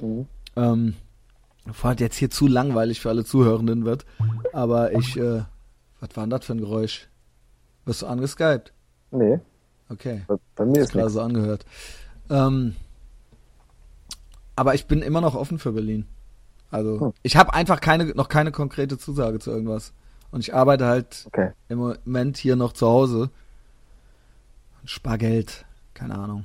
[0.00, 0.26] Mhm.
[0.56, 0.94] Ähm,
[1.64, 4.04] bevor halt jetzt hier zu langweilig für alle Zuhörenden wird.
[4.52, 5.42] Aber ich, äh,
[6.00, 7.08] was war denn das für ein Geräusch?
[7.84, 8.72] Wirst du angeskypt?
[9.10, 9.38] Nee.
[9.88, 10.22] Okay.
[10.26, 11.64] Bei, bei mir ist gerade so angehört.
[12.28, 12.74] Ähm,
[14.56, 16.06] aber ich bin immer noch offen für Berlin.
[16.70, 17.12] Also hm.
[17.22, 19.92] ich habe einfach keine, noch keine konkrete Zusage zu irgendwas.
[20.30, 21.50] Und ich arbeite halt okay.
[21.68, 23.30] im Moment hier noch zu Hause.
[24.84, 25.64] Spargeld,
[25.94, 26.44] keine Ahnung.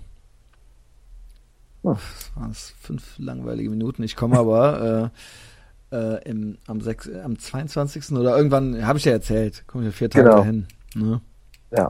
[1.83, 1.93] Hm.
[1.93, 4.03] Das waren fünf langweilige Minuten.
[4.03, 5.11] Ich komme aber
[5.91, 8.11] äh, äh, im, am, 6, am 22.
[8.13, 10.37] oder irgendwann, habe ich ja erzählt, komme ich vier Tage genau.
[10.37, 10.67] dahin.
[10.95, 11.21] Ne?
[11.71, 11.87] Ja.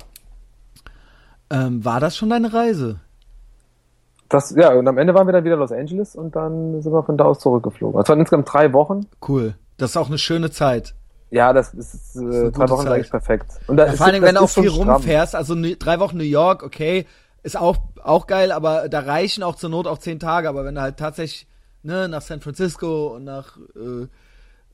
[1.49, 2.99] Ähm, war das schon deine Reise?
[4.30, 6.91] Das, ja, und am Ende waren wir dann wieder in Los Angeles und dann sind
[6.91, 7.99] wir von da aus zurückgeflogen.
[8.01, 9.05] Es waren insgesamt drei Wochen.
[9.28, 9.55] Cool.
[9.78, 10.95] Das ist auch eine schöne Zeit.
[11.29, 12.93] Ja, das ist, äh, drei Wochen Zeit.
[12.93, 13.51] eigentlich perfekt.
[13.67, 16.17] Und da ja, ist, vor allem, wenn du auch viel rumfährst, also ne, drei Wochen
[16.17, 17.05] New York, okay,
[17.43, 20.75] ist auch, auch geil, aber da reichen auch zur Not auch zehn Tage, aber wenn
[20.75, 21.47] du halt tatsächlich,
[21.83, 24.08] ne, nach San Francisco und nach äh,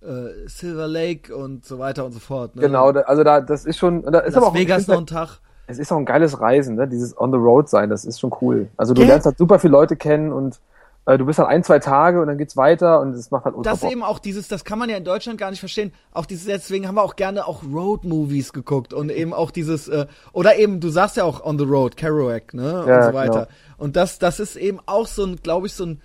[0.06, 2.56] äh, Silver Lake und so weiter und so fort.
[2.56, 2.62] Ne?
[2.62, 5.40] Genau, also da, das ist schon, da ist Las aber auch Vegas noch ein Tag
[5.68, 6.88] es ist auch ein geiles Reisen, ne?
[6.88, 8.68] Dieses On the Road sein, das ist schon cool.
[8.78, 9.10] Also du okay.
[9.10, 10.60] lernst halt super viele Leute kennen und
[11.06, 13.56] äh, du bist dann ein, zwei Tage und dann geht's weiter und es macht halt
[13.56, 13.92] ultra Das Bock.
[13.92, 15.94] eben auch dieses, das kann man ja in Deutschland gar nicht verstehen.
[16.12, 20.06] Auch dieses, deswegen haben wir auch gerne auch Road-Movies geguckt und eben auch dieses, äh,
[20.32, 22.86] oder eben, du sagst ja auch On the Road, Kerouac, ne?
[22.88, 23.46] Ja, und so weiter.
[23.46, 23.48] Genau.
[23.78, 26.02] Und das, das ist eben auch so ein, glaube ich, so ein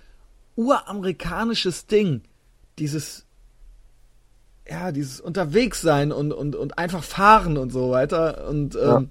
[0.55, 2.21] uramerikanisches Ding.
[2.79, 3.25] Dieses,
[4.67, 8.47] ja, dieses Unterwegssein und, und, und einfach fahren und so weiter.
[8.49, 9.03] Und ähm, ja.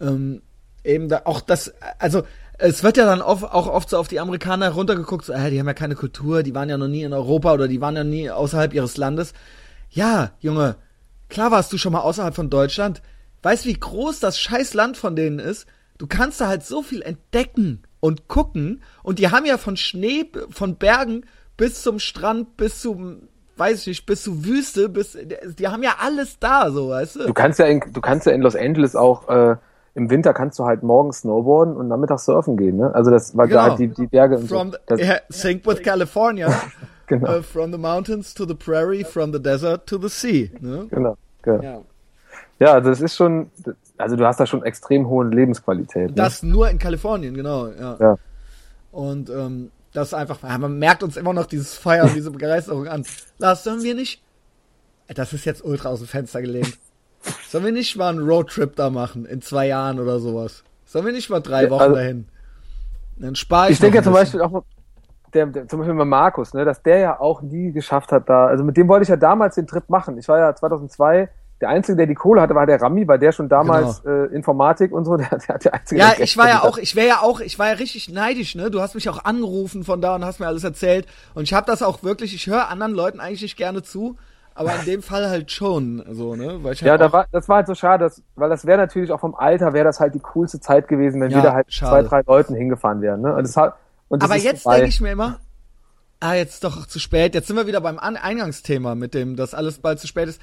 [0.00, 0.42] Ähm,
[0.84, 2.22] eben da auch das, also
[2.58, 5.58] es wird ja dann oft, auch oft so auf die Amerikaner runtergeguckt, so, äh, die
[5.58, 8.04] haben ja keine Kultur, die waren ja noch nie in Europa oder die waren ja
[8.04, 9.34] nie außerhalb ihres Landes.
[9.90, 10.76] Ja, Junge,
[11.28, 13.02] klar warst du schon mal außerhalb von Deutschland.
[13.42, 15.66] Weißt wie groß das scheiß Land von denen ist?
[15.98, 20.30] Du kannst da halt so viel entdecken und gucken und die haben ja von Schnee,
[20.50, 23.28] von Bergen bis zum Strand, bis zum
[23.58, 25.16] weiß ich nicht, bis zur Wüste, bis
[25.58, 27.26] die haben ja alles da, so, weißt du?
[27.26, 29.56] Du kannst ja in, du kannst ja in Los Angeles auch äh,
[29.96, 32.94] im Winter kannst du halt morgens snowboarden und nachmittags surfen gehen, ne?
[32.94, 33.60] Also das war genau.
[33.60, 34.78] da halt die, die Berge und from so.
[34.84, 35.20] Das, yeah,
[35.64, 36.52] with California.
[37.06, 37.38] genau.
[37.38, 40.50] Uh, from the mountains to the prairie, from the desert to the sea.
[40.60, 40.86] Ne?
[40.90, 41.62] Genau, genau.
[41.62, 41.80] Ja.
[42.58, 43.50] ja, also das ist schon,
[43.96, 46.10] also du hast da schon extrem hohe Lebensqualität.
[46.10, 46.14] Ne?
[46.14, 47.96] Das nur in Kalifornien, genau, ja.
[47.98, 48.18] ja.
[48.92, 52.86] Und ähm, das ist einfach, man merkt uns immer noch dieses Feuer und diese Begeisterung
[52.86, 53.06] an.
[53.38, 54.22] Lars, sollen wir nicht?
[55.08, 56.76] Das ist jetzt ultra aus dem Fenster gelehnt.
[57.48, 60.64] Sollen wir nicht mal einen Roadtrip da machen, in zwei Jahren oder sowas?
[60.84, 62.28] Sollen wir nicht mal drei Wochen also, dahin?
[63.16, 63.72] Dann spare ich.
[63.72, 64.62] Ich denke ja zum Beispiel auch
[65.34, 68.46] der, der, zum Beispiel mal Markus, ne, dass der ja auch nie geschafft hat da,
[68.46, 70.18] also mit dem wollte ich ja damals den Trip machen.
[70.18, 71.28] Ich war ja 2002
[71.60, 74.24] der Einzige, der die Kohle hatte, war der Rami, weil der schon damals genau.
[74.24, 76.00] äh, Informatik und so, der, der hat der Einzige.
[76.00, 78.70] Ja, ich war ja auch, ich wäre ja auch, ich war ja richtig neidisch, ne?
[78.70, 81.66] Du hast mich auch angerufen von da und hast mir alles erzählt und ich habe
[81.66, 84.16] das auch wirklich, ich höre anderen Leuten eigentlich nicht gerne zu,
[84.56, 86.64] aber in dem Fall halt schon, so, ne?
[86.64, 88.78] Weil ich halt ja, da war, das war halt so schade, dass, weil das wäre
[88.78, 91.52] natürlich auch vom Alter, wäre das halt die coolste Zeit gewesen, wenn ja, wir da
[91.52, 92.08] halt schade.
[92.08, 93.34] zwei, drei Leuten hingefahren wären, ne?
[93.34, 93.76] Und das hat,
[94.08, 95.40] und das aber jetzt denke ich mir immer,
[96.20, 97.34] ah, jetzt doch zu spät.
[97.34, 100.40] Jetzt sind wir wieder beim Eingangsthema mit dem, dass alles bald zu spät ist.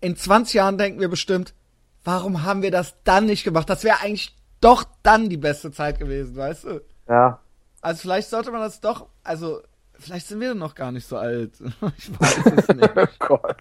[0.00, 1.54] In 20 Jahren denken wir bestimmt,
[2.02, 3.70] warum haben wir das dann nicht gemacht?
[3.70, 6.80] Das wäre eigentlich doch dann die beste Zeit gewesen, weißt du?
[7.08, 7.38] Ja.
[7.80, 9.60] Also vielleicht sollte man das doch, also
[10.02, 11.52] Vielleicht sind wir noch gar nicht so alt.
[11.96, 12.90] Ich weiß es nicht.
[12.96, 13.56] oh Gott.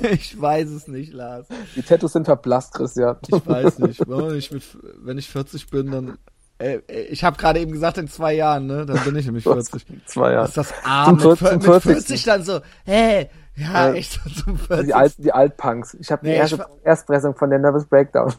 [0.00, 1.46] Ich weiß es nicht, Lars.
[1.76, 3.16] Die Tattoos sind verblasst, Christian.
[3.28, 4.00] Ich weiß nicht.
[4.08, 4.62] Wenn ich, mit,
[4.98, 6.18] wenn ich 40 bin, dann.
[6.58, 8.84] Äh, ich habe gerade eben gesagt, in zwei Jahren, ne?
[8.84, 9.86] Dann bin ich nämlich 40.
[10.06, 10.48] Zwei Jahre.
[10.48, 11.16] ist das arm.
[11.16, 13.28] Mit, mit 40 dann so, hä?
[13.56, 14.86] Ja, äh, echt so zum 40.
[14.86, 15.94] Die, Alt, die Altpunks.
[15.94, 18.32] Ich habe nee, die erste Erstpressung von der Nervous Breakdown.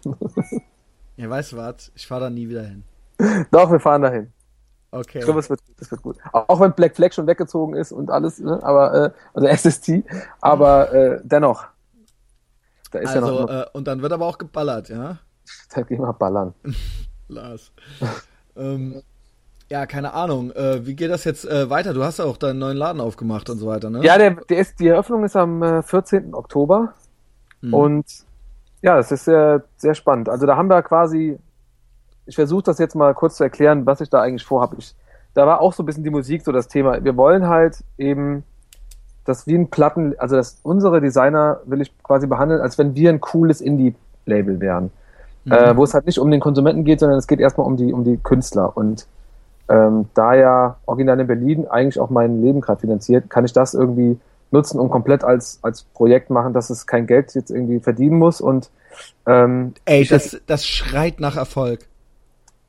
[1.15, 1.91] ja, weißt du was?
[1.95, 2.83] Ich fahre da nie wieder hin.
[3.51, 4.33] Doch, wir fahren dahin.
[4.95, 5.19] Okay.
[5.19, 6.17] Ich glaube, es wird, es wird gut.
[6.31, 8.63] Auch wenn Black Flag schon weggezogen ist und alles, ne?
[8.63, 9.91] aber äh, also SST,
[10.39, 11.65] aber äh, dennoch.
[12.91, 15.17] Da ist also, ja noch, äh, und dann wird aber auch geballert, ja?
[15.75, 16.53] Dann gehen wir ballern.
[17.27, 17.73] Lars.
[18.55, 19.01] ähm,
[19.69, 20.51] ja, keine Ahnung.
[20.51, 21.93] Äh, wie geht das jetzt äh, weiter?
[21.93, 24.01] Du hast ja auch deinen neuen Laden aufgemacht und so weiter, ne?
[24.01, 26.33] Ja, der, der ist, die Eröffnung ist am äh, 14.
[26.33, 26.93] Oktober.
[27.61, 27.73] Hm.
[27.73, 28.05] Und
[28.81, 30.29] ja, es ist sehr, sehr spannend.
[30.29, 31.37] Also da haben wir quasi
[32.25, 34.77] ich versuche das jetzt mal kurz zu erklären, was ich da eigentlich vorhabe.
[34.79, 34.95] Ich,
[35.33, 37.03] da war auch so ein bisschen die Musik so das Thema.
[37.03, 38.43] Wir wollen halt eben
[39.25, 43.09] das wie ein Platten, also das unsere Designer will ich quasi behandeln, als wenn wir
[43.09, 44.91] ein cooles Indie-Label wären.
[45.45, 45.51] Mhm.
[45.51, 47.93] Äh, wo es halt nicht um den Konsumenten geht, sondern es geht erstmal um die,
[47.93, 48.75] um die Künstler.
[48.75, 49.07] Und
[49.69, 53.73] ähm, da ja Original in Berlin eigentlich auch mein Leben gerade finanziert, kann ich das
[53.73, 54.19] irgendwie
[54.51, 58.41] nutzen und komplett als, als Projekt machen, dass es kein Geld jetzt irgendwie verdienen muss
[58.41, 58.69] und
[59.25, 61.87] ähm, Ey, das, das schreit nach Erfolg.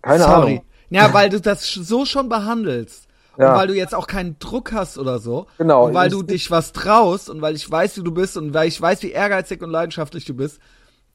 [0.06, 0.52] Keine Sorry.
[0.52, 0.64] Ahnung.
[0.90, 3.08] Ja, weil du das so schon behandelst.
[3.38, 3.50] Ja.
[3.50, 5.46] Und weil du jetzt auch keinen Druck hast oder so.
[5.58, 5.86] Genau.
[5.86, 8.68] Und weil du dich was traust und weil ich weiß, wie du bist und weil
[8.68, 10.58] ich weiß, wie ehrgeizig und leidenschaftlich du bist,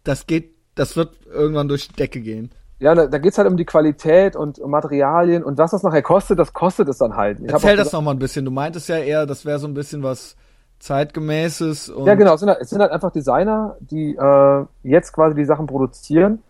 [0.03, 2.51] das geht, das wird irgendwann durch die Decke gehen.
[2.79, 6.01] Ja, da, da geht's halt um die Qualität und um Materialien und was das nachher
[6.01, 7.39] kostet, das kostet es dann halt.
[7.39, 8.43] Ich Erzähl das noch mal ein bisschen.
[8.43, 10.35] Du meintest ja eher, das wäre so ein bisschen was
[10.79, 11.89] zeitgemäßes.
[11.89, 12.33] Und ja, genau.
[12.33, 16.41] Es sind, halt, es sind halt einfach Designer, die äh, jetzt quasi die Sachen produzieren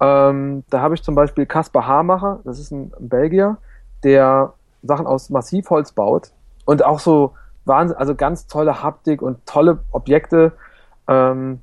[0.00, 3.58] ähm, da habe ich zum Beispiel Kaspar Haarmacher, das ist ein Belgier,
[4.02, 6.30] der Sachen aus Massivholz baut
[6.64, 10.52] und auch so Wahnsinn, also ganz tolle Haptik und tolle Objekte.
[11.06, 11.60] Ähm,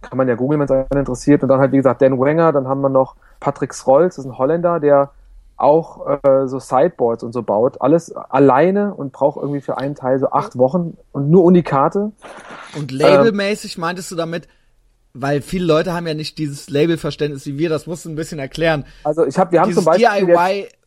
[0.00, 1.42] kann man ja googeln, wenn es einen interessiert.
[1.42, 4.30] Und dann halt, wie gesagt, Dan Wenger, dann haben wir noch Patrick Scrolls, das ist
[4.30, 5.10] ein Holländer, der
[5.56, 7.80] auch äh, so Sideboards und so baut.
[7.80, 12.12] Alles alleine und braucht irgendwie für einen Teil so acht Wochen und nur Unikate.
[12.76, 14.46] Und labelmäßig ähm, meintest du damit,
[15.20, 18.38] weil viele Leute haben ja nicht dieses Labelverständnis wie wir, das musst du ein bisschen
[18.38, 18.84] erklären.
[19.04, 20.78] Also ich habe, wir haben dieses zum Beispiel DIY jetzt,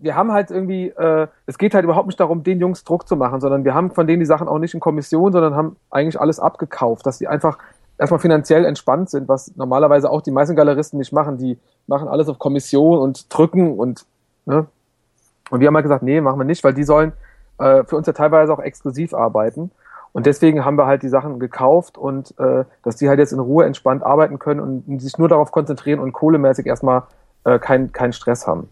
[0.00, 3.16] wir haben halt irgendwie, äh, es geht halt überhaupt nicht darum, den Jungs Druck zu
[3.16, 6.18] machen, sondern wir haben von denen die Sachen auch nicht in Kommission, sondern haben eigentlich
[6.18, 7.58] alles abgekauft, dass sie einfach
[7.98, 11.36] erstmal finanziell entspannt sind, was normalerweise auch die meisten Galeristen nicht machen.
[11.36, 14.06] Die machen alles auf Kommission und drücken und
[14.46, 14.66] ne?
[15.50, 17.12] Und wir haben halt gesagt, nee, machen wir nicht, weil die sollen
[17.58, 19.70] äh, für uns ja teilweise auch exklusiv arbeiten.
[20.12, 23.38] Und deswegen haben wir halt die Sachen gekauft und äh, dass die halt jetzt in
[23.38, 27.04] Ruhe entspannt arbeiten können und sich nur darauf konzentrieren und kohlemäßig erstmal
[27.44, 28.68] äh, keinen kein Stress haben.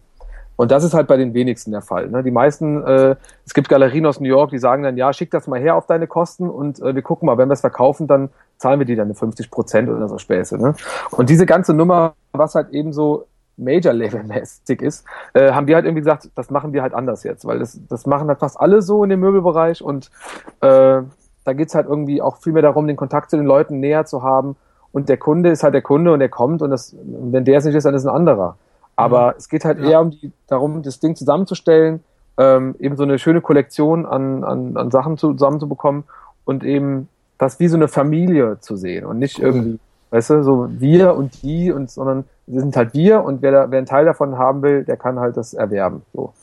[0.59, 2.09] Und das ist halt bei den wenigsten der Fall.
[2.09, 2.21] Ne?
[2.21, 5.47] Die meisten, äh, es gibt Galerien aus New York, die sagen dann, ja, schick das
[5.47, 8.27] mal her auf deine Kosten und äh, wir gucken mal, wenn wir es verkaufen, dann
[8.57, 10.57] zahlen wir die dann 50 Prozent oder so Späße.
[10.57, 10.75] Ne?
[11.11, 13.25] Und diese ganze Nummer, was halt eben so
[13.55, 17.59] Major-Level-mäßig ist, äh, haben wir halt irgendwie gesagt, das machen wir halt anders jetzt, weil
[17.59, 20.11] das, das machen halt fast alle so in dem Möbelbereich und
[20.59, 21.01] äh,
[21.49, 24.21] da geht's halt irgendwie auch viel mehr darum, den Kontakt zu den Leuten näher zu
[24.21, 24.55] haben
[24.91, 27.65] und der Kunde ist halt der Kunde und der kommt und das, wenn der es
[27.65, 28.55] nicht ist, dann ist ein anderer.
[28.95, 29.33] Aber mhm.
[29.37, 29.89] es geht halt ja.
[29.89, 32.03] eher um die, darum, das Ding zusammenzustellen,
[32.37, 36.03] ähm, eben so eine schöne Kollektion an, an, an Sachen zusammenzubekommen
[36.45, 37.09] und eben
[37.39, 39.45] das wie so eine Familie zu sehen und nicht cool.
[39.45, 39.79] irgendwie,
[40.11, 43.71] weißt du, so wir und die und, sondern wir sind halt wir und wer, da,
[43.71, 46.03] wer einen Teil davon haben will, der kann halt das erwerben.
[46.13, 46.33] So.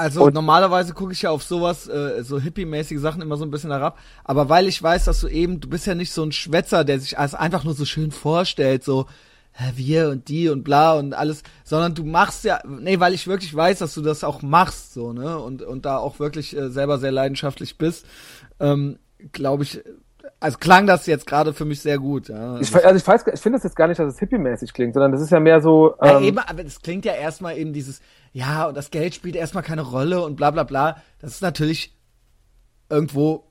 [0.00, 3.50] Also und normalerweise gucke ich ja auf sowas, äh, so hippie-mäßige Sachen immer so ein
[3.50, 3.98] bisschen herab.
[4.24, 6.98] Aber weil ich weiß, dass du eben, du bist ja nicht so ein Schwätzer, der
[6.98, 9.06] sich als einfach nur so schön vorstellt, so,
[9.74, 13.54] wir und die und bla und alles, sondern du machst ja, nee, weil ich wirklich
[13.54, 16.98] weiß, dass du das auch machst, so, ne, und, und da auch wirklich äh, selber
[16.98, 18.06] sehr leidenschaftlich bist,
[18.58, 18.98] ähm,
[19.32, 19.82] glaube ich,
[20.40, 22.58] also klang das jetzt gerade für mich sehr gut, ja.
[22.60, 25.12] Ich, also ich weiß, ich finde das jetzt gar nicht, dass es hippie-mäßig klingt, sondern
[25.12, 28.00] das ist ja mehr so, ähm, ja, eben, aber das klingt ja erstmal eben dieses,
[28.32, 31.94] ja, und das Geld spielt erstmal keine Rolle und bla, bla, bla, das ist natürlich
[32.88, 33.44] irgendwo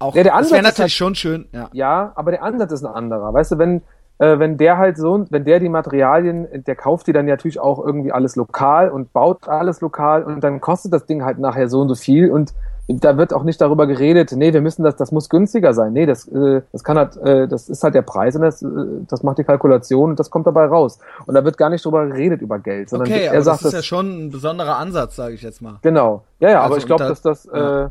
[0.00, 1.70] auch, ja, der Ansatz das wäre natürlich halt, schon schön, ja.
[1.72, 3.82] Ja, aber der Ansatz ist ein anderer, weißt du, wenn,
[4.18, 7.78] äh, wenn der halt so, wenn der die Materialien, der kauft die dann natürlich auch
[7.78, 11.80] irgendwie alles lokal und baut alles lokal und dann kostet das Ding halt nachher so
[11.80, 12.54] und so viel und
[12.88, 15.92] da wird auch nicht darüber geredet, nee, wir müssen das, das muss günstiger sein.
[15.92, 18.66] Nee, das, äh, das kann halt, äh, das ist halt der Preis und das, äh,
[19.08, 20.98] das macht die Kalkulation und das kommt dabei raus.
[21.26, 23.66] Und da wird gar nicht darüber geredet über Geld, sondern okay, er aber sagt das
[23.66, 25.78] ist ja schon ein besonderer Ansatz, sage ich jetzt mal.
[25.82, 26.24] Genau.
[26.40, 27.84] Ja, ja, also aber ich glaube, dass das, ja.
[27.84, 27.88] äh,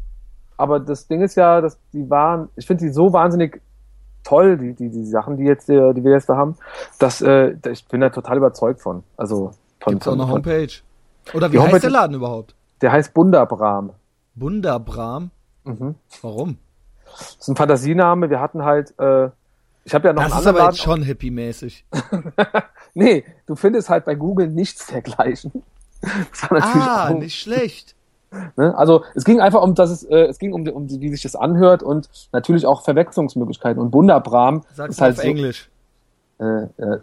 [0.57, 3.61] aber das Ding ist ja, dass die waren, ich finde die so wahnsinnig
[4.23, 6.55] toll, die, die, die Sachen, die jetzt, äh, die wir jetzt da haben.
[6.99, 9.03] Das, äh, ich bin da total überzeugt von.
[9.15, 9.93] Also von.
[9.93, 10.73] Gibt's von, auch eine Homepage?
[11.33, 12.55] Oder wie heißt Homepage, der Laden überhaupt?
[12.81, 13.91] Der heißt Bunderbram.
[14.37, 15.31] Bunderbram?
[15.63, 15.95] Mhm.
[16.21, 16.57] Warum?
[17.05, 18.29] Das ist ein Fantasiename.
[18.29, 19.29] Wir hatten halt, äh,
[19.83, 21.85] ich habe ja noch das einen ist aber jetzt schon hippie-mäßig.
[22.93, 25.63] nee, du findest halt bei Google nichts dergleichen.
[26.49, 27.95] ah, nicht schlecht.
[28.57, 28.77] Ne?
[28.77, 31.35] Also es ging einfach um, dass es, äh, es ging um, um, wie sich das
[31.35, 33.81] anhört und natürlich auch Verwechslungsmöglichkeiten.
[33.81, 35.69] Und Bunderbram Sag's ist halt auf so, Englisch.
[36.39, 36.99] Äh, äh,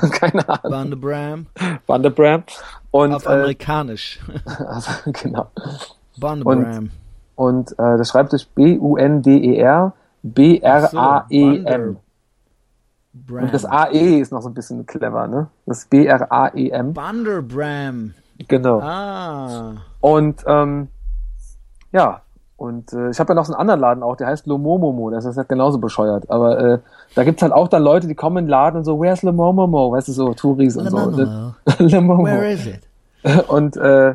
[0.10, 0.70] keine Ahnung.
[0.70, 1.46] Bandabram.
[1.86, 2.44] Bandabram.
[2.90, 4.20] Und, auf amerikanisch.
[4.44, 5.50] also, genau.
[6.18, 6.90] Bandabram.
[7.34, 9.92] Und, und äh, das schreibt sich B-U-N-D-E-R
[10.34, 11.96] B-R-A-E-M.
[13.28, 15.48] So, und das A-E ist noch so ein bisschen clever, ne?
[15.64, 16.92] Das B-R-A-E-M.
[16.92, 18.14] Bunderbram.
[18.46, 18.80] Genau.
[18.80, 19.76] Ah.
[20.00, 20.88] Und ähm,
[21.92, 22.22] ja,
[22.56, 25.26] und äh, ich habe ja noch so einen anderen Laden auch, der heißt Lomomomo, das
[25.26, 26.30] ist halt genauso bescheuert.
[26.30, 26.78] Aber äh,
[27.14, 29.92] da gibt's halt auch dann Leute, die kommen in den Laden und so, where's Lomomomo?
[29.92, 30.96] Weißt du, so Touris und so.
[31.78, 32.24] Lomomo.
[32.24, 32.80] Where is it?
[33.48, 34.14] Und äh,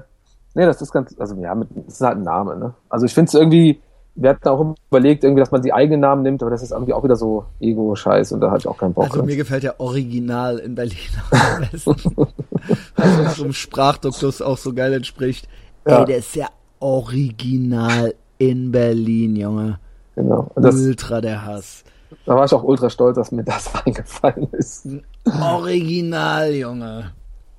[0.53, 2.73] nee, das ist ganz, also ja, mit, das ist halt ein Name, ne?
[2.89, 3.81] Also ich finde es irgendwie,
[4.15, 6.93] wir hatten auch überlegt, irgendwie, dass man die eigenen Namen nimmt, aber das ist irgendwie
[6.93, 9.05] auch wieder so Ego-Scheiß und da hatte ich auch keinen Bock.
[9.05, 10.97] Also mir gefällt ja Original in Berlin
[11.31, 11.95] am besten.
[12.95, 15.47] also so einem Sprachduktus auch so geil entspricht.
[15.85, 15.99] Ja.
[15.99, 16.47] Ey, der ist ja
[16.79, 19.79] original in Berlin, Junge.
[20.15, 20.49] Genau.
[20.55, 21.83] Und das, ultra der Hass.
[22.25, 24.87] Da war ich auch ultra stolz, dass mir das eingefallen ist.
[25.25, 27.11] Original, Junge.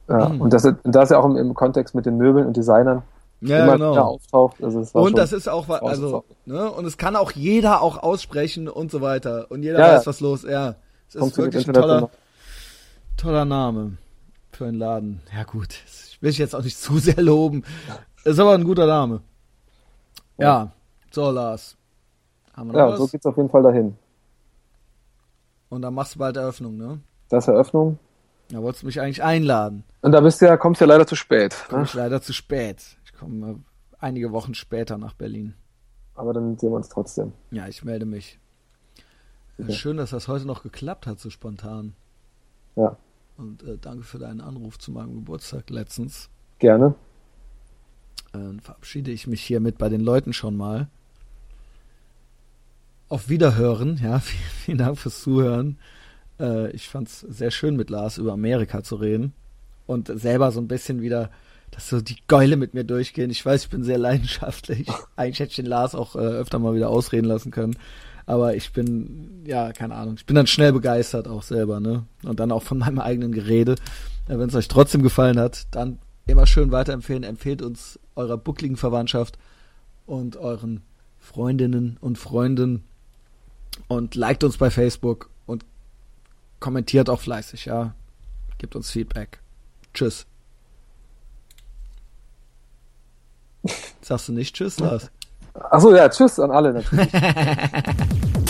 [0.09, 0.41] Ja, hm.
[0.41, 3.03] und das, das ist ja auch im, im Kontext mit den Möbeln und Designern
[3.41, 3.95] ja, immer genau.
[3.97, 4.63] auftaucht.
[4.63, 8.69] Also und schon, das ist auch, also, ne, und es kann auch jeder auch aussprechen
[8.69, 9.47] und so weiter.
[9.51, 10.43] Und jeder ja, weiß, was los.
[10.43, 10.75] Ja,
[11.09, 12.11] es ist wirklich ein toller,
[13.17, 13.99] toller Name
[14.51, 15.21] für einen Laden.
[15.33, 17.63] Ja gut, ich will ich jetzt auch nicht zu sehr loben.
[18.25, 19.21] Ist aber ein guter Name.
[20.43, 20.73] Ja,
[21.11, 21.77] so Lars.
[22.55, 22.99] Haben wir noch ja, was?
[22.99, 23.97] so geht's auf jeden Fall dahin.
[25.71, 27.01] Und dann machst du bald Eröffnung, ne?
[27.31, 27.99] Das Eröffnung.
[28.51, 29.85] Da wolltest du mich eigentlich einladen.
[30.03, 31.57] Und da bist du ja, kommst du ja leider zu spät.
[31.71, 31.85] Komm ne?
[31.87, 33.61] ich leider zu spät komme
[33.99, 35.55] einige Wochen später nach Berlin.
[36.15, 37.33] Aber dann sehen wir uns trotzdem.
[37.51, 38.39] Ja, ich melde mich.
[39.59, 39.73] Okay.
[39.73, 41.95] Schön, dass das heute noch geklappt hat, so spontan.
[42.75, 42.97] Ja.
[43.37, 46.29] Und äh, danke für deinen Anruf zu meinem Geburtstag letztens.
[46.59, 46.95] Gerne.
[48.33, 50.89] Dann verabschiede ich mich hiermit bei den Leuten schon mal.
[53.09, 55.79] Auf Wiederhören, ja, vielen, vielen Dank fürs Zuhören.
[56.41, 59.33] Äh, ich fand es sehr schön, mit Lars über Amerika zu reden
[59.87, 61.31] und selber so ein bisschen wieder
[61.73, 63.31] dass so die Geule mit mir durchgehen.
[63.31, 64.87] Ich weiß, ich bin sehr leidenschaftlich.
[65.17, 67.77] Eigentlich hätte ich den Lars auch äh, öfter mal wieder ausreden lassen können.
[68.27, 72.05] Aber ich bin, ja, keine Ahnung, ich bin dann schnell begeistert auch selber, ne?
[72.23, 73.75] Und dann auch von meinem eigenen Gerede.
[74.29, 77.25] Ja, Wenn es euch trotzdem gefallen hat, dann immer schön weiterempfehlen.
[77.25, 79.39] Empfehlt uns eurer buckligen Verwandtschaft
[80.07, 80.83] und euren
[81.19, 82.85] Freundinnen und Freunden
[83.89, 85.65] und liked uns bei Facebook und
[86.61, 87.95] kommentiert auch fleißig, ja.
[88.59, 89.41] Gebt uns Feedback.
[89.95, 90.27] Tschüss.
[94.01, 95.11] Sagst du nicht Tschüss, Lars?
[95.55, 97.13] Achso, ja, Tschüss an alle natürlich.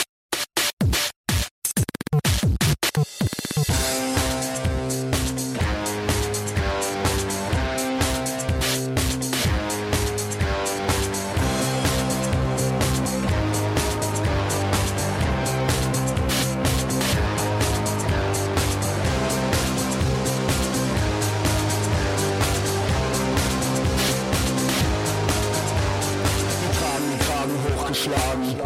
[28.03, 28.63] geschlagen.